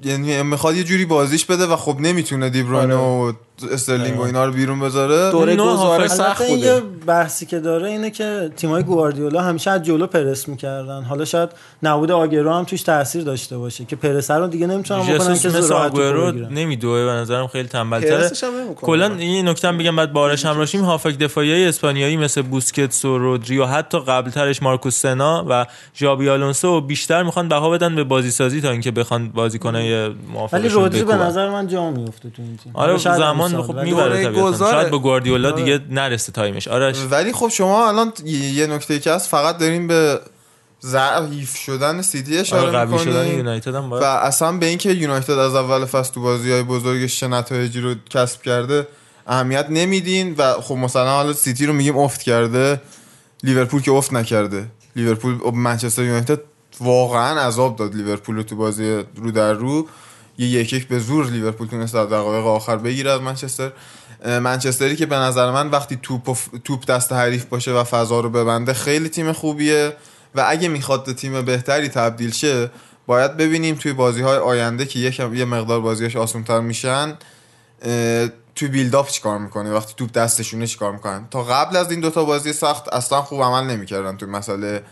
[0.03, 3.33] یعنی می‌خواد یه جوری بازیش بده و خب نمی‌تونه دیبروین و
[3.71, 5.31] استرلینگ و اینا رو بیرون بذاره.
[5.31, 9.83] دوره گذاره سخت این یه بوده بحثی که داره اینه که تیمای گواردیولا همیشه از
[9.83, 11.03] جلو پرس می‌کردن.
[11.03, 11.49] حالا شاید
[11.83, 15.89] نبود آگرو هم توش تاثیر داشته باشه که پرس رو دیگه نمی‌تونن بکنن که مثل
[15.89, 16.53] بگیرن.
[16.53, 18.31] نمیدوه به نظرم خیلی تنبل‌تره.
[18.75, 23.17] کلا این نکته هم بگم بعد بارش هم راشیم هافک دفاعی اسپانیایی مثل بوسکتس و
[23.17, 28.31] رودری و حتی قبلترش مارکوس سنا و ژابی آلونسو بیشتر می‌خوان بها بدن به بازی
[28.31, 31.15] سازی تا اینکه بخوان بازیکنای ولی موافقشون رودری به.
[31.15, 32.71] نظر من جا میفته تو این تیم.
[32.75, 32.97] آره
[33.47, 34.71] زمان خب ولی می‌بره گذاره.
[34.71, 36.67] شاید به گواردیولا دیگه نرسه time ش.
[36.67, 40.19] آرش؟ ولی خب شما الان یه نکته که هست فقط داریم به
[40.81, 45.55] ضعیف شدن سیتی آره اشاره شدن می‌کنیم یونایتد هم و اصلا به اینکه یونایتد از
[45.55, 48.87] اول فصل تو بازی های بزرگش چه نتایجی رو کسب کرده
[49.27, 52.81] اهمیت نمیدین و خب مثلا حالا سیتی رو میگیم افت کرده
[53.43, 54.65] لیورپول که افت نکرده.
[54.95, 56.39] لیورپول منچستر یونایتد
[56.79, 59.87] واقعا عذاب داد لیورپول رو تو بازی رو در رو.
[60.37, 63.71] یه یک یک به زور لیورپول تونست در دقایق آخر بگیره از منچستر.
[64.25, 68.29] منچستری که به نظر من وقتی توپ, ف- توپ دست حریف باشه و فضا رو
[68.29, 69.93] ببنده خیلی تیم خوبیه
[70.35, 72.71] و اگه می‌خواد تیم بهتری تبدیل شه
[73.07, 77.17] باید ببینیم توی بازی های آینده که یکم یه مقدار بازیش آسان‌تر میشن
[78.55, 82.53] توی بیلداپ چیکار می‌کنه؟ وقتی توپ دستشونه چیکار می‌کنن؟ تا قبل از این دوتا بازی
[82.53, 84.83] سخت اصلا خوب عمل نمی‌کردن توی مسئله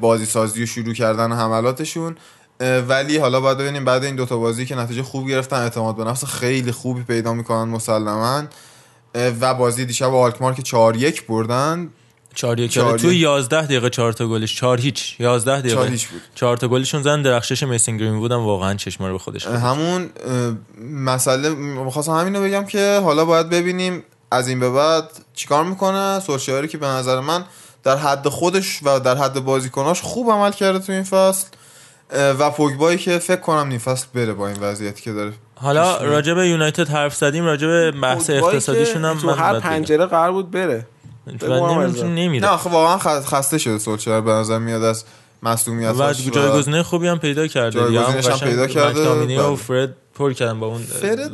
[0.00, 2.16] بازی سازی و شروع کردن حملاتشون.
[2.88, 6.24] ولی حالا باید ببینیم بعد این دوتا بازی که نتیجه خوب گرفتن اعتماد به نفس
[6.24, 8.42] خیلی خوبی پیدا می‌کنن مسلما
[9.14, 11.88] و بازی دیشب آلکمار که 4 1 بردن
[12.34, 13.22] 4 1 چهار توی یک.
[13.22, 16.22] 11 دقیقه 4 تا گلش 4 هیچ 11 دقیقه چهار هیچ بود.
[16.34, 19.62] 4 تا گلشون زدن درخشش میسن گرین بودن واقعا چشما رو به خودش گرفت.
[19.62, 20.10] همون
[20.90, 25.04] مسئله می‌خواستم همین رو بگم که حالا باید ببینیم از این به بعد
[25.34, 27.44] چیکار می‌کنه سولشاری که به نظر من
[27.84, 31.46] در حد خودش و در حد بازیکناش خوب عمل کرده تو این فصل
[32.12, 36.48] و پوگبایی که فکر کنم نیم فصل بره با این وضعیتی که داره حالا به
[36.48, 39.60] یونایتد حرف زدیم راجع به بحث اقتصادیشون هم تو من هر.
[39.60, 40.86] پنجره قرار بود بره.
[42.04, 45.04] نمیره نه خب واقعا خسته شده سولشر به نظر میاد از
[45.42, 49.08] مصونیت و جایگزینه خوبی هم پیدا کرده جایگزینش هم پیدا کرده.
[49.08, 49.56] و بله.
[49.56, 50.82] فرد پر کردن با اون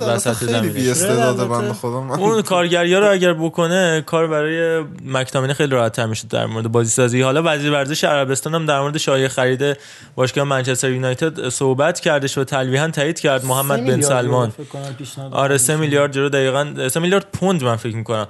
[0.01, 1.45] وسط خیلی زمین بی استعداده البته.
[1.45, 6.07] بنده خدا من اون کارگری ها رو اگر بکنه کار برای مکتامینه خیلی راحت تر
[6.07, 9.77] میشه در مورد بازی سازی حالا وزیر ورزش عربستان هم در مورد شایعه خرید
[10.15, 14.53] باشگاه منچستر یونایتد صحبت کردش و تلویحا تایید کرد محمد بن سلمان.
[15.31, 15.81] آره سه دادن.
[15.81, 18.27] میلیارد یورو دقیقا سه میلیارد پوند من فکر می‌کنم.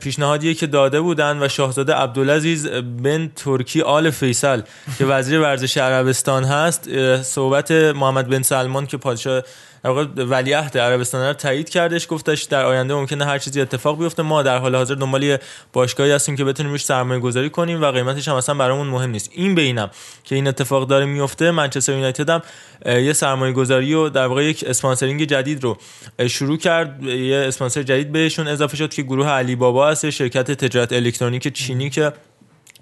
[0.00, 2.66] پیشنهادیه که داده بودن و شاهزاده عبدالعزیز
[3.02, 4.60] بن ترکی آل فیصل
[4.98, 6.88] که وزیر ورزش عربستان هست.
[7.22, 9.42] صحبت محمد بن سلمان که پادشاه
[9.84, 14.22] در واقع ولیعهد عربستان رو تایید کردش گفتش در آینده ممکنه هر چیزی اتفاق بیفته.
[14.22, 15.40] ما در حال حاضر دنبال یه
[15.72, 19.30] باشگاهی هستیم که بتونیم روش سرمایه گذاری کنیم و قیمتش هم اصلا برامون مهم نیست.
[19.32, 19.90] این بینم
[20.24, 22.42] که این اتفاق داره میفته منچستر یونایتد هم
[22.86, 25.78] یه سرمایه گذاری و در واقع یک اسپانسرینگ جدید رو
[26.26, 27.02] شروع کرد.
[27.02, 31.90] یه اسپانسر جدید بهشون اضافه شد که گروه علی بابا هست شرکت تجارت الکترونیک چینی
[31.90, 32.12] که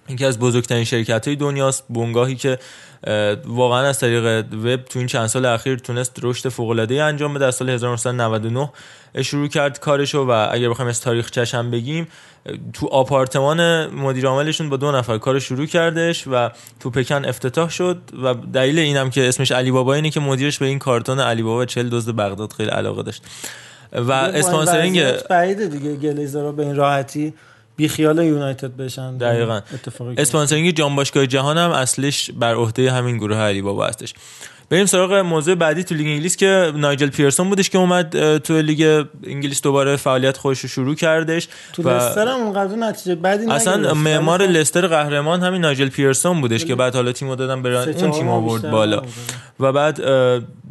[0.09, 1.85] یکی از بزرگترین شرکت های دنیاست.
[1.91, 2.59] بنگاهی که
[3.45, 7.47] واقعا از طریق وب تو این چند سال اخیر تونست رشد فوق العاده انجام بده.
[7.47, 8.71] از سال 1999
[9.23, 12.09] شروع کرد کارشو و اگر بخوایم از تاریخ چشم بگیم
[12.73, 16.51] تو آپارتمان مدیر عاملشون با دو نفر کار شروع کردش و
[16.81, 20.67] تو پکن افتتاح شد و دلیل اینم که اسمش علی بابا اینه که مدیرش به
[20.67, 23.23] این کارتون علی بابا 40 دزد بغداد خیلی علاقه داشت.
[23.93, 27.35] و اسپانسرینگ بعیده دیگه گلیزرها به این راحتی.
[27.77, 29.61] بی خیال یونایتد بشن دقیقاً.
[30.19, 34.15] sponsoring جام باشگاه جهان هم اصلش بر عهده همین گروه علی بابا هستش
[34.71, 39.05] بریم سراغ موضوع بعدی تو لیگ انگلیس که نایجل پیرسون بودش که اومد تو لیگ
[39.27, 43.95] انگلیس دوباره فعالیت خودش رو شروع کردش تو و لستر هم اونقدر نتیجه بدی اصلا.
[43.95, 47.89] معمار خب لستر قهرمان همین نایجل پیرسون بودش که بعد حالا تیمو دادن به ران-
[47.89, 49.03] اون تیم آورد بالا.
[49.61, 50.01] و بعد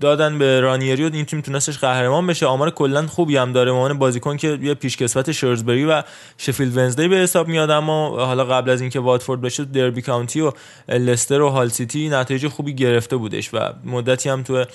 [0.02, 2.46] دادن به رانیری و این تیم تونستش قهرمان بشه.
[2.46, 3.72] آمار کلا خوبی هم داره.
[3.72, 6.04] عنوان بازیکن که یه پیشکسوت شرزبری و
[6.38, 7.70] شفیلد ونزدی به حساب میاد.
[7.70, 10.52] اما حالا قبل از اینکه واتفورد بشه دربی کانتی و
[10.90, 14.66] لستر و هال سیتی نتایج خوبی گرفته بودش و مدتی هم تو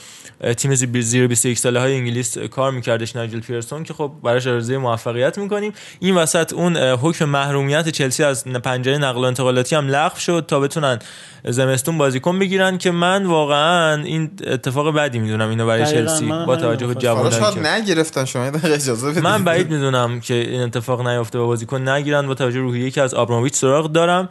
[0.57, 4.77] تیم زیر زیر 21 ساله های انگلیس کار میکردش نایجل پیرسون که خب براش آرزوی
[4.77, 5.73] موفقیت می‌کنیم.
[6.01, 10.61] این وسط اون حکم محرومیت چلسی از پنجره نقل و انتقالاتی هم لغو شد تا
[10.61, 10.99] بتونن
[11.45, 16.87] زمستون بازیکن بگیرن که من واقعا این اتفاق بدی می‌دونم اینو برای چلسی با توجه
[16.87, 19.23] به که نگرفتن شما اجازه بدید.
[19.23, 22.27] من بعید می‌دونم که این اتفاق نیفته و بازیکن نگیرن.
[22.27, 24.29] با توجه به روحیه که از آبراموویچ سراغ دارم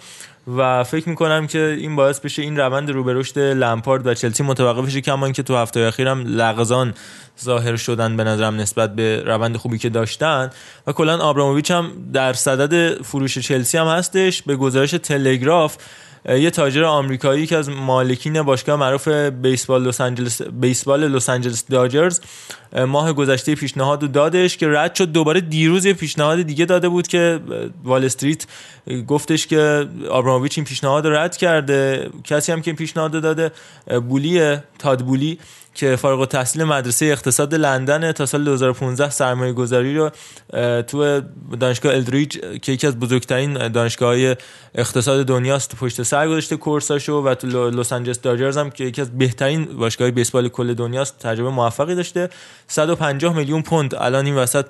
[0.48, 4.44] و فکر می‌کنم که این باعث بشه این روند رو به رشد لمپارد و چلسی
[4.44, 6.94] متوقف بشه کما اینکه تو هفته اخیرم لغزان
[7.44, 10.50] ظاهر شدن به نظرم نسبت به روند خوبی که داشتن.
[10.88, 14.42] و کلا آبراموویچ هم در صدد فروش چلسی هم هستش.
[14.42, 15.78] به گزارش تلگراف
[16.26, 22.20] یه تاجر آمریکایی که از مالکین باشگاه معروف بیسبال لس آنجلس بیسبال لس آنجلس داجرز
[22.88, 25.12] ماه گذشته پیشنهاد رو دادش که رد شد.
[25.12, 27.40] دوباره دیروز یه پیشنهاد دیگه داده بود که
[27.84, 28.46] وال استریت
[29.08, 32.10] گفتش که آبراموویچ این پیشنهاد رو رد کرده.
[32.24, 33.52] کسی هم که این پیشنهاد داده
[34.10, 35.40] بولیه تاد بولی.
[35.74, 40.12] که فارغ التحصیل مدرسه اقتصاد لندن تا سال 2015 سرمایه گذاری رو
[40.82, 41.22] تو
[41.60, 44.36] دانشگاه الدریج که یکی از بزرگترین دانشگاه های
[44.76, 49.18] اقتصاد دنیاست پشت سر گذاشته کورساشو و تو لس آنجلس داجرز هم که یکی از
[49.18, 52.30] بهترین باشگاه بیسبال کل دنیاست تجربه موفقی داشته.
[52.68, 53.96] 150 میلیون پوند.
[53.96, 54.66] الان این وسط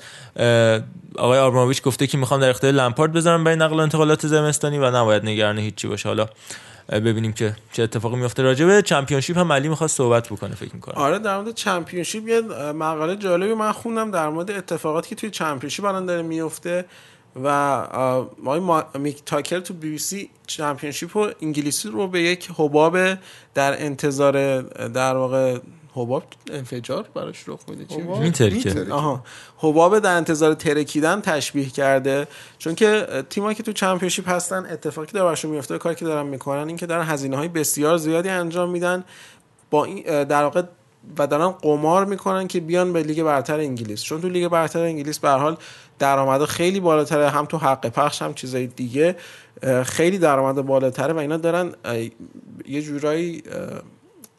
[1.18, 4.92] آقای آبراموویچ گفته که می‌خوام در اختیار لمپارد بذارم برای نقل و انتقالات زمستانی و
[4.92, 6.10] نباید نگران هیچی باشه.
[6.10, 6.28] حالا
[6.90, 9.38] ببینیم که چه اتفاقی میفته راجبه چمپیونشیپ.
[9.38, 12.42] هم علی می‌خواد صحبت بکنه فکر می‌کنم آره در مورد چمپیونشیپ یه
[12.72, 16.86] مقاله جالبی من خوندم در مورد اتفاقاتی که توی چمپیونشیپ الان داره میفته
[17.44, 17.50] و
[18.42, 22.98] ما- میک تاکر تو بی سی چمپیونشیپ و انگلیسی رو به یک حباب
[23.54, 25.58] در انتظار در واقع
[25.94, 27.86] حباب انفجار براش رخ میده.
[27.86, 28.94] چی؟ میترکه.
[28.94, 29.24] آها.
[29.58, 32.28] حباب در انتظار ترکیدن تشبیه کرده.
[32.58, 36.68] چون که تیمایی که تو چمپیونشیپ هستن اتفاقی داره براشون میفته کاری که دارن می‌کنن
[36.68, 39.04] این که دارن هزینه های بسیار زیادی انجام میدن.
[39.70, 40.64] با این در واقع
[41.18, 44.02] و دارن قمار می‌کنن که بیان به لیگ برتر انگلیس.
[44.02, 45.58] چون تو لیگ برتر انگلیس به هر حال
[46.00, 49.16] درآمد خیلی بالاتره هم تو حق پخش هم چیزای دیگه
[49.84, 51.72] خیلی درآمد بالاتره و اینا دارن
[52.68, 53.44] یه جورایی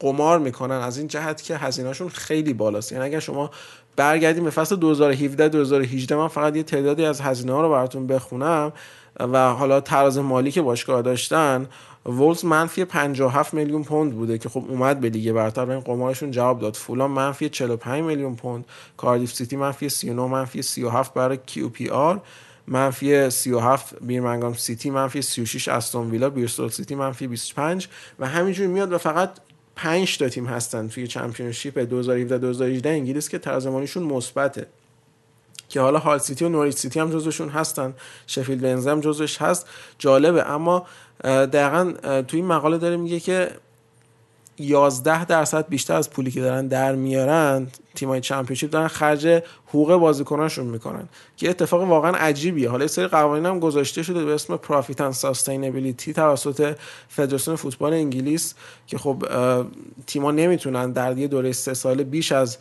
[0.01, 2.91] قمار می‌کنن از این جهت که هزینهشون خیلی بالاست.
[2.91, 3.51] یعنی اگر شما
[3.95, 8.73] برگردیم به فصل 2017 2018 من فقط یه تعدادی از هزینه ها رو براتون بخونم
[9.19, 11.67] و حالا تراز مالی که باشگاه داشتن
[12.05, 16.31] وولز منفی 57 میلیون پوند بوده که خب اومد به لیگ برتر و این قمارشون
[16.31, 16.75] جواب داد.
[16.75, 18.65] فولام منفی 45 میلیون پوند
[18.97, 22.21] کاردیف سیتی منفی 39 منفی 37 برای کیو پی آر
[22.67, 27.87] منفی 37 بیرمنگام سیتی منفی 36 استون ویلا بریستول سیتی منفی 25
[28.19, 29.29] و همینجوری میاد و فقط
[29.75, 34.67] 5 تا تیم هستن توی چمپیونشیپ 2017 2018 انگلیس که تراز مالیشون مثبته.
[35.69, 37.93] که حالا هال سیتی و نوریچ سیتی هم جزوشون هستن
[38.27, 39.67] شفیلد ونزی هم جزوش هست
[39.99, 40.49] جالبه.
[40.49, 40.85] اما
[41.23, 43.51] دقیقا توی این مقاله داره میگه که
[44.63, 50.65] 11 درصد بیشتر از پولی که دارن در میارن تیمای چمپیونشیپ دارن خرج حقوق بازیکناشون
[50.65, 52.69] می‌کنن که اتفاق واقعا عجیبیه.
[52.69, 56.75] حالا سری قوانین هم گذاشته شده به اسم پروفیت اند ساستینبیلیتی توسط
[57.09, 58.53] فدراسیون فوتبال انگلیس
[58.87, 59.23] که خب
[60.07, 62.57] تیما نمی‌تونن در یه دوره سه ساله بیش از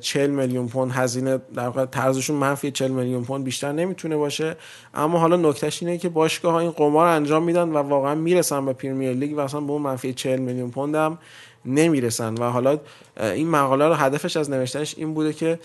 [0.00, 4.56] 40 میلیون پوند هزینه در واقع طرزشون منفی 40 میلیون پوند بیشتر نمی‌تونه باشه.
[4.94, 8.72] اما حالا نکتهش اینه که باشگاه ها این قمار انجام میدن و واقعا می‌رسن به
[8.72, 11.18] پریمیر لیگ و اصلا به اون منفی 40 میلیون پوند هم
[11.64, 12.34] نمی‌رسن.
[12.34, 12.78] و حالا
[13.20, 15.58] این مقاله رو هدفش از نوشتنش این بوده که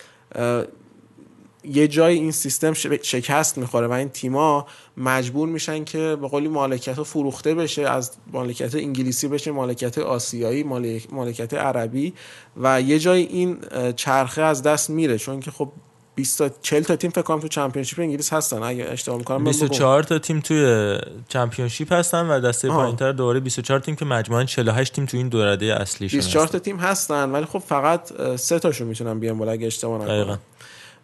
[1.73, 2.73] یه جای این سیستم
[3.03, 4.67] شکست می‌خوره و این تیما
[4.97, 10.63] مجبور میشن که به قولی مالکیت ها فروخته بشه از مالکیت انگلیسی بشه مالکیت آسیایی
[11.11, 12.13] مالکیت عربی
[12.57, 13.57] و یه جای این
[13.95, 15.17] چرخه از دست میره.
[15.17, 15.71] چون که خب
[16.15, 18.63] 20 تا 40 تا تیم فکر کنم تو چمپیونشیپ انگلیس هستن.
[18.63, 20.97] اگه اشتباه می‌کنم 24 تا تیم توی
[21.27, 25.45] چمپیونشیپ هستن و دسته پایینتر دوره 24 تیم که مجموعاً 48 تیم تو این دو
[25.45, 29.67] رده اصلی 24 تا تیم هستن ولی خب فقط سه تاشون می‌تونن بیان بالا اگه
[29.67, 30.39] اشتباه نکنم.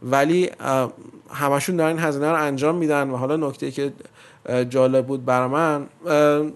[0.05, 0.49] ولی
[1.29, 3.93] همشون دارن هزینه رو انجام میدن و حالا نکته که
[4.69, 5.87] جالب بود برای من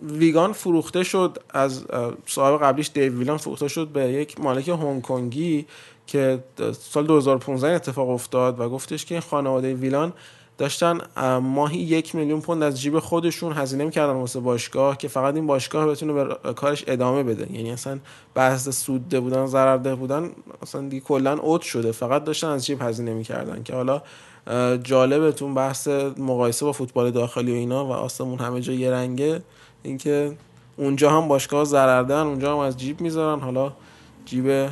[0.04, 1.86] ویگان فروخته شد از
[2.26, 5.66] صاحب قبلیش دیو ویلان فروخته شد به یک مالک هنگ کنگی
[6.08, 6.44] که
[6.80, 10.14] سال 2015 اتفاق افتاد و گفتش که این خانواده ویلان
[10.60, 11.00] داشتن
[11.40, 15.88] ماهی یک میلیون پوند از جیب خودشون هزینه می‌کردن واسه باشگاه که فقط این باشگاه
[15.88, 17.54] بتونه به کارش ادامه بده.
[17.54, 18.00] یعنی اصلا
[18.36, 20.30] بحث سودده بودن ضررده بودن
[20.62, 21.92] اصلا دیگه کلا اوت شده.
[21.92, 24.02] فقط داشتن از جیب هزینه می‌کردن که حالا
[24.84, 25.88] جالبتون بحث
[26.18, 29.42] مقایسه با فوتبال داخلی و اینا و آسمون همه جا یه رنگه.
[29.84, 30.38] اینکه
[30.78, 33.40] اونجا هم باشگاه ضرردن اونجا هم از جیب می‌ذارن.
[33.40, 33.72] حالا
[34.26, 34.70] جیب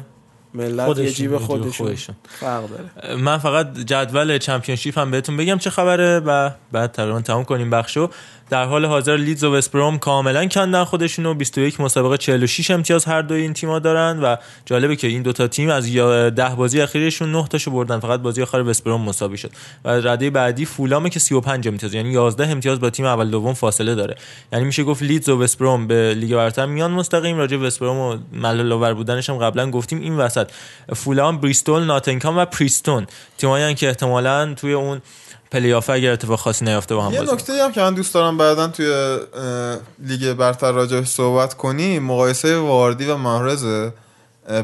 [0.58, 1.96] ملت یه جیب خودشون,
[2.40, 3.16] فرق داره.
[3.16, 8.10] من فقط جدول چمپیونشیپ هم بهتون بگم چه خبره و بعد تقریبا تموم کنیم بخشو
[8.50, 13.36] در حال حاضر لیدز و وستبروم کاملا کندن خودشونو 21 مسابقه 46 امتیاز هر دو
[13.36, 17.72] این تیم‌ها دارن و جالبه که این دوتا تیم از 10 بازی اخیرشون 9 تاشو
[17.72, 18.00] بردن.
[18.00, 19.52] فقط بازی آخر وستبروم مساوی شد.
[19.86, 23.96] و رده بعدی فولام که 35 امتیاز یعنی 11 امتیاز با تیم اول دوم فاصله
[23.96, 24.16] داره.
[24.54, 27.38] یعنی میشه گفت لیدز و وستبروم به لیگ برتر میان مستقیم.
[27.38, 30.48] راجع وستبروم و ملال آور بودنش هم قبلا گفتیم این وسط.
[30.96, 33.08] فولام بریستول ناتینگهام و پریستون.
[33.38, 35.02] تیمایی که احتمالاً توی اون
[35.52, 38.38] پلی آف اگر اتفاق خاصی نیافته با هم یه نکته هم که من دوست دارم
[38.38, 39.18] بعدا توی
[40.00, 43.94] لیگ برتر راجع صحبت کنیم مقایسه واردی و محرز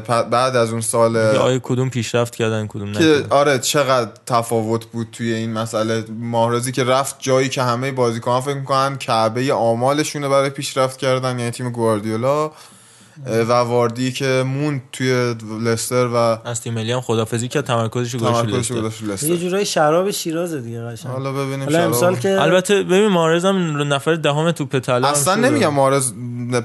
[0.06, 5.32] بعد از اون سال آیا کدوم پیشرفت کردن کدوم که آره چقدر تفاوت بود توی
[5.32, 10.98] این مسئله؟ ماهرزی که رفت جایی که همه بازیکنان فکر می‌کنن کعبه آمالشونه برای پیشرفت
[10.98, 12.52] کردن یعنی تیم گواردیولا.
[13.26, 19.02] و واردی که مون توی لستر و از تیم ملی هم خدافظی کرد تمرکزش گذاشت
[19.02, 19.26] لستر.
[19.26, 21.12] یه جورای شراب شیراز دیگه قشنگ.
[21.12, 25.74] حالا ببینیم حالا امسال که البته ببین مارز هم نفر دهم توپ طلا اصلا نمیگم
[25.74, 26.12] مارز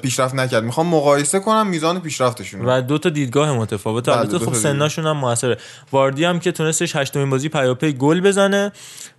[0.01, 0.63] پیشرفت نکرد.
[0.63, 4.09] می‌خوام مقایسه کنم میزان پیشرفتشون و دو تا دیدگاه متفاوت.
[4.09, 5.57] البته خب سناشون هم موثره.
[5.91, 8.71] واردی هم که تونستش هشتمین بازی پیاپی گل بزنه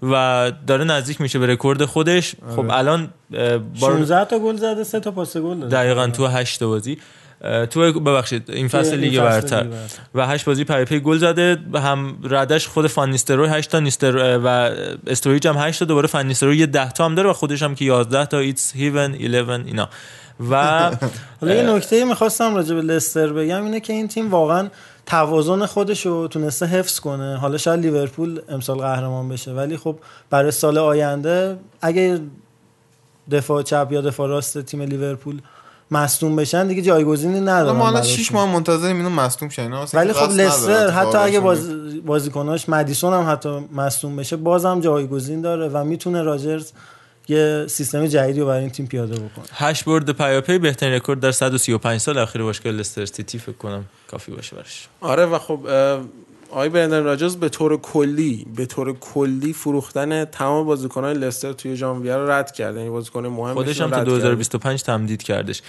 [0.02, 2.34] و داره نزدیک میشه به رکورد خودش.
[2.56, 3.08] خب الان
[3.80, 5.76] 16 تا گل زده سه تا پاس گل داده.
[5.76, 6.98] دقیقاً تو 8 بازی.
[7.70, 9.66] تو ببخشید این فصل لیگ برتر.
[10.14, 14.38] و هشت بازی پی پی گل زده هم ردش خود فان نیستروی 8 تا نیستر
[14.44, 14.48] و
[15.06, 17.74] استوریج هم 8 تا دوباره فان نیستروی یه 10 تا هم داره و خودش هم
[17.74, 19.88] که 11 تا ایتس 11 11 اینا.
[20.50, 20.54] و
[21.40, 24.68] حالا یه نکته می‌خواستم راجع به لستر بگم اینه که این تیم واقعا
[25.06, 27.36] توازن خودش رو تونسته حفظ کنه.
[27.36, 29.98] حالا شاید لیورپول امسال قهرمان بشه ولی خب
[30.30, 32.20] برای سال آینده اگه
[33.30, 35.40] دفاع چپ یا دفاع راست تیم لیورپول
[35.90, 39.72] مصدوم بشن دیگه جایگزینی نداره ما الان 6 ماه منتظریم اینو مصدوم شن.
[39.94, 41.70] ولی خب لستر حتی اگه باز
[42.06, 46.72] بازیکناش مدیسون هم حتی مصدوم بشه بازم جایگزین داره و می‌تونه راجرز
[47.28, 49.44] یه سیستم جدیدی رو برای این تیم پیاده بکنه.
[49.52, 54.32] هشت برد پیاپی بهترین رکورد در 135 سال اخیر باشگاه لستر سیتی فکر کنم کافی
[54.32, 54.88] باشه براش.
[55.00, 55.58] آره و خب
[56.50, 62.16] آقای برندن راجرز به طور کلی به طور کلی فروختن تمام بازیکنان لستر توی ژانویه
[62.16, 62.76] رو رد کرد.
[62.76, 65.62] یعنی بازیکن مهم خودش هم تا 2025 تمدید کردش.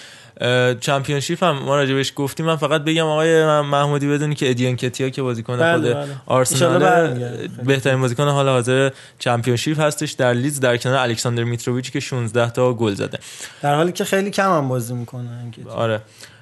[0.79, 2.45] چمپیونشیپ هم ما راجبش گفتیم.
[2.45, 6.15] من فقط بگم آقای محمودی بدونی که ادی انکتیا که بازیکن بله خود بله.
[6.25, 7.19] آرسنال
[7.65, 10.11] بهترین بازیکن حال حاضر چمپیونشیپ هستش.
[10.11, 13.19] در لیدز در کنار الکساندر میتروویچ که 16 تا گل زده.
[13.61, 16.01] در حالی که خیلی کم هم بازی می‌کنه آره.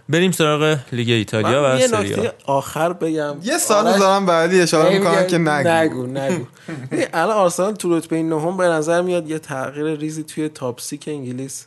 [0.09, 2.31] بریم سراغ لیگ ایتالیا و سری آ.
[2.45, 3.35] آخر بگم.
[3.43, 5.69] یه سال دارم بعدی اشاره می‌کنم که نگو.
[5.69, 6.45] نگو نگو.
[7.13, 11.65] الان آرسنال تو رتبه نهم به نظر میاد یه تغییر ریزی توی top six انگلیس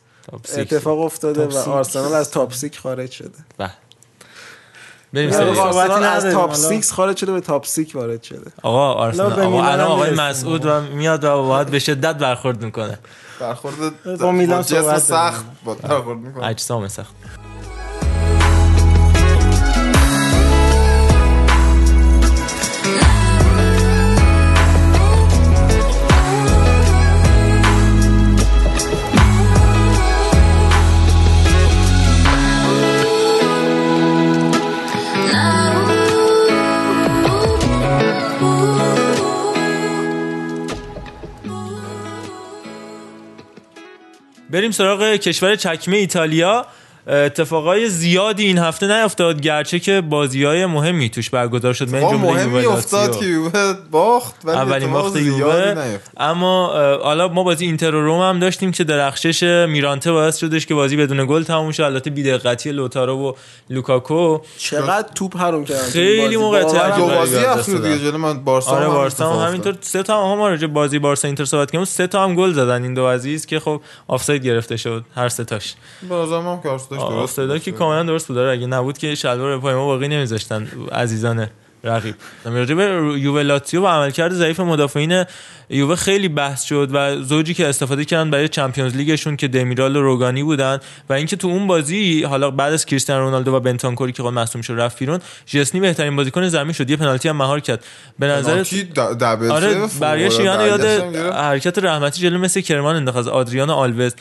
[0.57, 3.29] اتفاق افتاده و آرسنال از top six خارج شده.
[3.57, 3.71] بله
[5.13, 6.81] بریم آقا، آرسنال از تاپ حالا.
[6.81, 8.51] 6 خارج شده به تاپ 6 وارد شده.
[8.63, 10.11] آقا آرسنال آقا الان آقای.
[10.11, 12.99] مسعود و میاد و باید به شدت برخورد می‌کنه.
[13.39, 13.75] برخورد
[14.19, 16.45] با میلان سخت با برخورد می‌کنه.
[16.45, 17.13] اجسام سخت.
[44.53, 46.65] بریم سراغ کشور چکمه ایتالیا.
[47.07, 52.17] اتفاقای زیادی این هفته نیفتاد گرچه که بازی های مهمی توش برگزار شد من جمله
[52.17, 53.19] مهمی یووه افتاد.
[53.19, 55.97] که یووه باخت ولی اولین باخت یووه.
[56.17, 56.67] اما
[57.03, 60.95] حالا ما بازی اینتر و روم هم داشتیم که درخشش میرانته باعث شدش که بازی
[60.95, 63.33] بدون گل تموم شد البته بی‌دقتی لوتارو و
[63.69, 67.07] لوکاکو چقدر توپ حروم کردن خیلی باورم دو.
[67.07, 67.77] بازی اخیر.
[67.77, 69.75] دیگه جلو من بارسا آره بارسا هم همینطور.
[69.81, 72.83] سه تا هم ما راجع بازی بارسا اینتر صحبت کردیم سه تا هم گل زدن
[72.83, 75.73] این دو عزیز که خب آفساید گرفته شد هر سه تاش
[76.09, 76.69] به نظرم هم که
[76.99, 77.63] آرسنال درست بود.
[77.63, 78.37] که کاملا درست بود.
[78.37, 80.67] آره، اگه نبود که شلوار پای ما باقی نمیذاشتن.
[80.91, 81.47] عزیزان
[81.83, 82.15] رقیب.
[82.45, 82.83] راجع به
[83.19, 85.25] یووه لاتزیو و عملکرد ضعیف مدافعین
[85.69, 90.01] یووه خیلی بحث شد و زوجی که استفاده کردن برای چمپیونز لیگشون که دمیرال و
[90.01, 90.79] روگانی بودن
[91.09, 94.61] و اینکه تو اون بازی حالا بعد از کریستیانو رونالدو و بنتانکوری که خود مصدوم
[94.61, 96.89] شد رفت بیرون ژسنی بهترین بازیکن زمین شد.
[96.89, 97.85] یه پنالتی هم مهار کرد.
[98.19, 98.63] به نظر
[99.51, 100.85] آره برگشت فوق یاد.
[101.35, 104.13] حرکت رحمتی جلو مثل کرمان انداخت از آدریان آلوز.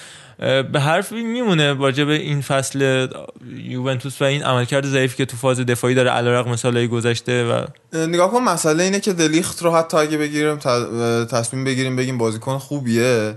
[0.73, 3.09] به حرف میمونه راجع به این فصل
[3.57, 7.65] یوونتوس و این عملکرد ضعیفی که تو فاز دفاعی داره علیرغم سالهای گذشته و
[7.97, 10.57] نگاه کن مسئله اینه که دلیخت رو حتی اگه بگیریم
[11.25, 13.35] تصمیم بگیریم بگیم بازیکن خوبیه.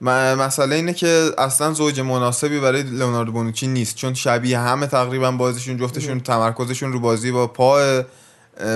[0.00, 5.76] مسئله اینه که اصلا زوج مناسبی برای لئوناردو بونوچی نیست چون شبیه همه تقریبا بازیشون
[5.76, 8.02] جفتشون تمرکزشون رو بازی با پا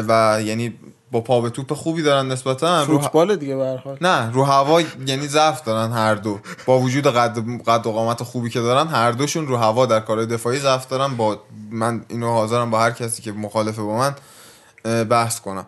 [0.09, 0.75] و یعنی
[1.13, 2.85] با پا به توپ خوبی دارن نسبتا.
[2.85, 6.39] فوتبال دیگه به نه رو هوا یعنی ضعف دارن هر دو.
[6.67, 10.27] با وجود قد قد و قامت خوبی که دارن هر دوشون رو هوا در کارهای
[10.27, 11.17] دفاعی ضعف دارن.
[11.17, 14.15] با من اینو حاضرم با هر کسی که مخالفه با من
[15.05, 15.67] بحث کنم.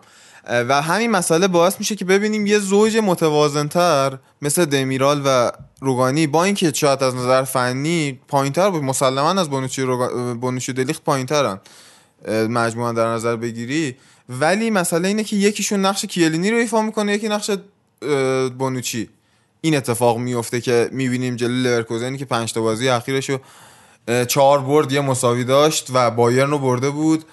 [0.49, 5.51] و همین مسئله باعث میشه که ببینیم یه زوج متوازنتر مثل دمیرال و
[5.81, 8.83] روگانی با اینکه شاید از نظر فنی پایینتر بود.
[8.83, 10.33] مسلما از بونوچی روگا...
[10.33, 11.59] بونوچی دلیخت پایینترن.
[12.49, 13.95] مجموعا در نظر بگیری.
[14.39, 17.51] ولی مسئله اینه که یکیشون نقش کیلینی رو ایفا می‌کنه یکی نقش
[18.57, 19.09] بونوچی.
[19.61, 23.39] این اتفاق میفته که می‌بینیم جلوی لورکوزنی که پنج تا بازی اخیرشو
[24.07, 27.25] اه، چهار برد یه مساوی داشت و بایرن رو برده بود.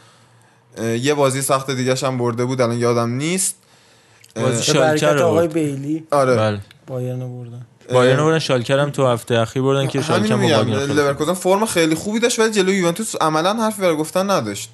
[1.01, 3.57] یه بازی سخت دیگه هم برده بود الان یادم نیست.
[4.37, 5.55] بازی برکت رو آقای برد.
[5.55, 6.07] بیلی.
[6.11, 6.37] آره.
[6.37, 6.61] بله.
[6.87, 7.66] بایرن رو بردن.
[7.93, 10.62] بایرن رو بردن شالکر هم تو هفته اخیر بردن که هم با.
[10.85, 14.70] لورکوزن فرم خیلی خوبی داشت ولی جلوی یوونتوس عملا حرفی برای گفتن نداشت.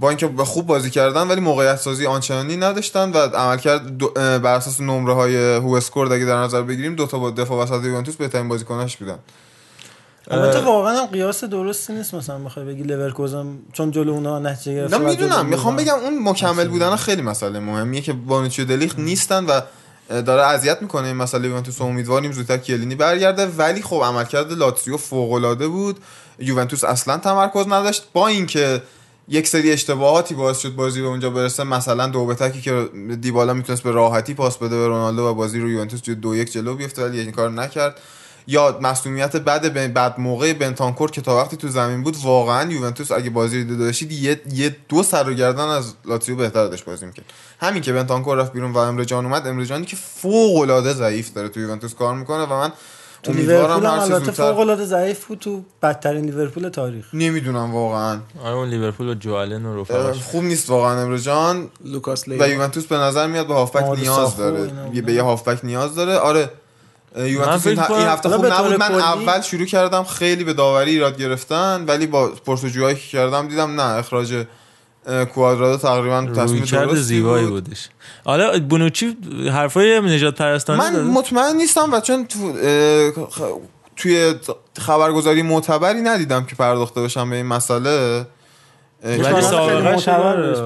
[0.00, 3.98] با اینکه به خوب بازی کردن ولی موقعیت سازی آنچنانی نداشتن و عملکرد
[4.42, 8.16] بر اساس نمره های WhoScored اگه در نظر بگیریم دو تا با دفاع وسط یوونتوس
[8.16, 9.18] بهترین بازیکناش بودن.
[10.30, 14.84] البته واقعا هم قیاس درستی نیست مثلا بخوای بگی لورکوزن چون جلو اونا نتیجه نه
[14.84, 15.76] و جلو می‌دونم می‌خوام.
[15.76, 19.60] بگم اون مکمل بودن خیلی مسئله مهمیه که بانوچی و دلیخت نیستن و
[20.22, 23.46] داره اذیت می‌کنه این مسئله یوونتوس امیدواریم زودتر کیلینی برگرده.
[23.46, 25.98] ولی خب عملکرد لاتزیو فوق العاده بود.
[26.38, 28.04] یوونتوس اصلا تمرکز نداشت.
[28.12, 28.82] با اینکه
[29.28, 31.64] یک سری اشتباهاتی باعث شد بازی به اونجا برسه.
[31.64, 32.88] مثلا دو تکی که
[33.20, 36.52] دیبالا می‌تونست به راحتی پاس بده به رونالدو و بازی رو یوونتوس جو دو یک
[36.52, 38.00] جلو بیفته ولی این کار نکرد.
[38.46, 43.30] یا مسئولیت به بعد موقع بنتانکور که تا وقتی تو زمین بود واقعا یوونتوس اگه
[43.30, 47.06] بازی رو دیده داشتید یه, یه دو سر و گردن از لاتزیو بهتر داشت بازی
[47.06, 47.24] می‌کرد.
[47.60, 51.32] همین که بنتانکور رفت بیرون و امره جان اومد امره جانی که فوق العاده ضعیف
[51.32, 52.72] داره تو یوونتوس کار می‌کنه و من
[53.22, 57.06] تو لیورپول هم البته فوق العاده ضعیف بود تو بدترین لیورپول تاریخ.
[57.12, 58.18] نمی‌دونم واقعا.
[58.44, 60.22] آره اون لیورپول و جو آلن و رفقاش.
[60.22, 61.68] خوب نیست واقعا امره جان.
[61.84, 64.70] لوکاس و یوونتوس به نظر میاد به هافبک نیاز داره.
[64.94, 65.02] یه.
[65.02, 66.16] به یه هافبک نیاز داره.
[66.16, 66.50] آره
[67.16, 68.72] یوونتوس این, این هفته خوب نبود.
[68.72, 73.80] من اول شروع کردم خیلی به داوری ایراد گرفتن ولی با پرس‌وجوهایی که کردم دیدم
[73.80, 74.46] نه اخراج
[75.34, 77.64] کوادرادو تقریبا تصمیم کرد زیبایی بود.
[77.64, 77.88] بودش.
[78.24, 79.16] حالا بونوچی
[79.52, 82.52] حرفای نجات پرستانه من داده؟ مطمئن نیستم و چون تو
[83.96, 84.34] توی
[84.78, 88.26] خبرگزاری معتبری ندیدم که پرداخته باشم به این مسئله.
[89.04, 90.56] ولی سابقه داره.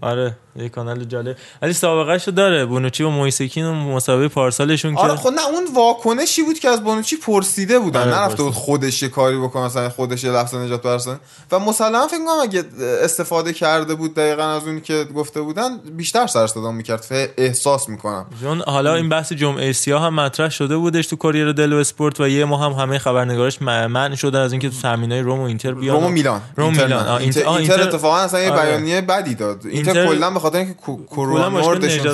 [0.00, 1.36] آره یه کانال جالب.
[1.62, 5.64] ولی سابقه شو داره بونوچی و مویسکین و مسابقه پارسالشون آره که خب نه اون
[5.74, 8.00] واکنشی بود که از بانوچی پرسیده بودن.
[8.00, 8.42] آره، نرفته.
[8.42, 11.20] بود خودش یه کاری بکنه مثلا خودش یه لفظ نجات برسونه.
[11.52, 12.64] و مسلما فکر کنم اگه
[13.02, 17.06] استفاده کرده بود دقیقا از اونی که گفته بودن بیشتر سر صدا می‌کرد.
[17.36, 18.26] احساس می‌کنم.
[18.42, 22.28] چون حالا این بحث جمعه سیاه هم مطرح شده بودش تو کاریر دلو اسپورت و
[22.28, 25.96] یه ما هم همه خبرنگارش منع شدن از اینکه تو تامینای روم و اینتر بیان.
[25.96, 26.40] روم و میلان.
[26.56, 27.22] روم اینتر میلان.
[27.56, 28.62] اینتر, اینتر- اتفاقا اصلا یه آره.
[28.70, 30.74] بیانیه بدی داد اینتر اینتر- کلا به خاطر اینکه
[31.10, 31.50] کرونا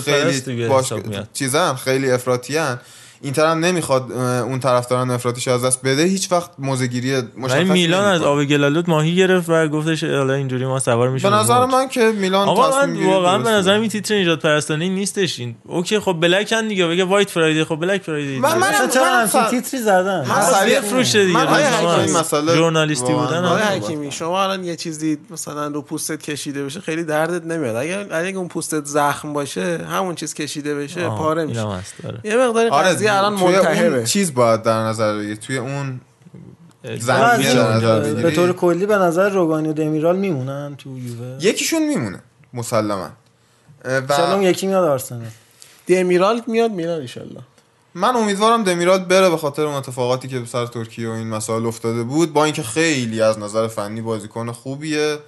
[0.01, 0.93] پرست خیلی باش.
[1.32, 2.81] چیزن خیلی افراطیان
[3.20, 6.03] اینتر هم نمی‌خواد اون طرفداران افراطیش از دست بده.
[6.05, 8.23] هیچ وقت موزگیری ولی مشخصی میلان از.
[8.23, 11.31] آب گلالود ماهی گرفت و گفتش حالا اینجوری ما سوار میشیم.
[11.31, 13.51] به نظر من که میلان آقا من واقعا به.
[13.51, 15.57] نظرم این تیتر نجات پرستانه نیستش این.
[15.65, 18.39] اوکی خب بلکن دیگه بگه وایت فرایدی خب بلک فرایدی.
[18.39, 23.12] من- من- چرا من- همچین من- تیتری زدن؟ من سریع- بفروشه دیگه من مسئله ژورنالیستی
[23.12, 23.77] بودن آقای آره.
[23.77, 27.77] حکیمی شما الان یه چیزی مثلا رو پوستت کشیده بشه خیلی دردت نمیاد.
[27.77, 31.62] اگر اگر اون پوستت زخم باشه همون چیز کشیده بشه پاره میشه.
[32.03, 32.69] داره یه مقدار
[33.09, 35.36] قضیه الان منتهبه چیز باید در نظر بگیری.
[35.36, 36.01] توی اون
[37.06, 41.44] در به طور کلی به نظر روگانی و دمیرال میمونن تو یووه.
[41.44, 42.22] یکیشون میمونه
[42.55, 43.10] مسلما.
[43.85, 45.22] و یکی میاد آرسنال.
[45.86, 47.40] دمیرال میاد میلان انشالله
[47.94, 52.02] من امیدوارم دمیرال بره به خاطر اون اتفاقاتی که سر ترکیه و این مسائل افتاده
[52.02, 55.18] بود با اینکه خیلی از نظر فنی بازیکن خوبیه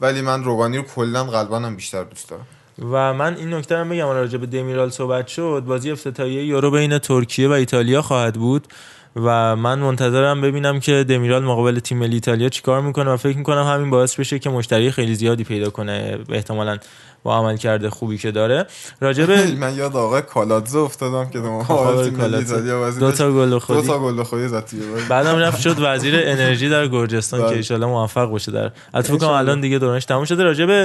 [0.00, 2.46] ولی من روگانی رو کلا قلبا هم بیشتر دوست دارم.
[2.78, 6.98] و من این نکته رو بگم راجع به دمیرال صحبت شد بازی افتتاحیه یورو بین
[6.98, 8.66] ترکیه و ایتالیا خواهد بود.
[9.16, 13.62] و من منتظرم ببینم که دمیرال مقابل تیم ملی ایتالیا چیکار می‌کنه و فکر می‌کنم
[13.66, 16.78] همین باعث بشه که مشتری خیلی زیادی پیدا کنه احتمالا
[17.22, 18.66] با عمل کرده خوبی که داره
[19.00, 21.62] راجع به من یاد آقای کالادزه افتادم که دو
[22.98, 23.12] دو.
[23.12, 24.70] تا گل دو خودی تا گل خودی زد.
[25.08, 27.56] بعدم رفت شد وزیر انرژی در گرجستان که بله.
[27.56, 30.42] ایشالله موفق باشه در البته کنم الان دیگه دورانش تموم شده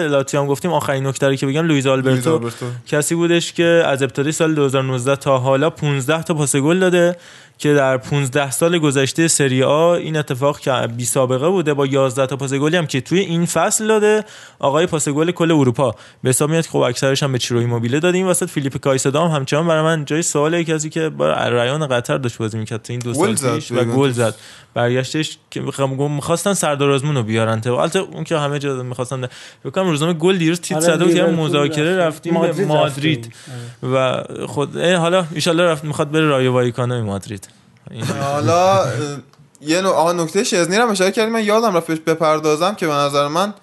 [0.07, 2.49] لاتزیو هم گفتیم آخرین نکته رو که بگم لوئیز آلبرتو.
[2.87, 7.15] کسی بودش که از ابتدای سال 2019 تا حالا 15 تا پاس گل داده
[7.61, 12.25] که در 15 سال گذشته سری آ این اتفاق که بی سابقه بوده با 11
[12.25, 14.23] تا پاس گلی هم که توی این فصل داده
[14.59, 15.95] آقای پاس گل کل اروپا.
[16.23, 19.19] به حساب میاد که خب اکثرش هم به چیرو ایموبیله داده این وسط فیلیپ کایسدو
[19.19, 22.93] هم همچنان برای من جای سواله کسی که با رایان قطر داشت بازی می‌کرد تو
[22.93, 23.83] این دو سال پیش و.
[23.83, 24.35] گل زد.
[24.73, 25.61] برگشتش که
[25.97, 27.61] می‌خواستن سردار آزمون رو بیارن.
[27.61, 29.27] تو البته اون که همه جا می‌خواستن
[29.63, 32.07] فکر کنم روزنامه گل دیروز تیتر آره، زده بود مذاکره رفت.
[32.07, 33.33] رفتیم به مادرید مادرید.
[33.93, 37.47] و خود حالا ان رفت می‌خواد بره رایو وایکانو مادرید.
[38.21, 38.85] حالا
[39.61, 39.89] یه نو...
[39.89, 43.53] آها نکته شزنی رو اشاره کردیم من یادم رفت بپردازم که به نظر من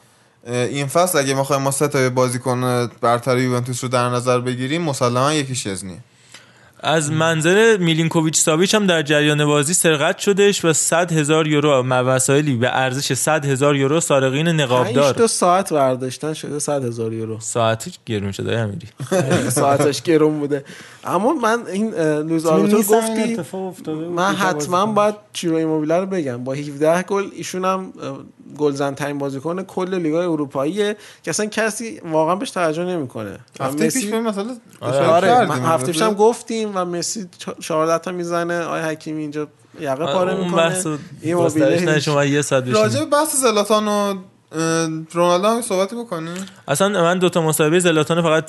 [0.46, 5.32] این فصل اگه بخوایم ما سه تا بازیکن برتر یوونتوس رو در نظر بگیریم مسلما
[5.32, 5.98] یکی شزنی
[6.80, 11.92] از منظر میلینکوویچ ساویچ هم در جریان بازی سرقت شدش و 100 هزار یورو و
[11.92, 17.12] وسایلی به ارزش 100 هزار یورو سارقین 5 نقابدار تا ساعت برداشتن شده 100 هزار
[17.12, 17.40] یورو.
[17.40, 18.86] ساعتی گرون شده امیری.
[19.50, 20.64] ساعتش گرون بوده.
[21.04, 22.28] اما من این هم
[22.64, 23.36] این گفتی.
[24.16, 24.86] من دو حتما.
[24.86, 26.44] باید چیرو ایموبیله رو بگم.
[26.44, 27.92] با 17 گل ایشون هم
[28.58, 33.38] گلزن ترین بازیکن کل لیگای اروپاییه که اصلا کسی واقعا بهش توجه نمی‌کنه.
[33.60, 35.52] هفته پیش به مثلا آره.
[35.52, 39.48] هفته پیشم گفتیم و مسی چ- 14 تا می‌زنه آیا حکیمی اینجا
[39.80, 40.84] یقه پاره می‌کنه
[41.20, 42.00] این موبیله.
[42.00, 42.74] شما یه صد بشین.
[42.74, 44.14] راجع به بحث زلاتان و
[45.12, 48.44] رونالدو هم صحبتی بکنیم اصلا من دو تا مصاحبه زلاتان فقط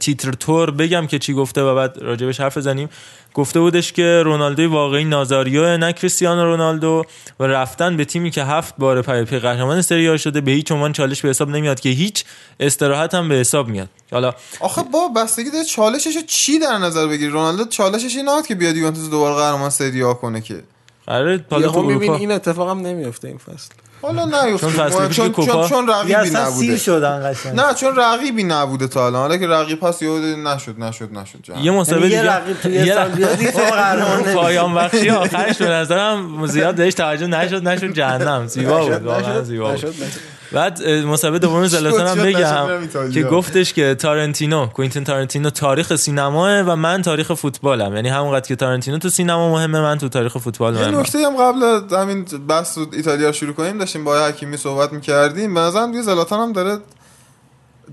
[0.00, 2.88] تیتر تور بگم که چی گفته و بعد راجبش حرف بزنیم.
[3.34, 7.04] گفته بودش که رونالدو واقعی نازاریو نه کریستیانو رونالدو
[7.40, 10.72] و رفتن به تیمی که هفت بار پی پی قهرمان سری آ شده به هیچ
[10.72, 12.24] عنوان چالش به حساب نمیاد که هیچ
[12.60, 13.88] استراحت هم به حساب میاد.
[14.12, 18.54] حالا آخه با بستگی داره چالشش چی در نظر بگیری؟ رونالدو چالشش این نبود که
[18.54, 20.62] بیاد یوونتوس دوباره قهرمان سری آ کنه که.
[21.08, 23.70] اروپا این اتفاق هم نمیفته این فصل.
[24.04, 27.74] حالا نیفته چون چون کوپا- چون, چون دیگه رقیبی اصلا سیر نبوده شدن قشنگ نه
[27.74, 29.20] چون رقیبی نبوده تا الان.
[29.22, 31.58] حالا که رقیب هست یهو نشد نشد نشد جان.
[31.58, 34.34] یه مصاحبه یعنی یه دیگه رقیب تو یه سال بیاد نمیشه.
[34.34, 38.46] پایان بخشی آخرش به نظرم زیاد بهش توجه نشد نشد جهنم.
[38.46, 39.74] زیبا بود واقعا زیبا بود.
[39.76, 40.33] نشد نشد.
[40.54, 43.10] بعد مسابقه دوم زلاتان هم بگم.
[43.10, 47.94] که گفتش که تارنتینو کوینتین تارنتینو تاریخ سینماه و من تاریخ فوتبالم.
[47.94, 51.00] یعنی همونقدر که تارنتینو تو سینما مهمه من تو تاریخ فوتبال یه مهمم.
[51.00, 55.54] نکته هم قبل همین بحث رو ایتالیا رو شروع کنیم داشتیم با حکیمی صحبت می‌کردیم.
[55.54, 56.78] به نظرم دیگه زلاتان هم داره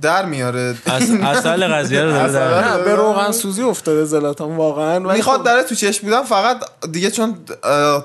[0.01, 0.75] در میاره.
[0.85, 4.99] اص- اصل قضیه رو داره به روغن سوزی افتاده زلاتان واقعا.
[4.99, 6.57] می‌خواد خب داره تو چشم بودن فقط
[6.91, 7.35] دیگه چون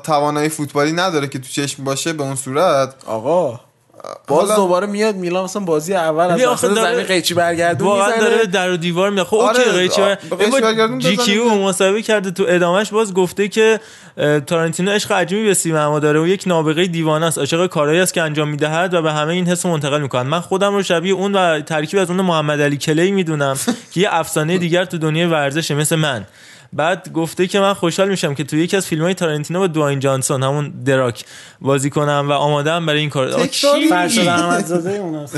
[0.05, 2.95] توانایی فوتبالی نداره که تو چشم باشه به اون صورت.
[3.07, 3.61] آقا
[4.27, 8.71] باز دوباره میاد میلان مثلا بازی اول از آخه زمین قیچی برگردون واقعا داره در
[8.71, 10.03] و دیوار میاد خب اوکی قیچی
[10.99, 11.17] جی.
[11.17, 13.81] کیو مصاحبه کرده تو ادامهش باز گفته که
[14.19, 16.21] اه، تارنتینو عشق عجیبی به سینما داره.
[16.21, 17.39] و یک نابغه دیوانه است.
[17.39, 20.75] عاشق کارهایی است که انجام می‌دهد و به همه این حس منتقل می‌کنه من خودم
[20.75, 23.57] رو شبیه اون و ترکیب از اون محمد علی کلی می‌دونم
[23.93, 26.27] که یه افسانه دیگر تو دنیای ورزشه مثل من.
[26.77, 29.99] بعد گفته که من خوشحال میشم که تو یکی از فیلم های تارنتینو با دوین
[29.99, 31.25] جانسون همون دراک
[31.61, 33.47] بازی کنم و آمادم برای این کار.
[33.89, 35.37] فرشاد؟ احمدزاده اوناست.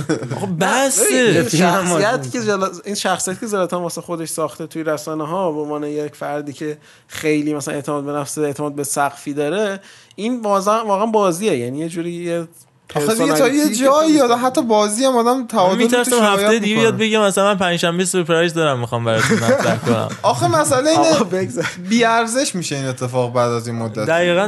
[1.60, 2.70] هم شخصیتی که جلا...
[2.85, 6.78] این شخصیتی که زلاتان واسه خودش ساخته توی رسانه ها به عنوان یک فردی که
[7.06, 9.81] خیلی مثلا اعتماد به نفس اعتماد به سقفی داره
[10.16, 11.56] این واقعا واقعا بازیه.
[11.56, 12.48] یعنی یه جوری یه
[12.97, 16.77] آخه دیگه تا یه جایی یا حتی بازی هم آدم تعادل میترسم هفته دیگه.
[16.77, 20.09] بیاد بگه مثلا من پنجشنبه سورپرایز دارم می‌خوام براتون مطرح کنم.
[20.23, 21.44] آخه مسئله اینه
[21.89, 24.06] بی ارزش میشه این اتفاق بعد از این مدت.
[24.06, 24.47] دقیقا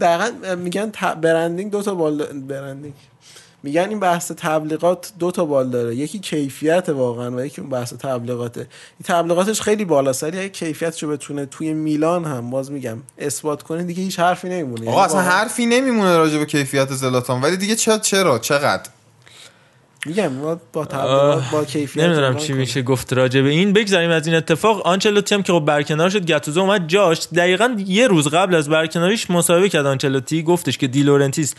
[0.00, 0.92] دقیقا میگن
[1.22, 2.94] برندینگ دو تا بال برندینگ.
[3.62, 5.96] میگن این بحث تبلیغات دو تا بال داره.
[5.96, 8.60] یکی کیفیت واقعا و یکی اون بحث تبلیغاته.
[8.60, 8.68] این
[9.04, 14.02] تبلیغاتش خیلی بالاست ولی اگه کیفیتشو بتونه توی میلان هم باز میگم اثبات کنه دیگه
[14.02, 14.90] هیچ حرفی نمیمونه.
[14.90, 17.40] آقا یعنی اصلا حرفی نمیمونه راجع به کیفیت زلاتان.
[17.40, 18.82] ولی دیگه چرا چرا؟ چقدر؟
[20.06, 22.52] میگم ما با تبلیغات با کیفیت نمی‌دونم چی.
[22.52, 23.72] میشه گفت راجع به این.
[23.72, 24.86] بگذاریم از این اتفاق.
[24.86, 27.28] آنچلوتی هم که خب برکنار شد گاتوزو اومد جاش.
[27.36, 30.42] دقیقا یه روز قبل از برکناریش مصاحبه کرد آنچلوتی.
[30.42, 31.54] گفتش که دیلورنتیس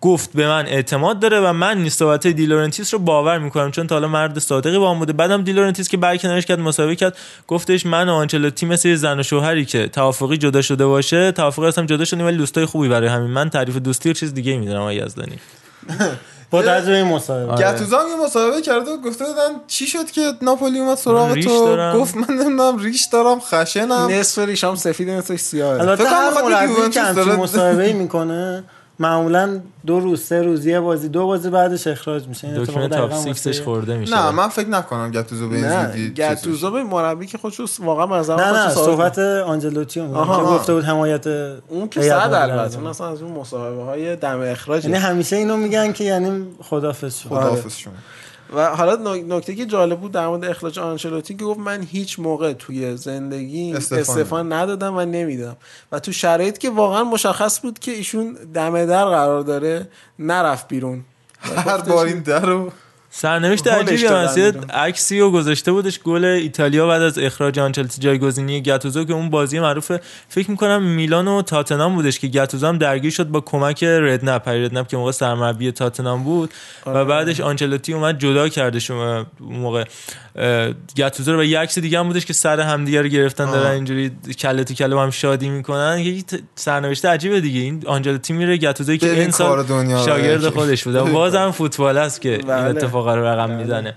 [0.00, 4.08] گفت به من اعتماد داره و من صحبت دیلورنتیس رو باور می‌کنم چون تا حالا
[4.08, 5.12] مرد صادقی با هم بوده.
[5.12, 7.16] بعدم دیلورنتیس که برکنارش کرد مصاحبه کرد.
[7.48, 11.86] گفتش من و آنچلوتی مثل زن و شوهری که توافقی جدا شده باشه توافقی هستم
[11.86, 13.30] جدا شدیم ولی دوستای خوبی برای همین.
[13.30, 15.38] من تعریف دوستی و چیز دیگه می‌دونم آقای یزدانی.
[16.50, 17.72] با توجه به این مصاحبه آره.
[17.72, 21.92] گتوزو هم یه مصاحبه کرده و گفته بودن چی شد که ناپولی اومد سراغ تو.
[21.94, 24.08] گفت من نمی‌دونم ریش دارم خشنم.
[24.10, 25.80] نصف ریشام سفید نصفش سیاهه.
[25.80, 28.64] البته فکر کنم هر مربی که همچین مصاحبه می‌کنه.
[29.00, 32.48] معمولا دو روز سه روز یه بازی دو بازی بعدش اخراج میشه.
[32.48, 34.14] این دکمه اتفاق تاپ دقیقاً سیکسش خورده میشه.
[34.14, 38.16] نه من فکر نکنم گتوزو به این نه زودی گتوزو به مربی که خودش واقعا
[38.16, 40.50] از نه نه صحبت آنجلوتی اون آها، که.
[40.50, 41.26] گفته بود حمایت
[41.68, 42.78] اون که صد البته.
[42.78, 47.18] اون اصلا از اون مصاحبه های دم اخراج یعنی همیشه اینو میگن که یعنی خدافظ
[47.18, 47.92] شد خداحافظ شما.
[48.56, 52.18] و حالا نک- نکته که جالب بود در مورد اخراج آنچلوتی که گفت من هیچ
[52.18, 55.56] موقع توی زندگی استعفا ندادم و نمیدم.
[55.92, 61.04] و تو شرایط که واقعا مشخص بود که ایشون دم در قرار داره نرفت بیرون.
[61.40, 62.72] هر بار این در رو
[63.12, 64.38] سرنوشت عجیبی هست.
[64.70, 69.60] عکسی رو گذاشته بودش گل ایتالیا بعد از اخراج آنچلتی جایگزینی گاتوزو که اون بازی
[69.60, 69.92] معروف
[70.28, 74.48] فکر می‌کنم میلان و تاتنام بودش که گاتوزو هم درگیر شد با کمک ردنپ.
[74.48, 76.50] هری ردنپ که موقع سرمربی تاتنام بود.
[76.86, 79.84] و بعدش آنچلوتی اومد جدا کردش اون موقع.
[80.36, 83.70] اه، گاتوزو رو و یه عکس دیگه هم بودش که سر همدیگه رو گرفتن دارن
[83.70, 85.98] اینجوری کله تو کله هم شادی می‌کنن.
[85.98, 86.24] یه
[86.54, 87.60] سرنوشت عجیبه دیگه.
[87.60, 89.66] این آنچلوتی میره گاتوزوی که این سال
[90.06, 90.48] شاگرد.
[90.48, 91.02] خودش بوده.
[91.20, 92.64] بازم فوتبال است که این بله.
[92.64, 93.94] اتفاق رو رقم می‌زنه.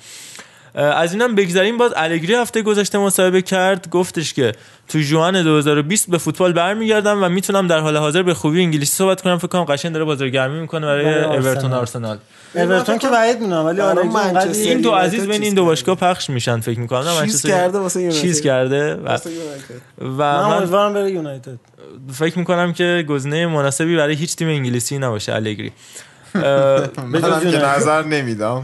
[0.75, 4.51] از اینم بگذریم باز الگری هفته گذشته مصاحبه کرد گفتش که
[4.87, 9.21] تو جوان 2020 به فوتبال برمیگردم و می‌تونم در حال حاضر به خوبی انگلیسی صحبت
[9.21, 11.23] کنم فکر کنم قشنگ داره بازرگرمی می‌کنه برای.
[11.23, 12.17] اورتون آرسنال
[12.55, 15.65] اورتون که بعید می‌دونم ولی اونقدر این دو عزیز بین این دو.
[15.65, 18.21] باشگاه پخش میشن فکر می‌کنم نه چیز منچستر- کرده واسه یونایتد.
[18.21, 19.17] چیز کرده و.
[20.01, 21.57] و من امیدوارم بره یونایتد
[22.13, 25.71] فکر می‌کنم که گزینه مناسبی برای هیچ تیم انگلیسی نباشه الگری
[26.35, 27.65] یونایتد.
[27.65, 28.63] نظر نمیدم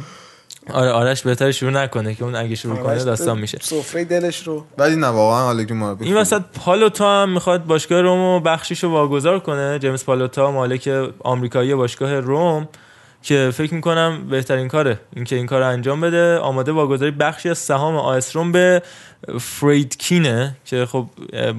[0.74, 3.58] آره آرش بهتر شروع نکنه که اون اگه شروع کنه داستان میشه.
[3.62, 4.66] سفره دلش رو.
[4.78, 9.80] ولی نه واقعا آلگری مربی این وسط پالوتا هم می‌خواد باشگاه رومو بخشیشو واگذار کنه.
[9.80, 10.90] جیمز پالوتا مالک
[11.20, 12.68] آمریکایی باشگاه روم
[13.24, 16.38] که فکر می‌کنم بهترین کاره اینکه این کار رو انجام بده.
[16.38, 18.82] آماده واگذاری بخشی از سهام آیس روم به
[19.40, 21.06] فریدکینه که خب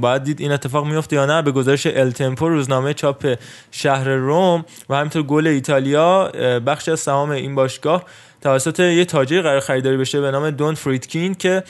[0.00, 1.42] باید دید این اتفاق میفته یا نه.
[1.42, 3.34] به گزارش ال تمپو روزنامه چاپ
[3.70, 6.28] شهر روم و همینطور گل ایتالیا
[6.66, 8.04] بخشی از سهام این باشگاه
[8.42, 11.62] توسط یه تاجری قرار خریداری بشه به نام دون فریدکین که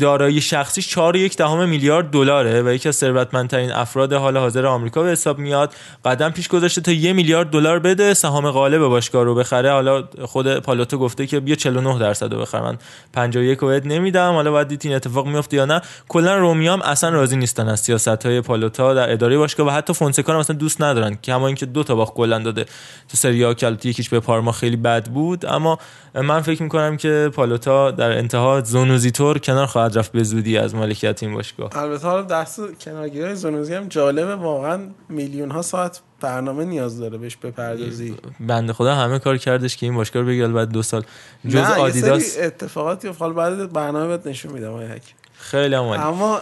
[0.00, 5.08] دارایی شخصیش 4.1 دهم میلیارد دلاره و یکی از ثروتمندترین افراد حال حاضر آمریکا به
[5.08, 5.74] حساب میاد.
[6.04, 9.72] قدم پیش گذاشته تا یه میلیارد دلار بده سهام غالب باشگاه رو بخره.
[9.72, 12.78] حالا خود پالوتو گفته که بیا 49 درصد رو بخره من
[13.12, 14.32] 51 رو نمیدم.
[14.32, 15.80] حالا باید این اتفاق میفته یا نه.
[16.08, 20.38] کلا رومیام اصلا راضی نیستن از سیاست های پالوتا در اداره باشگاه و حتی فونسکا
[20.38, 21.18] اصلا دوست ندارن.
[21.22, 22.64] که همون اینکه دو تا باخت گل داده
[23.08, 23.54] تو سری آ.
[23.84, 25.46] یکیش به پارما خیلی بد بود.
[25.46, 25.78] اما
[26.14, 31.22] من فکر می‌کنم که پالوتا در انتها زونوزیتور کنار خواهد رفت به زودی از مالکیت
[31.22, 36.64] این باشگاه البته حالا دست کنارگیری های زنوزی هم جالبه واقعا میلیون ها ساعت برنامه
[36.64, 40.68] نیاز داره بهش بپردازی بنده خدا همه کار کردش که این باشگاه رو بگیره بعد
[40.68, 41.04] دو سال
[41.48, 43.34] جز نه، یه آدیداس سری اتفاقاتی افتاد.
[43.36, 45.00] حالا بعد برنامه بهت نشون میدم.
[45.38, 46.02] خیلی هم عالی.
[46.02, 46.40] اما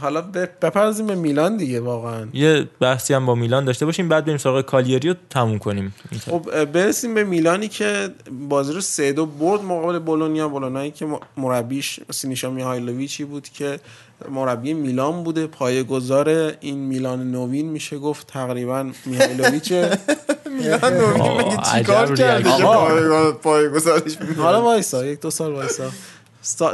[0.00, 2.26] حالا ب- بپردازیم به میلان دیگه واقعا.
[2.32, 5.94] یه بحثی هم با میلان داشته باشیم بعد بریم سراغ کالیری رو تموم کنیم.
[6.30, 8.08] خب برسیم به میلانی که
[8.48, 10.48] بازی رو سه دو برد مقابل بولونیا.
[10.48, 11.06] بولونیایی که
[11.36, 13.80] مربیش سینیشا میهایلوویچی بود که
[14.30, 15.46] مربی میلان بوده.
[15.46, 16.28] پایه گذار
[16.60, 18.26] این میلان نوین میشه گفت.
[18.26, 19.98] تقریبا میهایلوویچه
[20.58, 22.50] میلان نوین مگه چیکار کرده؟
[23.68, 25.88] گذارش حالا وایسا یک دو سال وایسا.
[25.88, 25.92] سا-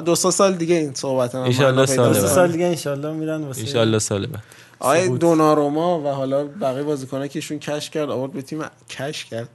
[0.05, 2.27] دو سه سال دیگه این صحبت هم پیدا سال دو.
[2.27, 4.43] سال دیگه انشالله میرن واسه ایشالله سال بعد
[4.79, 9.49] آقای دوناروما و حالا بقیه بازیکن‌ها که ایشون کش کرد آورد به تیم کش کرد.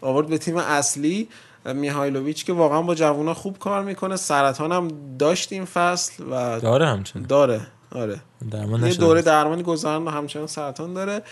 [0.00, 1.28] آورد به تیم اصلی
[1.74, 4.16] میهایلوویچ که واقعا با جوونا خوب کار می‌کنه.
[4.16, 4.88] سرطان هم
[5.18, 7.60] داشت این فصل و داره همچنان داره
[7.94, 8.20] آره.
[8.50, 9.00] درمان یه نشده.
[9.00, 11.22] دوره درمانی گذرن و همچنان سرطان داره.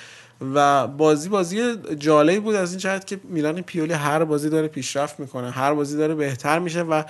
[0.55, 5.21] و بازی بازی جالبی بود از این جهت که میلان پیولی هر بازی داره پیشرفت
[5.21, 7.03] می‌کنه هر بازی داره بهتر میشه و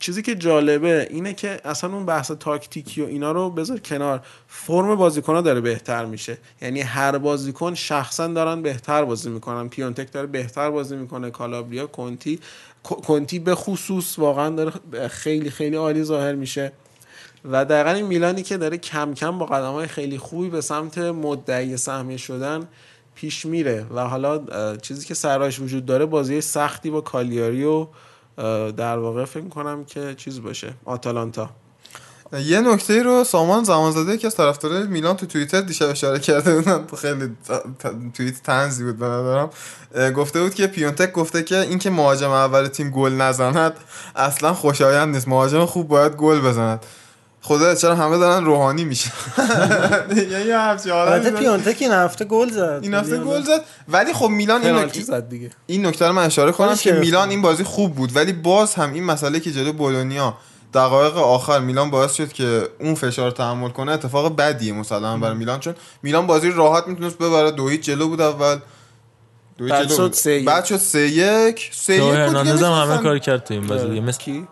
[0.00, 4.20] چیزی که جالبه اینه که اصلا اون بحث تاکتیکی و اینا رو بذار کنار.
[4.48, 6.38] فرم بازیکن‌ها داره بهتر میشه.
[6.62, 9.68] یعنی هر بازیکن شخصا دارن بهتر بازی می‌کنن.
[9.68, 11.30] پیونتک داره بهتر بازی می‌کنه.
[11.30, 12.40] کالابریا کنتی
[12.82, 14.72] کنتی به خصوص واقعا داره
[15.08, 16.72] خیلی خیلی عالی ظاهر میشه.
[17.44, 20.98] و دقیقا این میلانی که داره کم کم با قدم های خیلی خوبی به سمت
[20.98, 22.68] مدعی سهمیه شدن
[23.14, 24.46] پیش میره و حالا
[24.76, 27.86] چیزی که سراش وجود داره بازی سختی با کالیاری و
[28.76, 30.74] در واقع فکر کنم که چیز باشه.
[30.84, 31.50] آتالانتا.
[32.44, 36.54] یه نکته رو سامان زمان زده که از طرفدارای میلان تو توییتر دیشب اشاره کرده
[36.54, 37.36] بودن خیلی
[38.14, 43.12] توییت تنزی بود به گفته بود که پیونتک گفته که اینکه مهاجم اول تیم گل
[43.12, 43.72] نزند
[44.16, 45.28] اصلا خوشایند نیست.
[45.28, 46.86] مهاجم خوب باید گل بزند.
[47.44, 49.10] خدا چرا همه دارن روحانی میشه
[50.30, 51.44] یعنی حالتی البته داره.
[51.44, 52.78] پیونتک این هفته گل زد.
[52.82, 53.64] این هفته یعنی گل زد.
[53.88, 55.50] ولی خب میلان این پنالتی نک- زد دیگه.
[55.66, 56.92] این نکته رو من اشاره کنم که.
[56.92, 58.16] میلان این بازی خوب بود.
[58.16, 60.34] ولی باز هم این مسئله که جلو بولونیا
[60.74, 65.60] دقایق آخر میلان باعث شد که اون فشار تحمل کنه اتفاق بدیه مسلما برای میلان.
[65.60, 67.50] چون میلان بازی رو راحت می‌تونست ببره.
[67.50, 68.58] دو هیچ جلو بود اول.
[69.58, 70.12] دو بعد جلو شد بود.
[70.12, 70.44] سه یک.
[70.46, 71.70] بعد شد سه یک.
[71.72, 72.36] سه یک هم
[72.72, 74.46] همه کار کرد تو این بازی مثل کی؟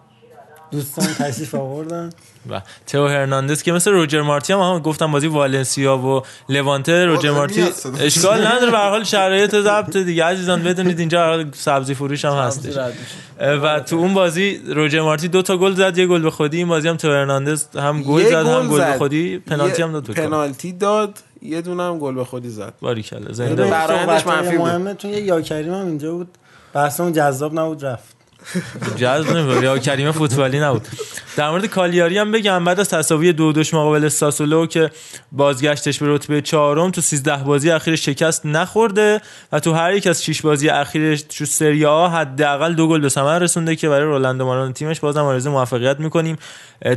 [0.71, 2.11] دوستان تشریف آوردن.
[2.51, 7.31] و تئو هرناندز که مثل روجر مارتی هم, هم گفتم بازی والنسیا و لوانته روجر
[7.31, 7.65] مارتی.
[8.01, 12.33] اشکال نداره به هر حال شرایط ضبط دیگه عزیزان بدونید اینجا حال سبزی فروش هم
[12.33, 12.93] هستش میشه.
[13.41, 16.69] و تو اون بازی روجر مارتی دو تا گل زد یه گل به خودی این
[16.69, 18.99] بازی هم تو هرناندز هم گل زد هم گل به.
[18.99, 20.11] خودی پنالتی هم داد.
[20.11, 23.33] پنالتی داد یه دونه هم گل به خودی زد باریکلا.
[23.33, 23.65] زنده.
[23.65, 24.67] برایندش صحبت‌های منفی بود.
[24.67, 26.29] مهمتون یه یا کریم هم اینجا بود
[26.73, 28.17] بحثمون جذاب نبود رفت
[29.01, 30.89] جذب نمی‌کنه یا کریم فوتبالی نبود.
[31.37, 32.65] در مورد کالیاری هم بگم.
[32.65, 34.91] بعد از تساوی دو دوش مقابل ساسولو که
[35.33, 39.21] بازگشتش به رتبه چهارم تو 13 بازی اخیرش شکست نخورده
[39.53, 43.09] و تو هر یک از 6 بازی اخیرش تو سری آ حداقل دو گل به
[43.09, 46.37] ثمر رسونده که برای رولندو مارون تیمش بازم آرزو موفقیت می‌کنیم.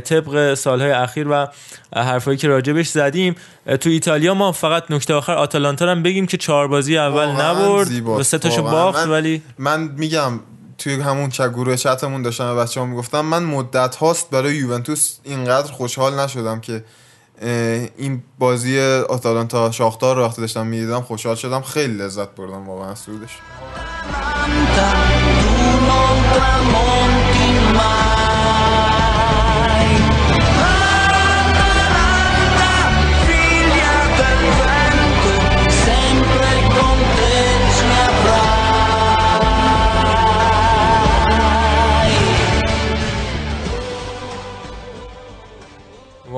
[0.04, 1.46] طبق سالهای اخیر و
[1.96, 3.34] حرفایی که راجبش زدیم.
[3.80, 8.08] تو ایتالیا ما فقط نکته آخر آتالانتا هم بگیم که چهار بازی اول نبرد.
[8.08, 8.62] و سه تاشو.
[8.62, 10.40] باخت ولی من میگم
[10.78, 16.20] توی همون گروه چتمون داشتم بچه ها می‌گفتم من مدت هاست برای یوونتوس اینقدر خوشحال
[16.20, 16.84] نشدم که
[17.96, 21.62] این بازی آتالانتا شاختار رو وقتی داشتم می‌دیدم خوشحال شدم.
[21.62, 23.38] خیلی لذت بردم واقعا سودش.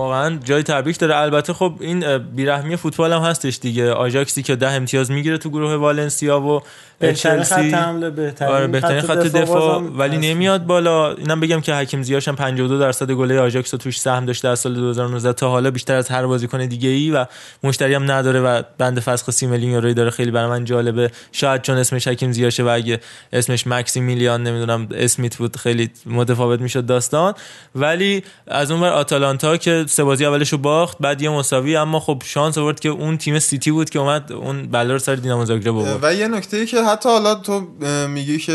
[0.07, 1.17] واقعا جای تبریک داره.
[1.17, 3.93] البته خب این بیرحمی فوتبال هم هستش دیگه.
[3.93, 6.63] آژاکسی که ده امتیاز می‌گیره تو گروه والنسیا و
[6.99, 11.13] بهترین خط حمله بهترین, آره بهترین خط دفاع ولی نمیاد بالا.
[11.13, 14.59] اینم بگم که حکیم زیاش هم 52 درصد گله آژاکس رو توش سهم داشته از
[14.59, 17.27] سال 2019 تا حالا بیشتر از هر بازیکن دیگه ای و
[17.63, 20.11] مشتری هم نداره و بند فسخ 30 میلیون یورویی داره.
[20.11, 21.11] خیلی برای من جالبه.
[21.33, 23.01] شاید چون اسمش حکیم زیاشه و اگه
[23.33, 27.35] اسمش مکسیمیلیان نمی‌دونم اسمیت بود خیلی متفاوت می‌شد داستان.
[27.75, 32.23] ولی از اون آتالانتا که سه بازی اولش رو باخت بعد یه مساوی اما خب
[32.25, 35.77] شانس آورد که اون تیم سیتی بود که اومد اون بلا رو سر دینامو زاگرب
[35.77, 35.99] آورد.
[36.03, 37.61] و یه نکته ای که حتی حالا تو
[38.09, 38.53] میگی که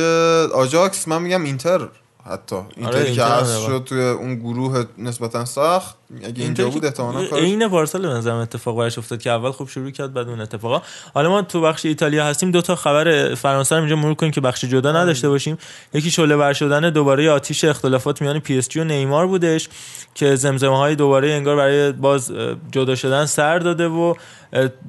[0.54, 1.88] آجاکس من میگم اینتر
[2.26, 2.56] حتی.
[2.78, 3.66] اینتری که اینتر هست آره.
[3.66, 5.96] شد توی اون گروه نسبتا سخت.
[6.24, 9.70] اگه اینجا بود احتمالاً کارش عین پارسال به نظرم اتفاق براش افتاد که اول خوب
[9.70, 10.82] شروع کرد بعد اون اتفاقا.
[11.14, 14.42] حالا ما تو بخش ایتالیا هستیم دو تا خبر فرانسه رو اینجا مرور کنیم که
[14.42, 15.58] بخش جدا نداشته باشیم.
[15.94, 19.70] یکی شعله ور شدن دوباره آتیش اختلافات میان پی اس جی و نیمار بودش
[20.16, 22.32] که زمزمه های دوباره انگار برای باز
[22.72, 24.14] جدا شدن سر داده و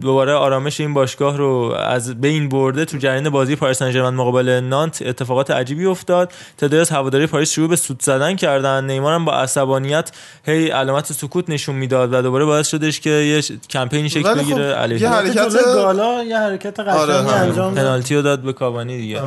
[0.01, 5.03] دوباره آرامش این باشگاه رو از بین برده تو جریان بازی پاریس سن مقابل نانت
[5.03, 6.33] اتفاقات عجیبی افتاد.
[6.59, 8.85] تعدادی از هواداری پاریس شروع به سوت زدن کردن.
[8.85, 10.11] نیمار هم با عصبانیت
[10.45, 13.41] هی علامت سکوت نشون می‌داد و دوباره باعث شدش که یه
[13.71, 14.65] کمپینی شکل خب، بگیره.
[14.65, 17.31] یه علیه حرکت- جلوی گالا یه حرکت آره، قشنگی.
[17.35, 17.85] انجام داد.
[17.85, 19.21] پنالتی رو داد به کاوانی دیگه.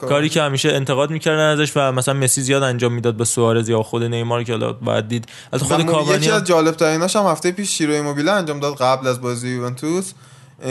[0.00, 3.82] کاری که همیشه انتقاد می‌کردن ازش و مثلا مسی زیاد انجام می‌داد به سوارز یا
[3.82, 5.24] خود نیمار که حالا باید دید.
[5.52, 9.06] از خود کاوانی یکی از جالب تریناش هم هفته پیش شیرو ایموبیله انجام داد قبل
[9.06, 10.12] از بازی یوونتوس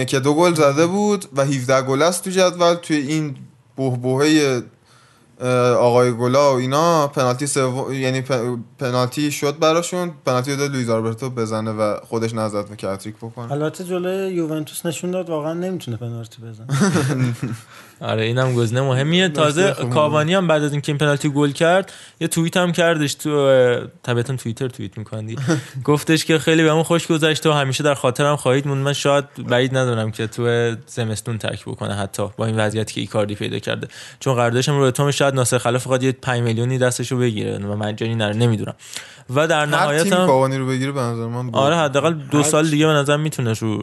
[0.08, 3.36] که دو گل زده بود و 17 گل است تو جدول توی این
[3.78, 4.62] بهبهه
[5.80, 11.30] آقای گلا و اینا پنالتی سوم یعنی پ- پنالتی شد براشون پنالتی داد لوئیز آلبرتو
[11.30, 13.52] بزنه و خودش نزد و کاتریک بکنه.
[13.52, 16.68] البته جلوی یوونتوس نشون داد واقعا نمی‌تونه پنالتی بزنه.
[18.02, 19.30] آره اینم گزینه مهمیه.
[19.30, 19.74] تازه.
[19.94, 23.30] کاوانی هم بعد از اینکه این پنالتی گل کرد یه توییت هم کردش تو
[24.04, 25.36] طبیعتا توییتر توییت می‌کنی.
[25.84, 28.86] گفتش که خیلی بهمون خوش گذشت و همیشه در خاطرم خواهید موند.
[28.86, 33.36] من شاید بعید ندارم که تو زمستون ترک بکنه حتی با این وضعیتی که ایکاردی
[33.36, 33.88] پیدا کرده.
[34.20, 37.58] چون قراردادش رو اتم شاید ناصر خلف فقط یه 5 میلیونی دستشو بگیره.
[37.58, 38.76] و مجانی نره نمی‌دونم.
[39.36, 41.50] و در نهایت هم کاوانی رو بگیره به نظر من.
[41.56, 43.82] آره حداقل دو سال دیگه به نظر می‌تونه رو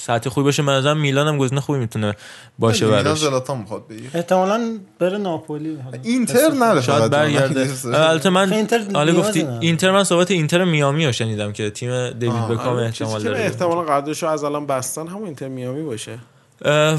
[0.00, 2.16] ساعت خوبی باشه نظر میلان هم گزینه خوبی می‌تونه
[2.58, 5.78] باشه میلان براش زلاتان می‌خواد بگیره احتمالا بره ناپولی.
[6.02, 7.10] اینتر نره شاید.
[7.10, 7.70] برگرده
[8.10, 9.46] البته من اینتر حالا گفتی.
[9.60, 12.48] اینتر من صحبت اینتر میامی رو شنیدم که تیم دیوید.
[12.48, 16.18] بکام آره، احتمال داره احتمال قراردادشو از الان بستن همون اینتر میامی باشه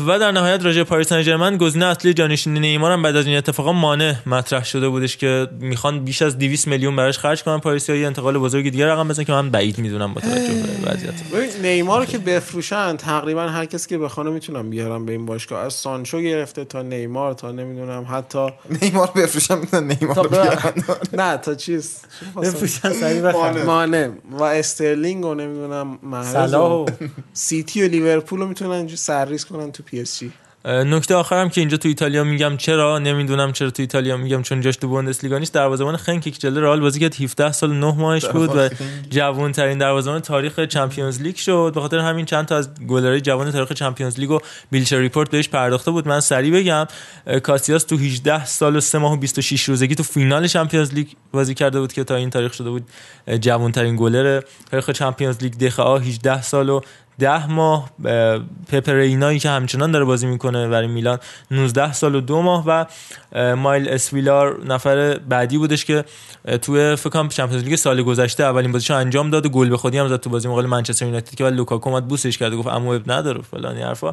[0.08, 3.38] و در نهایت راجع پاریس سن ژرمن گزینه اصلی جانشینی نیمار هم بعد از این
[3.38, 7.60] اتفاقا مانع مطرح شده بودش که می‌خوان بیش از 200 میلیون براش خرج کنن.
[7.60, 11.14] پاریسیا یه انتقال بزرگ دیگه رقم بزنن که من بعید می‌دونم با توجه به وضعیت.
[11.62, 15.66] نیمار رو که بفروشن تقریبا هر کسی که بخوان می‌تونم بیارم به این باشگاه.
[15.66, 18.48] از سانچو گرفته تا نیمار تا نمی‌دونم حتی
[18.82, 20.74] نیمار بفروشم می‌تونن نیمار تا رو بیارن.
[21.14, 21.98] نه تا چیز؟
[22.42, 23.66] بفروشن سریع بخرن.
[23.66, 26.86] مانه و استرلینگ و نمی‌دونم محرز صلاح و و
[27.34, 30.32] سیتی و لیورپول رو می‌تونن سرریز کنن تو پی اس جی
[30.66, 34.76] نکته آخرم که اینجا تو ایتالیا میگم چرا؟ نمی‌دونم چرا تو ایتالیا میگم چون جاش
[34.76, 35.54] تو بوندسلیگا نیست.
[35.54, 37.16] دروازه‌بان گنک که جلوی رئال بازی کرد.
[37.16, 38.70] 17 سال و 9 ماهش بود و
[39.10, 41.72] جوان ترین دروازه‌بان تاریخ چمپیونز لیگ شد.
[41.76, 44.40] به خاطر همین چند تا از گلرهای جوان تاریخ چمپیونز لیگ و
[44.72, 46.08] Bleacher Report بهش پرداخته بود.
[46.08, 46.88] من سریع بگم
[47.44, 51.54] کاسیاس تو 18 سال و 3 ماه و 26 روزگی تو فینال چمپیونز لیگ بازی
[51.54, 52.84] کرده بود که تا این تاریخ شده بود
[53.40, 54.42] جوان ترین گلر
[54.72, 56.82] تاریخ چمپیونز لیگ دخیا 18 سال و
[57.22, 58.40] ده ماه اه،
[58.72, 61.20] پپه رینایی که همچنان داره بازی می‌کنه برای میلان
[61.52, 62.86] 19 سال و دو ماه و
[63.56, 66.06] میل اسویلار نفر بعدی بودش که
[66.62, 69.98] توی فکر کنم چمپیونز لیگ سال گذشته اولین بازیشو انجام داد و گل به خودی
[69.98, 72.68] هم زد تو بازی مقابل منچستر یونایتد که بعد لوکاکو اومد بوسش کرد و گفت
[72.68, 74.12] عمو اب نداره فلان حرفا.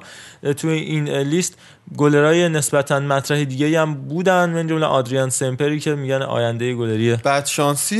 [0.56, 1.58] توی این لیست
[1.96, 7.46] گلرای نسبتا مطرح دیگه هم بودن من جمله آدریان سمپری که میگن آینده گلری بعد
[7.46, 7.96] شانسی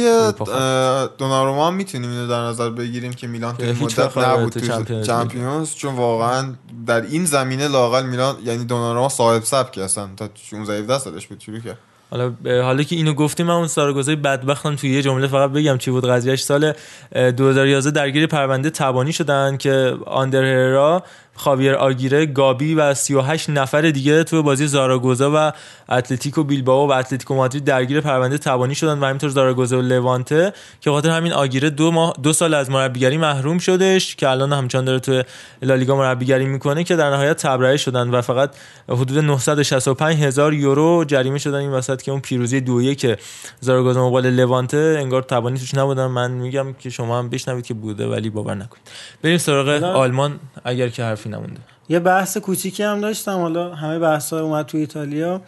[1.19, 5.03] دوناروما هم می‌تونیم اینو در نظر بگیریم که میلان تو که مدت نبود تو تو
[5.03, 6.55] چمپیونز چون واقعا
[6.87, 11.41] در این زمینه لاقل میلان یعنی دوناروما صاحب سبک اصلا تا 16 17 سالش بود
[11.41, 11.79] شروع کرد.
[12.11, 15.91] حالا حالا که اینو گفتیم من اون ساراگوزای بدبختم توی یه جمله فقط بگم چی
[15.91, 16.07] بود.
[16.07, 16.73] قضیهش سال
[17.13, 21.03] اه، 2011 درگیر پرونده تبانی شدن که آندر هررا
[21.39, 25.53] خاویر آگیره گابی و 38 نفر دیگه تو بازی زاراگوزا و
[25.89, 30.91] اتلتیکو بیلبائو و اتلتیکو مادرید درگیر پرونده تبانی شدن و همینطور زاراگوزا و لوانته که
[30.91, 34.99] خاطر همین آگیره دو ماه دو سال از مربیگری محروم شدش که الان همچنان داره
[34.99, 35.23] تو
[35.63, 38.51] لالیگا مربیگری می‌کنه که در نهایت تبرئه شدن و فقط
[38.89, 43.17] حدود 965 هزار یورو جریمه شدن این وسط که اون پیروزی دو که
[43.61, 46.07] زاراگوزا مقابل لوانته انگار تبانی توش نبودن.
[46.07, 48.91] من میگم که شما هم بشنوید که بوده ولی باور نکنید.
[49.23, 50.41] بریم سراغ آلمان.
[50.65, 51.61] اگر که حرفی نمونده.
[51.89, 55.41] یه بحث کوچیکی هم داشتم حالا همه بحث ها اومد تو ایتالیا.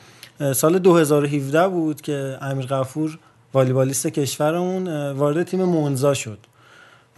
[0.55, 3.19] سال 2017 بود که امیر غفور
[3.55, 6.39] والیبالیست کشورمون وارد تیم مونزا شد.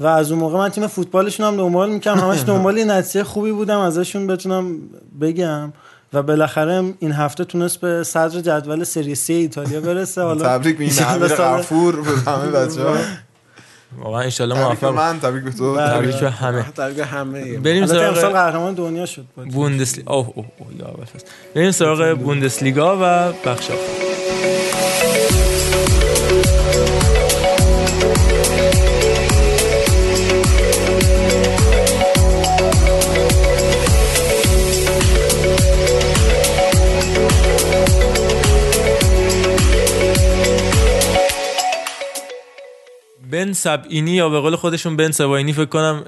[0.00, 3.78] و از اون موقع من تیم فوتبالشون هم دنبال می‌کنم همش دنبال نتیجه خوبی بودم
[3.78, 4.76] ازشون بتونم
[5.20, 5.72] بگم.
[6.12, 10.22] و بالاخره این هفته تونست به صدر جدول سری سی ایتالیا برسه.
[10.22, 11.28] حالا تبریک سال-
[11.58, 12.96] غفور به همه بچه‌ها.
[13.98, 15.90] واقعا انشالله تبریک به موفق من تبریک به تو بله.
[15.90, 19.52] تبریک به همه در همه بریم البته امسال سراغ قهرمان دنیا شد با تیم.
[19.52, 20.94] بوندسلیگا اوه اوه اوه یا.
[21.54, 25.41] بریم سراغ بوندسلیگا و بخش آخر.
[43.32, 46.04] بن سبعینی یا به قول خودشون بن سباینی فکر کنم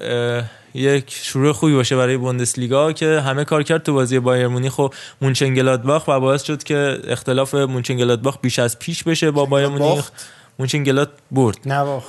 [0.75, 4.89] یک شروع خوبی باشه برای بوندسلیگا که همه کار کرد تو بازی بایرن مونیخ و
[5.23, 10.11] مونچنگلادباخ و باعث شد که اختلاف مونچنگلادباخ بیش از پیش بشه با بایرن مونیخ.
[10.59, 11.59] مونچنگلاد برد.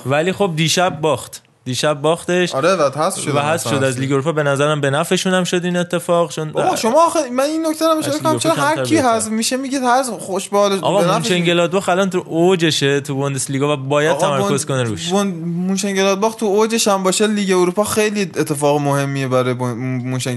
[0.06, 1.42] ولی خب دیشب باخت.
[1.66, 2.54] دیشب باختش.
[2.54, 5.44] آره و حذف شد و حذف شد از لیگ اروپا به نظرم به نفعشون هم
[5.44, 8.38] شد این اتفاق چون بابا شما آخه من این نکته رو اشاره کنم.
[8.38, 8.96] چرا هر کی.
[8.96, 13.76] حذف میشه میگید حذف خوش به حال آقا مونچنگلادباخ الان تو اوجشه تو بوندسلیگا و
[13.76, 15.12] باید تمرکز کنه روش.
[15.12, 19.54] مونشنگلادباخ تو اوجش هم باشه لیگ اروپا خیلی اتفاق مهمیه برای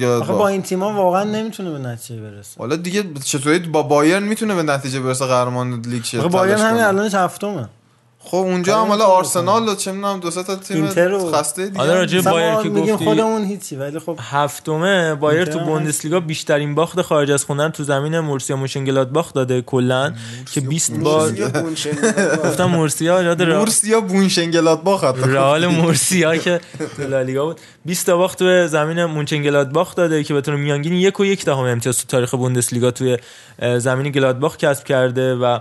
[0.05, 2.59] آخه با این تیما واقعا نمی‌تونه به نتیجه برسه.
[2.59, 6.87] حالا دیگه چطوری با بایرن می‌تونه به نتیجه برسه قهرمان لیگ شه؟ بایرن همین کنه.
[6.87, 7.69] الانش هفتمه.
[8.21, 10.87] خب اونجا هم حالا آرسنال و چه می‌دونم دو سه تا تیم
[11.31, 11.81] خسته دیگه.
[11.81, 17.01] آره، راجع بایرن که گفتی- خودمون هیچی ولی خب هفتمه بایرن تو بوندسلیگا بیشترین باخت
[17.01, 20.13] خارج از خونه تو زمین بروسیا مونشنگلادباخ داده کلا.
[20.53, 21.31] که 20 بار
[22.45, 26.61] گفتم مورسیا یاد را- بورس یا بونشنگلاد با خط رئال مورسیا که
[26.97, 27.59] تو لالیگا بود.
[27.89, 31.59] 20 تا باخت تو زمین مونچنگلادباخ داده که به طور میانگین یک و یک دهم
[31.59, 33.17] امتیاز تو تاریخ بوندسلیگا توی
[33.77, 35.59] زمین گلادباخ کسب کرده و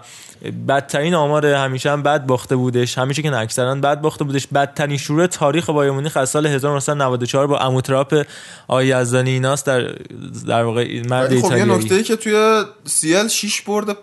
[0.69, 2.99] بدترین آمار همیشه هم بد باخته بودش.
[2.99, 4.47] همیشه که اکثرا بد باخته بودش.
[4.47, 8.27] بدترین شروع تاریخ بایر مونیخ از سال 1994 با اموتراپ
[8.69, 9.81] آقای یزدانی ایناست در
[10.47, 11.85] در واقع مرد ولی خب یه ایتالیایی.
[11.85, 13.97] نکته ای که توی سیل 6 برد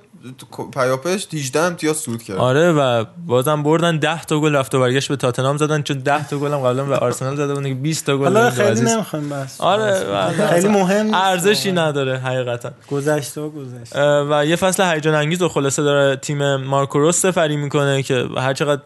[0.73, 2.37] پیاپش 18 امتیاز سود کرد.
[2.37, 6.27] آره و بازم بردن 10 تا گل رفت و برگشت به تاتنهام زدن چون 10
[6.27, 8.89] تا گل هم قبلا به آرسنال زده بودن که 20 تا گل حالا خیلی عزیز.
[8.89, 11.13] نمی‌خوایم بس آره و خیلی مهم.
[11.13, 12.71] ارزشی نداره حقیقتا.
[12.91, 13.99] گذشته و گذشته.
[14.29, 18.53] و یه فصل هیجان انگیز و خلاصه داره تیم مارکو روس سفری می‌کنه که هر
[18.53, 18.81] چقدر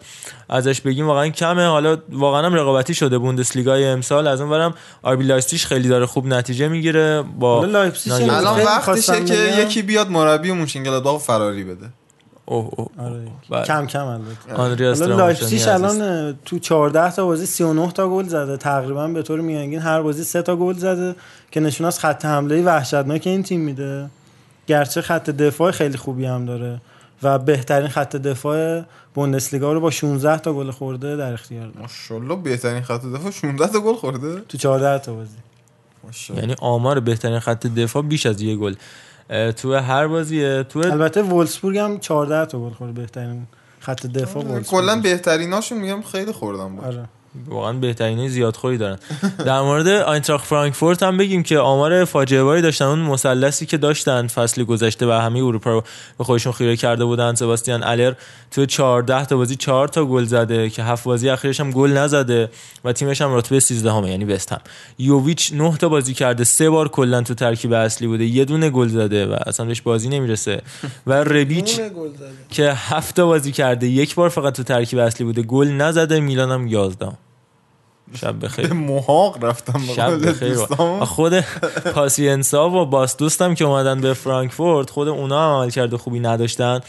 [0.50, 1.68] ازش بگیم واقعا کمه.
[1.68, 4.28] حالا واقعا هم رقابتی شده بوندسلیگای امسال.
[4.28, 9.62] از اون برم آربی لایپزیگ خیلی داره خوب نتیجه می‌گیره با الان وقتشه که.
[9.62, 11.90] یکی بیاد مربی مونشنگلادباخ فراری بده.
[12.46, 13.28] اوه اوه آره.
[13.50, 13.64] بله.
[13.64, 14.54] کم کم البته.
[14.54, 15.68] آندریاس لایپزیگ عزیز.
[15.68, 18.58] الان تو 14 تا بازی 39 تا گل زده.
[18.58, 21.16] تقریبا به طور میانگین هر بازی 3 تا گل زده
[21.52, 24.10] که نشون از خط حمله وحشتناک این تیم میده.
[24.68, 26.82] گرچه خط دفاع خیلی خوبی هم داره
[27.24, 28.84] و بهترین خط دفاع
[29.14, 31.80] بوندسلیگا رو با 16 تا گل خورده در اختیار داره.
[31.80, 34.40] ماشاءالله بهترین خط دفاع 16 تا گل خورده.
[34.40, 35.38] تو 14 تا بازی.
[36.04, 36.48] ماشاءالله.
[36.48, 38.76] یعنی آمار بهترین خط دفاع بیش از یه گل.
[39.58, 40.64] تو هر بازیه.
[40.64, 43.48] تو البته وولسبورگ هم 14 تا گل خورده بهترین
[43.80, 44.66] خط دفاع وولسبورگ.
[44.66, 46.86] کلا بهتریناشون میگم خیلی خوردن بود.
[46.86, 47.06] آره.
[47.48, 48.98] واقعا بهترین زیادخوری دارن.
[49.46, 54.28] در مورد آینتراخت فرانکفورت هم بگیم که آمار فاجعه باری داشتن اون مثلثی که داشتن
[54.28, 55.84] فصل گذشته و همه اروپا رو
[56.18, 57.36] به خودشون خیره کرده بودن.
[57.36, 58.14] سباستیان الر
[58.52, 62.50] تو 14 تا بازی 4 تا گل زده که هفت بازی اخیرش هم گل نزده
[62.86, 64.60] و تیمش هم رتبه 13 همه یعنی بست هم.
[65.00, 68.88] یوویچ 9 تا بازی کرده سه بار کلا تو ترکیب اصلی بوده یه دونه گل
[68.88, 70.62] زده و اصلا بهش بازی نمی‌رسه.
[71.08, 71.80] و ربیچ.
[72.50, 76.52] که هفت تا بازی کرده یک بار فقط تو ترکیب اصلی بوده گل نزده میلان
[76.52, 77.29] هم 11
[78.16, 78.68] شب بخیر.
[78.68, 80.56] به محاق رفتم شب بخیر.
[81.06, 81.40] خود
[81.94, 86.80] پاسینسیا و باس دوست هم که اومدن به فرانکفورت خود اونا هم عملکرد خوبی نداشتن.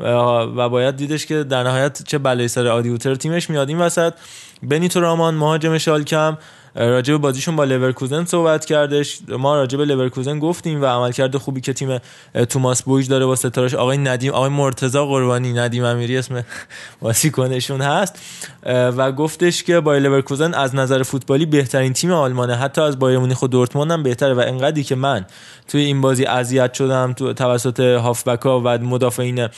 [0.00, 3.68] و و باید دیدش که در نهایت چه بلایی سر آدی هوتر و تیمش میاد.
[3.68, 4.14] این وسط
[4.62, 6.38] بنیتو رامان مهاجم شالکه هم
[6.78, 9.18] راجع به بازیشون با لورکوزن صحبت کردش.
[9.28, 11.98] ما راجع به لورکوزن گفتیم و عملکرد خوبی که تیم
[12.48, 13.74] توماس بویج داره با ستارش.
[13.74, 16.44] آقای ندیم آقای مرتضی قربانی ندیم امیری اسم
[17.00, 18.18] بازیکنشون هست.
[18.66, 22.54] و گفتش که بایر لورکوزن از نظر فوتبالی بهترین تیم آلمانه.
[22.54, 24.34] حتی از بایر مونیخ و دورتموند هم بهتره.
[24.34, 25.26] و انقدری که من
[25.68, 29.48] توی این بازی اذیت شدم تو توسط هافبکا و مدافعین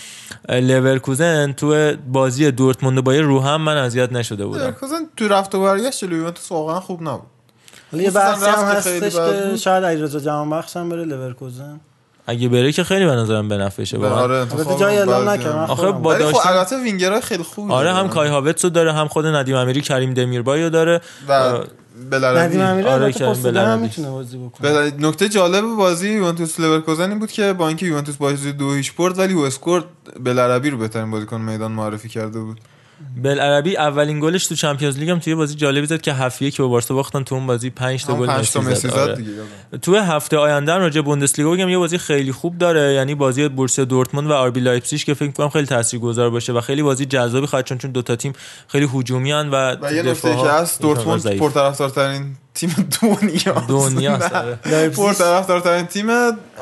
[0.48, 3.26] لورکوزن تو بازی دورتموند و بایر
[3.56, 4.62] من اذیت نشده بودم.
[4.62, 7.26] لورکوزن تو رفت و برگشت جلوی واقعا خوب نبود
[7.92, 9.56] حالا یه بحثی هم هستش که.
[9.56, 11.80] شاید علیرضا جهانبخش هم بره لورکوزن
[12.26, 14.18] اگه بره که خیلی به نظرم به نفعشه واقعا.
[14.22, 14.46] آره
[14.78, 15.58] جای اعلام نکردم.
[15.58, 15.70] هم.
[15.70, 15.92] آخه.
[15.92, 17.92] با خب داشتن البته وینگرهای خیلی خوبی آره.
[17.94, 21.64] هم کای هاورتزو داره هم خود ندیم امیری کرم دمیربایو داره و آه،
[22.10, 23.82] بلارابی ندیم امیری آره، کریم بلارابی.
[23.82, 28.16] می‌تونه بازی بکنه به- نکته جالب بازی یوونتوس لورکوزن این بود که با اینکه یوونتوس
[28.16, 29.84] بازی دو هیچ برد ولی WhoScored
[30.24, 32.60] بلارابی رو بهترین بازیکن میدان معرفی کرده بود
[33.16, 36.64] بلارابی اولین گلش تو Champions League هم توی بازی جالبی زد که هفت یک به
[36.64, 39.24] بارسا باختن تو اون بازی 5 تا گل مسی زد آره.
[39.82, 44.30] تو هفته آینده راجع بوندسلیگا بگم یه بازی خیلی خوب داره یعنی بازی بورسیا دورتموند
[44.30, 47.78] و آربی لایپزیگ که فکر کنم خیلی تاثیرگذار باشه و خیلی بازی جذابی خواهد چون
[47.78, 48.32] چون دو تا تیم
[48.68, 51.36] خیلی هجومی و و یه نکته که هست دورتموند.
[51.36, 53.64] پرطرفدارترین تیم دنیا.
[53.68, 54.88] دنیا آره.
[54.88, 56.06] پرطرفدارترین تیم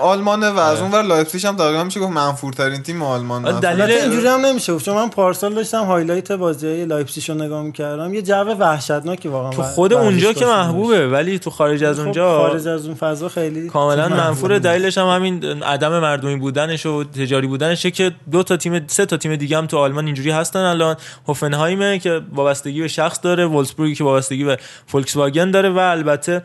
[0.01, 3.81] آلمانه و از اون ور لایپزیگ هم تقریبا میشه گفت منفورترین تیم آلمان آره، دلیل-
[3.81, 7.63] البته اینجوری هم نمیشه گفت چون من پارسال داشتم highlight بازی های لایپزیگ رو نگاه
[7.63, 8.15] می‌کردم.
[8.15, 11.97] یه جو وحشتناکی واقعا تو خود اونجا که محبوبه ولی تو خارج از.
[11.97, 14.59] خب، اونجا خارج از اون فضا خیلی کاملا منفور.
[14.59, 19.17] دلیلش هم همین عدم مردمی بودنش و تجاری بودنشه که دو تا تیم سه تا
[19.17, 20.97] تیم دیگه هم تو آلمان اینجوری هستن الان.
[21.29, 26.43] هوفنهایمه که وابستگی به شخص داره وولسبورگی که وابستگی به فولکس واگن داره و البته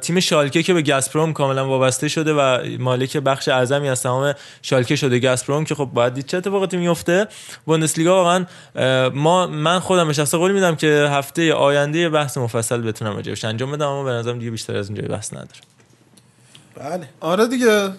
[0.00, 4.96] تیم شالکه که به گازپروم کاملا وابسته شده و مالک بخش اعظمی از تمام شالکه
[4.96, 7.26] شده گازپروم که خب باید دید چه اتفاقاتی میفته.
[7.64, 8.46] بوندسلیگا واقعا
[9.10, 13.88] ما من خودم به قول میدم که هفته آینده بحث مفصل بتونم راجعش انجام بدم
[13.88, 15.60] اما به نظرم دیگه بیشتر از اینجا بحث نداره.
[16.76, 17.08] بله.
[17.20, 17.90] آره دیگه.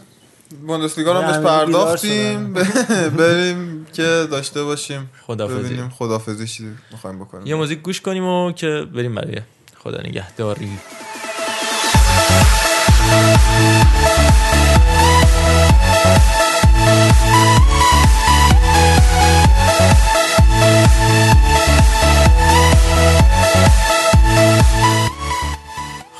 [0.67, 2.53] بوندسلیگا رو هم بهش پرداختیم.
[3.17, 5.09] بریم که داشته باشیم.
[5.27, 5.63] خداحافظی.
[5.63, 7.47] ببینیم خدافزی چی می‌خوایم بکنیم.
[7.47, 9.41] یه موزیک گوش کنیم و که بریم برای
[9.85, 10.69] خدا نگهداری.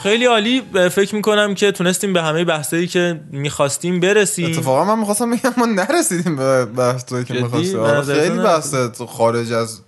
[0.04, 0.62] خیلی عالی.
[0.92, 4.52] فکر می‌کنم که تونستیم به همه بحثایی که می‌خواستیم برسیم.
[4.52, 7.80] اتفاقا من می‌خواستم بگم ما نرسیدیم به بحثایی که می‌خواستیم.
[7.80, 8.76] آره، خیلی بحث
[9.08, 9.82] خارج از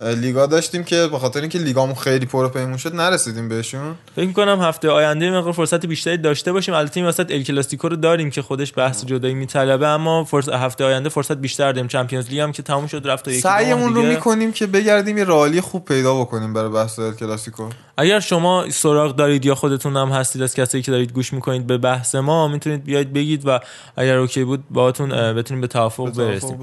[0.00, 3.94] لیگا داشتیم که به خاطر اینکه لیگامون خیلی پر پیمون شد نرسیدیم بهشون.
[4.16, 6.74] فکر می‌کنم هفته آینده مقدار فرصت بیشتری داشته باشیم.
[6.74, 10.48] البته این وسط ال کلاسیکو رو داریم که خودش بحث جدایی میطلبه اما فرص...
[10.48, 11.88] هفته آینده فرصت بیشتر داریم.
[11.88, 14.02] چمپیونز لیگ هم که تموم شد رفت سعیمون رو.
[14.02, 19.16] می‌کنیم که بگردیم یه رالی خوب پیدا بکنیم برای بحث ال کلاسیکو اگر شما سراغ
[19.16, 22.84] دارید یا خودتون هم هستید از کسایی که دارید گوش می‌کنید به بحث ما می‌تونید
[22.84, 23.58] بیاید بگید و
[23.96, 26.58] اگر okay بود باهاتون اه، بتونیم به توافق برسیم.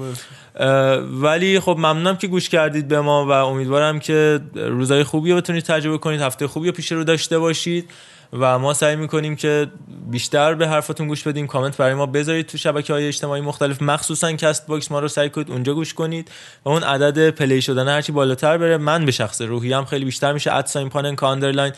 [1.22, 5.64] ولی خب ممنونم که گوش کردید به ما و امیدوارم که روزای خوبی رو بتونید
[5.64, 7.90] تجربه کنید هفته خوبی رو پیش رو داشته باشید.
[8.32, 9.66] و ما سعی می‌کنیم که
[10.10, 11.46] بیشتر به حرفاتون گوش بدیم.
[11.46, 13.82] کامنت برای ما بذارید تو شبکه های اجتماعی مختلف.
[13.82, 16.30] مخصوصا Castbox ما رو سعی کنید اونجا گوش کنید
[16.64, 18.76] و اون عدد play شدن هرچی بالاتر بره.
[18.76, 20.54] من به شخصه روحیه‌م خیلی بیشتر میشه.
[20.54, 21.72] at sign Panenka underline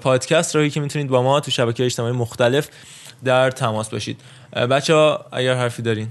[0.00, 2.68] podcast راهی که می‌تونید با ما تو شبکه اجتماعی مختلف
[3.24, 4.20] در تماس باشید.
[4.70, 6.08] بچه ها اگر حرفی دارین.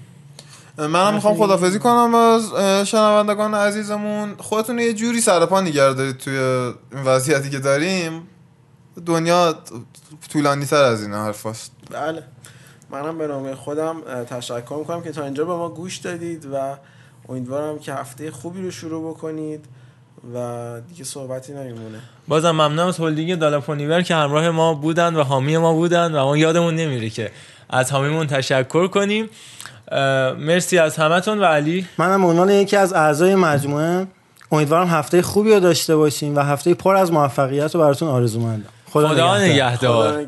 [0.78, 2.54] منم می‌خوام خدافزی کنم از
[2.88, 4.36] شنوندگان عزیزمون.
[4.38, 6.74] خودتون یه جوری سرپا نگه دارید توی
[7.06, 8.28] وضعیتی که داریم.
[9.06, 9.56] دنیا
[10.30, 12.24] طولانی تر از این حرف هست بله.
[12.90, 16.76] منم به نام خودم تشکر می‌کنم که تا اینجا به ما گوش دادید و
[17.30, 19.66] امیدوارم که هفته خوبی رو شروع بکنید
[20.36, 22.00] و دیگه صحبتی نمیمونه.
[22.28, 26.38] بازم ممنونم از هلدینگ دالاپونیور که همراه ما بودن و حامی ما بودن و ما
[26.38, 27.32] یادمون نمیره که
[27.70, 29.30] از حامیمون تشکر کنیم.
[30.38, 31.88] مرسی از همتون و علی.
[31.98, 34.08] منم به عنوان یکی از اعضای مجموعه
[34.52, 38.70] امیدوارم هفته خوبی رو داشته باشیم و هفته پر از موفقیت رو براتون آرزو مندم.
[38.94, 40.26] خدا, نگهدار.